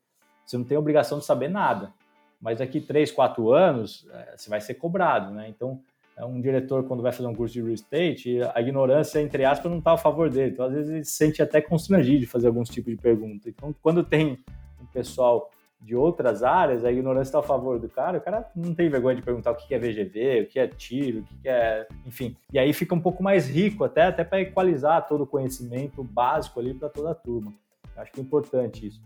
Você 0.45 0.57
não 0.57 0.63
tem 0.63 0.77
obrigação 0.77 1.19
de 1.19 1.25
saber 1.25 1.49
nada, 1.49 1.93
mas 2.41 2.59
daqui 2.59 2.79
três, 2.79 3.11
quatro 3.11 3.51
anos, 3.51 4.07
é, 4.11 4.37
você 4.37 4.49
vai 4.49 4.61
ser 4.61 4.75
cobrado, 4.75 5.33
né? 5.33 5.49
Então, 5.49 5.81
é 6.15 6.25
um 6.25 6.41
diretor, 6.41 6.83
quando 6.85 7.03
vai 7.03 7.11
fazer 7.11 7.27
um 7.27 7.35
curso 7.35 7.53
de 7.53 7.61
real 7.61 7.73
estate, 7.73 8.39
a 8.55 8.59
ignorância, 8.59 9.21
entre 9.21 9.45
aspas, 9.45 9.69
não 9.69 9.77
está 9.77 9.93
a 9.93 9.97
favor 9.97 10.29
dele. 10.29 10.51
Então, 10.51 10.65
às 10.65 10.73
vezes, 10.73 10.89
ele 10.89 11.03
se 11.03 11.11
sente 11.11 11.43
até 11.43 11.61
constrangido 11.61 12.19
de 12.19 12.25
fazer 12.25 12.47
alguns 12.47 12.69
tipos 12.69 12.91
de 12.91 12.99
pergunta. 12.99 13.47
Então, 13.47 13.75
quando 13.83 14.03
tem 14.03 14.39
um 14.81 14.85
pessoal 14.87 15.51
de 15.79 15.95
outras 15.95 16.43
áreas, 16.43 16.83
a 16.83 16.91
ignorância 16.91 17.29
está 17.29 17.39
a 17.39 17.43
favor 17.43 17.79
do 17.79 17.87
cara, 17.87 18.17
o 18.17 18.21
cara 18.21 18.49
não 18.55 18.73
tem 18.73 18.89
vergonha 18.89 19.15
de 19.15 19.21
perguntar 19.21 19.51
o 19.51 19.55
que 19.55 19.73
é 19.73 19.79
VGV, 19.79 20.41
o 20.41 20.47
que 20.47 20.59
é 20.59 20.67
tiro, 20.67 21.19
o 21.19 21.23
que 21.23 21.47
é. 21.47 21.87
Enfim. 22.05 22.35
E 22.51 22.59
aí 22.59 22.73
fica 22.73 22.95
um 22.95 22.99
pouco 22.99 23.23
mais 23.23 23.47
rico, 23.47 23.83
até, 23.83 24.03
até 24.03 24.23
para 24.23 24.41
equalizar 24.41 25.07
todo 25.07 25.23
o 25.23 25.27
conhecimento 25.27 26.03
básico 26.03 26.59
ali 26.59 26.73
para 26.73 26.89
toda 26.89 27.11
a 27.11 27.15
turma. 27.15 27.53
acho 27.95 28.11
que 28.11 28.19
é 28.19 28.23
importante 28.23 28.87
isso. 28.87 29.01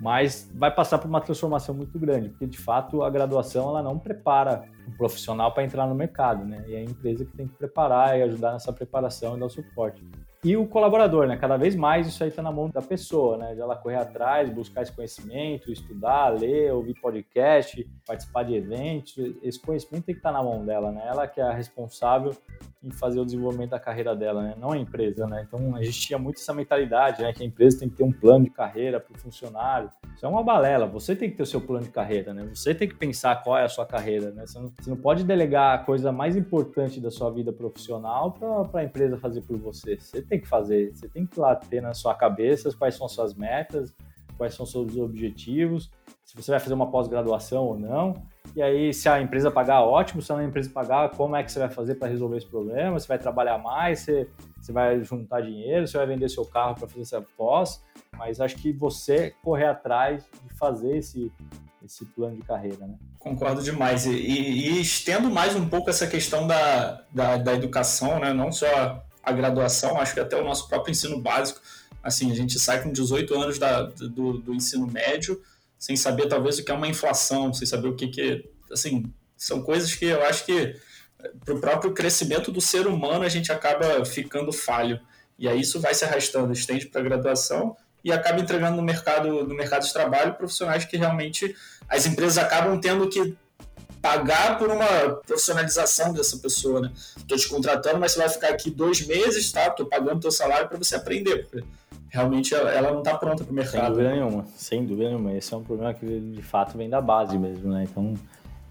Mas 0.00 0.48
vai 0.54 0.72
passar 0.72 0.98
por 0.98 1.08
uma 1.08 1.20
transformação 1.20 1.74
muito 1.74 1.98
grande, 1.98 2.28
porque 2.28 2.46
de 2.46 2.58
fato 2.58 3.02
a 3.02 3.10
graduação 3.10 3.68
ela 3.68 3.82
não 3.82 3.98
prepara 3.98 4.64
o 4.86 4.96
profissional 4.96 5.52
para 5.52 5.64
entrar 5.64 5.88
no 5.88 5.94
mercado, 5.94 6.44
né? 6.44 6.64
E 6.68 6.74
é 6.74 6.78
a 6.78 6.84
empresa 6.84 7.24
que 7.24 7.36
tem 7.36 7.48
que 7.48 7.54
preparar 7.54 8.16
e 8.16 8.22
ajudar 8.22 8.52
nessa 8.52 8.72
preparação 8.72 9.36
e 9.36 9.40
dar 9.40 9.46
o 9.46 9.50
suporte. 9.50 10.04
E 10.44 10.56
o 10.56 10.68
colaborador, 10.68 11.26
né? 11.26 11.36
Cada 11.36 11.56
vez 11.56 11.74
mais 11.74 12.06
isso 12.06 12.22
aí 12.22 12.30
está 12.30 12.40
na 12.40 12.52
mão 12.52 12.70
da 12.70 12.80
pessoa, 12.80 13.36
né? 13.36 13.54
De 13.54 13.60
ela 13.60 13.74
correr 13.74 13.96
atrás, 13.96 14.48
buscar 14.48 14.82
esse 14.82 14.92
conhecimento, 14.92 15.72
estudar, 15.72 16.28
ler, 16.38 16.72
ouvir 16.72 16.94
podcast, 17.00 17.84
participar 18.06 18.44
de 18.44 18.54
eventos. 18.54 19.16
Esse 19.42 19.60
conhecimento 19.60 20.04
tem 20.04 20.14
que 20.14 20.20
estar 20.20 20.32
tá 20.32 20.38
na 20.38 20.42
mão 20.42 20.64
dela, 20.64 20.92
né? 20.92 21.02
Ela 21.08 21.26
que 21.26 21.40
é 21.40 21.44
a 21.44 21.52
responsável 21.52 22.36
em 22.82 22.90
fazer 22.90 23.18
o 23.18 23.24
desenvolvimento 23.24 23.70
da 23.70 23.80
carreira 23.80 24.14
dela, 24.14 24.42
né? 24.42 24.54
não 24.58 24.72
a 24.72 24.78
empresa. 24.78 25.26
Né? 25.26 25.44
Então 25.46 25.74
a 25.74 25.82
gente 25.82 25.98
tinha 25.98 26.18
muito 26.18 26.40
essa 26.40 26.54
mentalidade, 26.54 27.22
né? 27.22 27.32
que 27.32 27.42
a 27.42 27.46
empresa 27.46 27.80
tem 27.80 27.88
que 27.88 27.96
ter 27.96 28.04
um 28.04 28.12
plano 28.12 28.44
de 28.44 28.50
carreira 28.50 29.00
para 29.00 29.14
o 29.14 29.18
funcionário. 29.18 29.90
Isso 30.14 30.24
é 30.24 30.28
uma 30.28 30.42
balela, 30.42 30.86
você 30.86 31.14
tem 31.14 31.30
que 31.30 31.36
ter 31.36 31.42
o 31.42 31.46
seu 31.46 31.60
plano 31.60 31.84
de 31.84 31.90
carreira, 31.90 32.32
né? 32.32 32.48
você 32.52 32.74
tem 32.74 32.88
que 32.88 32.94
pensar 32.94 33.42
qual 33.42 33.58
é 33.58 33.64
a 33.64 33.68
sua 33.68 33.84
carreira. 33.84 34.30
Né? 34.30 34.46
Você, 34.46 34.58
não, 34.58 34.70
você 34.70 34.90
não 34.90 34.96
pode 34.96 35.24
delegar 35.24 35.74
a 35.74 35.78
coisa 35.78 36.12
mais 36.12 36.36
importante 36.36 37.00
da 37.00 37.10
sua 37.10 37.30
vida 37.30 37.52
profissional 37.52 38.32
para 38.32 38.80
a 38.80 38.84
empresa 38.84 39.18
fazer 39.18 39.42
por 39.42 39.58
você. 39.58 39.98
Você 39.98 40.22
tem 40.22 40.37
que 40.40 40.48
fazer, 40.48 40.94
você 40.94 41.08
tem 41.08 41.26
que 41.26 41.38
lá 41.38 41.54
ter 41.54 41.80
na 41.80 41.94
sua 41.94 42.14
cabeça 42.14 42.72
quais 42.76 42.94
são 42.94 43.06
as 43.06 43.12
suas 43.12 43.34
metas, 43.34 43.94
quais 44.36 44.54
são 44.54 44.64
seus 44.64 44.96
objetivos, 44.96 45.90
se 46.28 46.36
você 46.36 46.50
vai 46.50 46.60
fazer 46.60 46.74
uma 46.74 46.90
pós-graduação 46.90 47.64
ou 47.64 47.78
não. 47.78 48.14
E 48.54 48.60
aí, 48.60 48.92
se 48.92 49.08
a 49.08 49.18
empresa 49.18 49.50
pagar, 49.50 49.80
ótimo. 49.80 50.20
Se 50.20 50.30
a 50.30 50.44
empresa 50.44 50.68
pagar, 50.68 51.10
como 51.10 51.34
é 51.34 51.42
que 51.42 51.50
você 51.50 51.58
vai 51.58 51.70
fazer 51.70 51.94
para 51.94 52.08
resolver 52.08 52.36
esse 52.36 52.46
problema? 52.46 52.98
Você 52.98 53.08
vai 53.08 53.18
trabalhar 53.18 53.56
mais? 53.56 54.00
Você, 54.00 54.28
você 54.60 54.70
vai 54.70 55.02
juntar 55.02 55.40
dinheiro? 55.40 55.86
Você 55.86 55.96
vai 55.96 56.06
vender 56.06 56.28
seu 56.28 56.44
carro 56.44 56.74
para 56.74 56.86
fazer 56.86 57.00
essa 57.00 57.24
pós? 57.34 57.82
Mas 58.16 58.42
acho 58.42 58.56
que 58.56 58.72
você 58.72 59.34
correr 59.42 59.66
atrás 59.66 60.22
de 60.44 60.54
fazer 60.58 60.98
esse, 60.98 61.32
esse 61.82 62.04
plano 62.04 62.36
de 62.36 62.42
carreira, 62.42 62.86
né? 62.86 62.94
Concordo 63.18 63.62
demais. 63.62 64.04
E, 64.04 64.12
e, 64.12 64.72
e 64.72 64.80
estendo 64.82 65.30
mais 65.30 65.56
um 65.56 65.66
pouco 65.66 65.88
essa 65.88 66.06
questão 66.06 66.46
da, 66.46 67.04
da, 67.10 67.38
da, 67.38 67.54
educação, 67.54 68.20
né? 68.20 68.34
Não 68.34 68.52
só 68.52 69.02
a 69.28 69.32
graduação, 69.32 70.00
acho 70.00 70.14
que 70.14 70.20
até 70.20 70.36
o 70.36 70.44
nosso 70.44 70.68
próprio 70.68 70.92
ensino 70.92 71.20
básico. 71.20 71.60
Assim, 72.02 72.30
a 72.30 72.34
gente 72.34 72.58
sai 72.58 72.82
com 72.82 72.92
18 72.92 73.34
anos 73.34 73.58
da, 73.58 73.82
do, 73.82 74.38
do 74.38 74.54
ensino 74.54 74.86
médio 74.86 75.40
sem 75.78 75.96
saber 75.96 76.26
talvez 76.26 76.58
o 76.58 76.64
que 76.64 76.72
é 76.72 76.74
uma 76.74 76.88
inflação, 76.88 77.52
sem 77.54 77.66
saber 77.66 77.88
o 77.88 77.94
que, 77.94 78.08
que 78.08 78.50
assim, 78.72 79.04
são 79.36 79.62
coisas 79.62 79.94
que 79.94 80.06
eu 80.06 80.24
acho 80.24 80.44
que 80.44 80.74
para 81.44 81.54
o 81.54 81.60
próprio 81.60 81.92
crescimento 81.92 82.50
do 82.50 82.60
ser 82.60 82.86
humano 82.86 83.24
a 83.24 83.28
gente 83.28 83.52
acaba 83.52 84.04
ficando 84.04 84.52
falho. 84.52 85.00
E 85.38 85.48
aí 85.48 85.60
isso 85.60 85.80
vai 85.80 85.94
se 85.94 86.04
arrastando, 86.04 86.52
estende 86.52 86.86
para 86.86 87.00
a 87.00 87.04
graduação 87.04 87.76
e 88.04 88.12
acaba 88.12 88.40
entregando 88.40 88.76
no 88.76 88.82
mercado, 88.82 89.44
no 89.44 89.54
mercado 89.54 89.84
de 89.84 89.92
trabalho 89.92 90.34
profissionais 90.34 90.84
que 90.84 90.96
realmente 90.96 91.54
as 91.88 92.06
empresas 92.06 92.38
acabam 92.38 92.80
tendo 92.80 93.08
que 93.08 93.36
pagar 94.00 94.58
por 94.58 94.70
uma 94.70 94.86
profissionalização 95.26 96.12
dessa 96.12 96.36
pessoa, 96.38 96.80
né? 96.80 96.92
Estou 97.16 97.36
te 97.36 97.48
contratando, 97.48 97.98
mas 97.98 98.12
você 98.12 98.18
vai 98.18 98.28
ficar 98.28 98.48
aqui 98.48 98.70
dois 98.70 99.06
meses, 99.06 99.50
tá? 99.50 99.66
Estou 99.66 99.86
pagando 99.86 100.20
teu 100.20 100.30
salário 100.30 100.68
para 100.68 100.78
você 100.78 100.96
aprender, 100.96 101.46
porque 101.46 101.64
realmente 102.08 102.54
ela 102.54 102.90
não 102.92 103.00
está 103.00 103.16
pronta 103.16 103.44
para 103.44 103.52
o 103.52 103.54
mercado. 103.54 103.80
Sem 103.80 103.90
dúvida 103.90 104.10
nenhuma, 104.10 104.46
sem 104.56 104.86
dúvida 104.86 105.08
nenhuma. 105.08 105.32
Esse 105.34 105.52
é 105.52 105.56
um 105.56 105.64
problema 105.64 105.94
que 105.94 106.06
de 106.06 106.42
fato 106.42 106.76
vem 106.76 106.88
da 106.88 107.00
base 107.00 107.38
mesmo, 107.38 107.72
né? 107.72 107.84
Então 107.90 108.14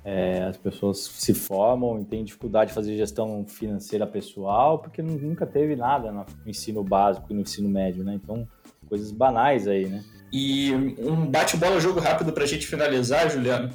é, 0.04 0.44
as 0.44 0.58
pessoas 0.58 1.00
se 1.00 1.34
formam 1.34 2.00
e 2.02 2.06
têm 2.06 2.24
dificuldade 2.24 2.70
de 2.70 2.76
fazer 2.76 2.96
gestão 2.96 3.46
financeira 3.48 4.08
pessoal 4.08 4.80
porque 4.80 5.02
nunca 5.02 5.46
teve 5.46 5.76
nada 5.76 6.12
no 6.12 6.26
ensino 6.46 6.84
básico 6.84 7.28
e 7.30 7.34
no 7.34 7.42
ensino 7.42 7.70
médio, 7.70 8.04
né? 8.04 8.14
Então 8.16 8.48
coisas 8.88 9.12
banais 9.12 9.68
aí, 9.68 9.88
né? 9.88 10.04
E 10.32 10.74
um 11.00 11.26
bate-bola 11.26 11.80
jogo 11.80 12.00
rápido 12.00 12.32
para 12.34 12.44
a 12.44 12.48
gente 12.48 12.66
finalizar, 12.68 13.30
Juliano. 13.30 13.70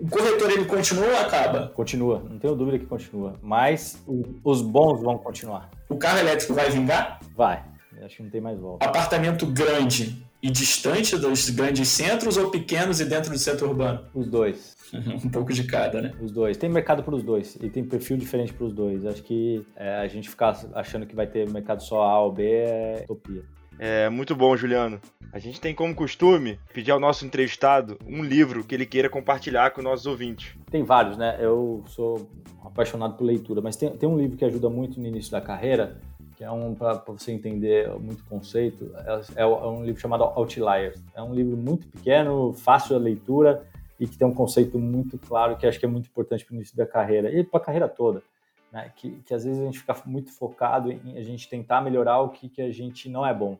O 0.00 0.08
corretor 0.08 0.50
ele 0.50 0.64
continua 0.64 1.06
ou 1.06 1.16
acaba? 1.18 1.68
Continua, 1.68 2.22
não 2.28 2.38
tenho 2.38 2.54
dúvida 2.54 2.78
que 2.78 2.86
continua. 2.86 3.34
Mas 3.42 4.02
os 4.44 4.62
bons 4.62 5.00
vão 5.02 5.18
continuar. 5.18 5.70
O 5.88 5.96
carro 5.96 6.18
elétrico 6.18 6.54
vai 6.54 6.70
vingar? 6.70 7.20
Vai. 7.34 7.62
Acho 8.02 8.16
que 8.16 8.22
não 8.22 8.30
tem 8.30 8.40
mais 8.40 8.58
volta. 8.58 8.84
Apartamento 8.84 9.46
grande 9.46 10.22
e 10.42 10.50
distante 10.50 11.16
dos 11.16 11.48
grandes 11.50 11.88
centros 11.88 12.36
ou 12.36 12.50
pequenos 12.50 13.00
e 13.00 13.04
dentro 13.04 13.30
do 13.30 13.38
centro 13.38 13.68
urbano? 13.68 14.00
Os 14.14 14.26
dois. 14.26 14.76
um 15.24 15.28
pouco 15.30 15.52
de 15.52 15.64
cada, 15.64 16.00
né? 16.02 16.12
Os 16.20 16.30
dois. 16.30 16.56
Tem 16.56 16.68
mercado 16.68 17.02
para 17.02 17.14
os 17.14 17.22
dois 17.22 17.56
e 17.60 17.68
tem 17.70 17.84
perfil 17.84 18.16
diferente 18.16 18.52
para 18.52 18.66
os 18.66 18.72
dois. 18.72 19.04
Acho 19.06 19.22
que 19.22 19.66
é, 19.74 19.96
a 19.96 20.06
gente 20.06 20.28
ficar 20.28 20.58
achando 20.74 21.06
que 21.06 21.16
vai 21.16 21.26
ter 21.26 21.48
mercado 21.48 21.82
só 21.82 22.02
A 22.02 22.20
ou 22.22 22.32
B 22.32 22.44
é 22.44 23.00
utopia. 23.04 23.42
É 23.78 24.08
muito 24.08 24.34
bom, 24.34 24.56
Juliano. 24.56 25.00
A 25.32 25.38
gente 25.38 25.60
tem 25.60 25.74
como 25.74 25.94
costume 25.94 26.58
pedir 26.72 26.90
ao 26.90 27.00
nosso 27.00 27.26
entrevistado 27.26 27.98
um 28.06 28.22
livro 28.22 28.64
que 28.64 28.74
ele 28.74 28.86
queira 28.86 29.08
compartilhar 29.10 29.70
com 29.70 29.82
nossos 29.82 30.06
ouvintes. 30.06 30.56
Tem 30.70 30.82
vários, 30.82 31.18
né? 31.18 31.36
Eu 31.38 31.84
sou 31.88 32.28
apaixonado 32.64 33.16
por 33.16 33.24
leitura, 33.24 33.60
mas 33.60 33.76
tem, 33.76 33.90
tem 33.90 34.08
um 34.08 34.16
livro 34.16 34.36
que 34.36 34.44
ajuda 34.44 34.70
muito 34.70 34.98
no 34.98 35.06
início 35.06 35.30
da 35.30 35.40
carreira, 35.40 35.98
que 36.36 36.44
é 36.44 36.50
um 36.50 36.74
para 36.74 36.94
você 37.06 37.32
entender 37.32 37.90
muito 37.98 38.24
conceito, 38.24 38.90
é, 39.34 39.42
é, 39.42 39.46
um 39.46 39.84
livro 39.84 40.00
chamado 40.00 40.24
Outliers. 40.24 41.02
É 41.14 41.22
um 41.22 41.34
livro 41.34 41.56
muito 41.56 41.86
pequeno, 41.88 42.52
fácil 42.52 42.98
de 42.98 43.04
leitura 43.04 43.62
e 43.98 44.06
que 44.06 44.16
tem 44.16 44.26
um 44.26 44.34
conceito 44.34 44.78
muito 44.78 45.18
claro 45.18 45.56
que 45.56 45.66
acho 45.66 45.78
que 45.78 45.86
é 45.86 45.88
muito 45.88 46.08
importante 46.08 46.44
para 46.44 46.52
o 46.52 46.56
início 46.56 46.76
da 46.76 46.86
carreira 46.86 47.30
e 47.30 47.42
para 47.42 47.58
a 47.58 47.62
carreira 47.62 47.88
toda. 47.88 48.22
Né? 48.70 48.92
Que, 48.94 49.10
que 49.22 49.32
às 49.32 49.44
vezes 49.44 49.58
a 49.60 49.64
gente 49.64 49.78
fica 49.78 49.96
muito 50.04 50.30
focado 50.32 50.90
em 50.90 51.16
a 51.16 51.22
gente 51.22 51.48
tentar 51.48 51.80
melhorar 51.80 52.20
o 52.20 52.28
que, 52.28 52.48
que 52.48 52.60
a 52.60 52.70
gente 52.70 53.08
não 53.08 53.26
é 53.26 53.32
bom. 53.32 53.58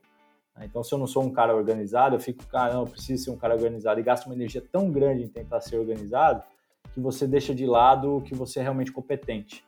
Né? 0.57 0.67
Então, 0.67 0.83
se 0.83 0.93
eu 0.93 0.99
não 0.99 1.07
sou 1.07 1.23
um 1.23 1.31
cara 1.31 1.55
organizado, 1.55 2.17
eu 2.17 2.21
fico, 2.21 2.45
cara, 2.47 2.75
não, 2.75 2.83
eu 2.83 2.87
preciso 2.87 3.25
ser 3.25 3.31
um 3.31 3.37
cara 3.37 3.55
organizado 3.55 4.01
e 4.01 4.03
gasto 4.03 4.27
uma 4.27 4.35
energia 4.35 4.63
tão 4.73 4.91
grande 4.91 5.23
em 5.23 5.29
tentar 5.29 5.61
ser 5.61 5.77
organizado 5.77 6.43
que 6.93 7.01
você 7.01 7.27
deixa 7.27 7.55
de 7.55 7.67
lado 7.67 8.17
o 8.17 8.23
que 8.23 8.35
você 8.35 8.61
é 8.61 8.63
realmente 8.63 8.91
competente. 8.91 9.63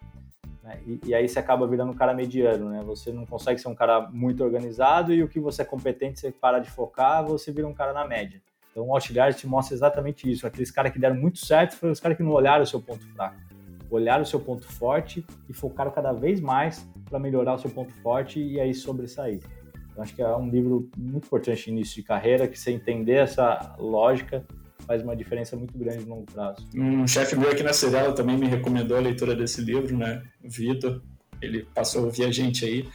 Né? 0.63 0.81
E, 0.87 1.01
e, 1.09 1.15
aí 1.15 1.29
você 1.29 1.39
acaba 1.39 1.67
virando 1.67 1.93
um 1.93 1.95
cara 1.95 2.15
mediano, 2.15 2.71
né? 2.71 2.83
Você 2.87 3.13
não 3.13 3.27
consegue 3.27 3.61
ser 3.61 3.69
um 3.69 3.75
cara 3.75 4.09
muito 4.11 4.43
organizado 4.43 5.13
e 5.13 5.23
o 5.23 5.29
que 5.29 5.39
você 5.39 5.63
é 5.63 5.65
competente, 5.65 6.21
você 6.21 6.31
para 6.33 6.59
de 6.59 6.71
focar, 6.71 7.25
você 7.25 7.53
vira 7.53 7.69
um 7.69 7.75
cara 7.75 7.93
na 7.93 8.07
média. 8.07 8.41
Então 8.71 8.87
o 8.87 8.95
Outlier 8.95 9.35
te 9.35 9.47
mostra 9.47 9.75
exatamente 9.75 10.31
isso. 10.31 10.47
Aqueles 10.47 10.71
caras 10.71 10.93
que 10.93 10.99
deram 10.99 11.17
muito 11.17 11.39
certo 11.39 11.77
foram 11.77 11.93
os 11.93 12.01
caras 12.01 12.17
que 12.17 12.23
não 12.23 12.33
olharam 12.33 12.63
o 12.63 12.67
seu 12.67 12.81
ponto 12.81 13.05
fraco. 13.13 13.37
Olharam 13.91 14.23
o 14.23 14.27
seu 14.27 14.41
ponto 14.41 14.67
forte 14.67 15.25
e 15.49 15.53
focaram 15.53 15.91
cada 15.91 16.13
vez 16.13 16.41
mais 16.41 16.87
para 17.09 17.19
melhorar 17.19 17.55
o 17.55 17.59
seu 17.59 17.71
ponto 17.71 17.93
forte 18.03 18.41
e 18.41 18.61
aí 18.61 18.75
sobressair. 18.75 19.41
Então, 19.99 20.05
acho 20.05 20.15
que 20.15 20.23
é 20.23 20.37
um 20.37 20.49
livro 20.49 20.89
muito 20.97 21.27
importante 21.27 21.69
no 21.69 21.79
início 21.79 21.97
de 21.97 22.05
carreira, 22.05 22.47
que 22.47 22.57
você 22.57 22.71
entender 22.71 23.15
essa 23.15 23.75
lógica 23.81 24.45
faz 24.87 25.03
uma 25.03 25.17
diferença 25.17 25.57
muito 25.57 25.77
grande 25.77 26.05
no 26.05 26.15
longo 26.15 26.33
prazo. 26.33 26.65
Um 26.73 27.05
chefe 27.07 27.35
meu 27.35 27.51
aqui 27.51 27.65
na 27.65 27.73
Cirela 27.73 28.15
também 28.15 28.37
me 28.37 28.47
recomendou 28.47 28.97
a 28.97 29.01
leitura 29.01 29.35
desse 29.35 29.61
livro, 29.61 29.99
né? 29.99 30.23
O 30.43 30.49
Vitor, 30.49 31.03
ele 31.43 31.67
passou 31.75 32.03
a 32.03 32.05
ouvir 32.07 32.25
a 32.25 32.31
gente 32.31 32.65
aí. 32.65 32.89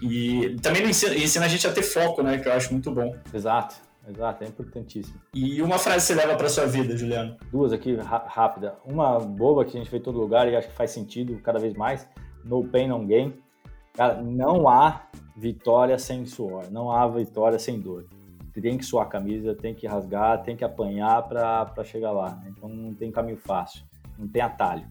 E 0.00 0.56
também 0.62 0.82
ensina, 0.88 1.14
ensina 1.14 1.44
a 1.44 1.48
gente 1.48 1.66
a 1.66 1.72
ter 1.72 1.82
foco, 1.82 2.22
né? 2.22 2.38
Que 2.38 2.48
eu 2.48 2.52
acho 2.54 2.72
muito 2.72 2.90
bom. 2.90 3.14
Exato. 3.34 3.76
Exato, 4.08 4.42
é 4.42 4.46
importantíssimo. 4.46 5.20
E 5.34 5.60
uma 5.60 5.78
frase 5.78 6.06
você 6.06 6.14
leva 6.14 6.36
para 6.36 6.48
sua 6.48 6.64
vida, 6.64 6.96
Juliano? 6.96 7.36
Duas 7.52 7.72
aqui, 7.72 7.94
rápida. 7.96 8.76
Uma 8.84 9.18
boba 9.20 9.64
que 9.64 9.76
a 9.76 9.80
gente 9.80 9.90
vê 9.90 9.98
em 9.98 10.02
todo 10.02 10.18
lugar 10.18 10.50
e 10.50 10.56
acho 10.56 10.68
que 10.68 10.74
faz 10.74 10.90
sentido 10.90 11.38
cada 11.42 11.58
vez 11.58 11.74
mais. 11.74 12.08
No 12.44 12.66
pain, 12.66 12.88
no 12.88 13.04
gain. 13.06 13.34
Cara, 13.96 14.22
não 14.22 14.68
há 14.68 15.06
vitória 15.36 15.98
sem 15.98 16.26
suor, 16.26 16.70
não 16.70 16.92
há 16.92 17.06
vitória 17.08 17.58
sem 17.58 17.80
dor 17.80 18.06
tem 18.60 18.78
que 18.78 18.84
suar 18.84 19.06
a 19.06 19.08
camisa, 19.08 19.54
tem 19.54 19.74
que 19.74 19.86
rasgar, 19.86 20.42
tem 20.42 20.56
que 20.56 20.64
apanhar 20.64 21.22
para 21.28 21.84
chegar 21.84 22.12
lá. 22.12 22.36
Né? 22.36 22.52
Então 22.56 22.68
não 22.68 22.94
tem 22.94 23.10
caminho 23.10 23.36
fácil, 23.36 23.84
não 24.18 24.26
tem 24.26 24.42
atalho. 24.42 24.86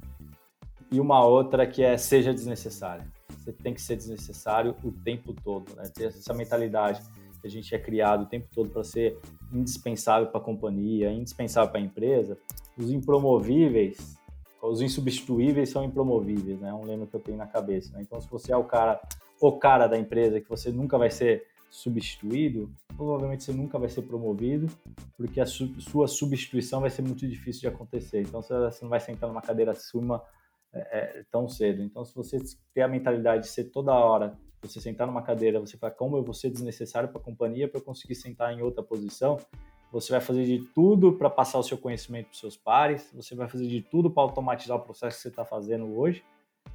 E 0.91 0.99
uma 0.99 1.25
outra 1.25 1.65
que 1.65 1.83
é 1.83 1.97
seja 1.97 2.33
desnecessário. 2.33 3.03
Você 3.37 3.51
tem 3.51 3.73
que 3.73 3.81
ser 3.81 3.95
desnecessário 3.95 4.75
o 4.83 4.91
tempo 4.91 5.33
todo, 5.33 5.75
né? 5.75 5.83
Ter 5.93 6.05
essa 6.05 6.33
mentalidade 6.33 7.01
que 7.41 7.47
a 7.47 7.49
gente 7.49 7.73
é 7.75 7.79
criado 7.79 8.23
o 8.23 8.25
tempo 8.25 8.47
todo 8.53 8.69
para 8.69 8.83
ser 8.83 9.19
indispensável 9.51 10.27
para 10.27 10.39
a 10.39 10.43
companhia, 10.43 11.11
indispensável 11.11 11.69
para 11.69 11.79
a 11.79 11.83
empresa. 11.83 12.37
Os 12.77 12.91
impromovíveis, 12.91 14.17
os 14.69 14.81
insubstituíveis 14.81 15.69
são 15.69 15.83
impromovíveis, 15.83 16.59
né? 16.59 16.69
É 16.69 16.73
um 16.73 16.85
lema 16.85 17.07
que 17.07 17.15
eu 17.15 17.19
tenho 17.19 17.37
na 17.37 17.47
cabeça. 17.47 17.93
Né? 17.93 18.01
Então, 18.01 18.19
se 18.19 18.29
você 18.29 18.51
é 18.51 18.57
o 18.57 18.63
cara, 18.63 19.01
o 19.39 19.51
cara 19.57 19.87
da 19.87 19.97
empresa, 19.97 20.41
que 20.41 20.49
você 20.49 20.71
nunca 20.71 20.97
vai 20.97 21.09
ser 21.09 21.45
substituído, 21.69 22.71
provavelmente 22.95 23.43
você 23.43 23.51
nunca 23.51 23.77
vai 23.77 23.89
ser 23.89 24.03
promovido, 24.03 24.67
porque 25.17 25.41
a 25.41 25.45
su 25.45 25.79
sua 25.81 26.07
substituição 26.07 26.79
vai 26.79 26.89
ser 26.89 27.01
muito 27.01 27.27
difícil 27.27 27.61
de 27.61 27.67
acontecer. 27.67 28.21
Então 28.21 28.41
você 28.41 28.79
não 28.81 28.89
vai 28.89 28.99
sentar 28.99 29.27
numa 29.27 29.41
cadeira 29.41 29.71
acima 29.71 30.21
é, 30.73 30.79
é, 30.79 31.23
tão 31.31 31.47
cedo. 31.47 31.81
Então, 31.81 32.05
se 32.05 32.13
você 32.15 32.37
ter 32.73 32.81
a 32.81 32.87
mentalidade 32.87 33.43
de 33.43 33.49
ser 33.49 33.65
toda 33.65 33.93
hora, 33.93 34.37
você 34.61 34.81
sentar 34.81 35.05
numa 35.05 35.21
cadeira, 35.21 35.59
você 35.59 35.77
fala 35.77 35.93
como 35.93 36.17
eu 36.17 36.23
vou 36.23 36.33
ser 36.33 36.49
desnecessário 36.49 37.09
para 37.09 37.19
a 37.19 37.23
companhia 37.23 37.67
para 37.67 37.81
conseguir 37.81 38.15
sentar 38.15 38.53
em 38.53 38.61
outra 38.61 38.83
posição, 38.83 39.37
você 40.01 40.11
vai 40.11 40.21
fazer 40.21 40.45
de 40.45 40.59
tudo 40.73 41.13
para 41.13 41.29
passar 41.29 41.59
o 41.59 41.63
seu 41.63 41.77
conhecimento 41.77 42.25
para 42.25 42.33
os 42.33 42.39
seus 42.39 42.57
pares, 42.57 43.11
você 43.13 43.35
vai 43.35 43.47
fazer 43.47 43.67
de 43.67 43.81
tudo 43.81 44.09
para 44.09 44.23
automatizar 44.23 44.77
o 44.77 44.81
processo 44.81 45.17
que 45.17 45.23
você 45.23 45.29
está 45.29 45.45
fazendo 45.45 45.97
hoje 45.97 46.23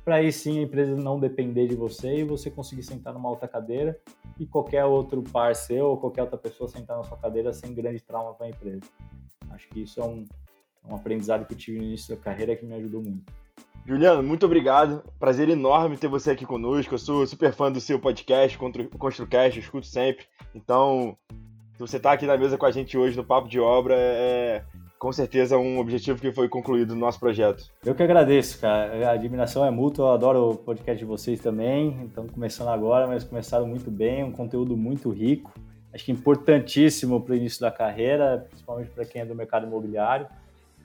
para 0.04 0.16
aí 0.16 0.32
sim 0.32 0.58
a 0.58 0.62
empresa 0.62 0.96
não 0.96 1.18
depender 1.18 1.66
de 1.66 1.74
você 1.74 2.18
e 2.18 2.24
você 2.24 2.50
conseguir 2.50 2.82
sentar 2.82 3.12
numa 3.12 3.28
outra 3.28 3.46
cadeira 3.46 3.98
e 4.38 4.46
qualquer 4.46 4.84
outro 4.84 5.22
par 5.22 5.54
seu 5.54 5.86
ou 5.86 5.96
qualquer 5.96 6.22
outra 6.22 6.38
pessoa 6.38 6.68
sentar 6.68 6.96
na 6.96 7.04
sua 7.04 7.18
cadeira 7.18 7.52
sem 7.52 7.74
grande 7.74 8.00
trauma 8.00 8.34
para 8.34 8.46
a 8.46 8.50
empresa. 8.50 8.80
Acho 9.50 9.68
que 9.68 9.82
isso 9.82 10.00
é 10.00 10.04
um, 10.04 10.24
é 10.84 10.92
um 10.92 10.96
aprendizado 10.96 11.46
que 11.46 11.52
eu 11.52 11.58
tive 11.58 11.78
no 11.78 11.84
início 11.84 12.14
da 12.16 12.20
carreira 12.20 12.56
que 12.56 12.64
me 12.64 12.74
ajudou 12.74 13.02
muito. 13.02 13.30
Juliano, 13.86 14.22
muito 14.22 14.46
obrigado. 14.46 15.02
Prazer 15.18 15.48
enorme 15.48 15.96
ter 15.96 16.08
você 16.08 16.30
aqui 16.30 16.46
conosco. 16.46 16.94
Eu 16.94 16.98
sou 16.98 17.26
super 17.26 17.52
fã 17.52 17.70
do 17.72 17.80
seu 17.80 17.98
podcast, 17.98 18.56
ConstruCast, 18.58 19.58
eu 19.58 19.62
escuto 19.62 19.86
sempre. 19.86 20.26
Então, 20.54 21.16
se 21.80 21.92
você 21.92 21.96
está 21.96 22.12
aqui 22.12 22.26
na 22.26 22.36
mesa 22.36 22.58
com 22.58 22.66
a 22.66 22.70
gente 22.70 22.98
hoje 22.98 23.16
no 23.16 23.24
Papo 23.24 23.48
de 23.48 23.58
Obra, 23.58 23.94
é, 23.96 24.62
com 24.98 25.10
certeza 25.10 25.56
um 25.56 25.78
objetivo 25.78 26.20
que 26.20 26.30
foi 26.30 26.46
concluído 26.46 26.94
no 26.94 27.00
nosso 27.00 27.18
projeto. 27.18 27.64
Eu 27.82 27.94
que 27.94 28.02
agradeço, 28.02 28.60
cara. 28.60 29.08
A 29.08 29.12
admiração 29.12 29.64
é 29.64 29.70
mútua, 29.70 30.08
eu 30.08 30.12
adoro 30.12 30.50
o 30.50 30.56
podcast 30.56 30.98
de 30.98 31.06
vocês 31.06 31.40
também. 31.40 31.98
Então, 32.02 32.26
começando 32.26 32.68
agora, 32.68 33.06
mas 33.06 33.24
começaram 33.24 33.66
muito 33.66 33.90
bem, 33.90 34.22
um 34.22 34.30
conteúdo 34.30 34.76
muito 34.76 35.08
rico. 35.08 35.54
Acho 35.90 36.04
que 36.04 36.12
importantíssimo 36.12 37.18
para 37.18 37.32
o 37.32 37.36
início 37.36 37.62
da 37.62 37.70
carreira, 37.70 38.46
principalmente 38.50 38.90
para 38.90 39.06
quem 39.06 39.22
é 39.22 39.24
do 39.24 39.34
mercado 39.34 39.66
imobiliário. 39.66 40.26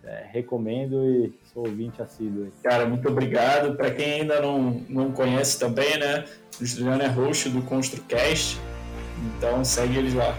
É, 0.01 0.27
recomendo 0.31 1.03
e 1.03 1.33
sou 1.53 1.67
ouvinte 1.67 2.01
assíduo. 2.01 2.47
Cara, 2.63 2.85
muito 2.85 3.09
obrigado. 3.09 3.75
Para 3.75 3.91
quem 3.91 4.21
ainda 4.21 4.39
não, 4.39 4.81
não 4.87 5.11
conhece 5.11 5.59
também, 5.59 5.99
né? 5.99 6.23
O 6.61 6.65
Juliano 6.65 7.03
é 7.03 7.07
host 7.07 7.49
do 7.49 7.61
ConstruCast, 7.63 8.57
então 9.35 9.65
segue 9.65 9.97
eles 9.97 10.13
lá. 10.13 10.33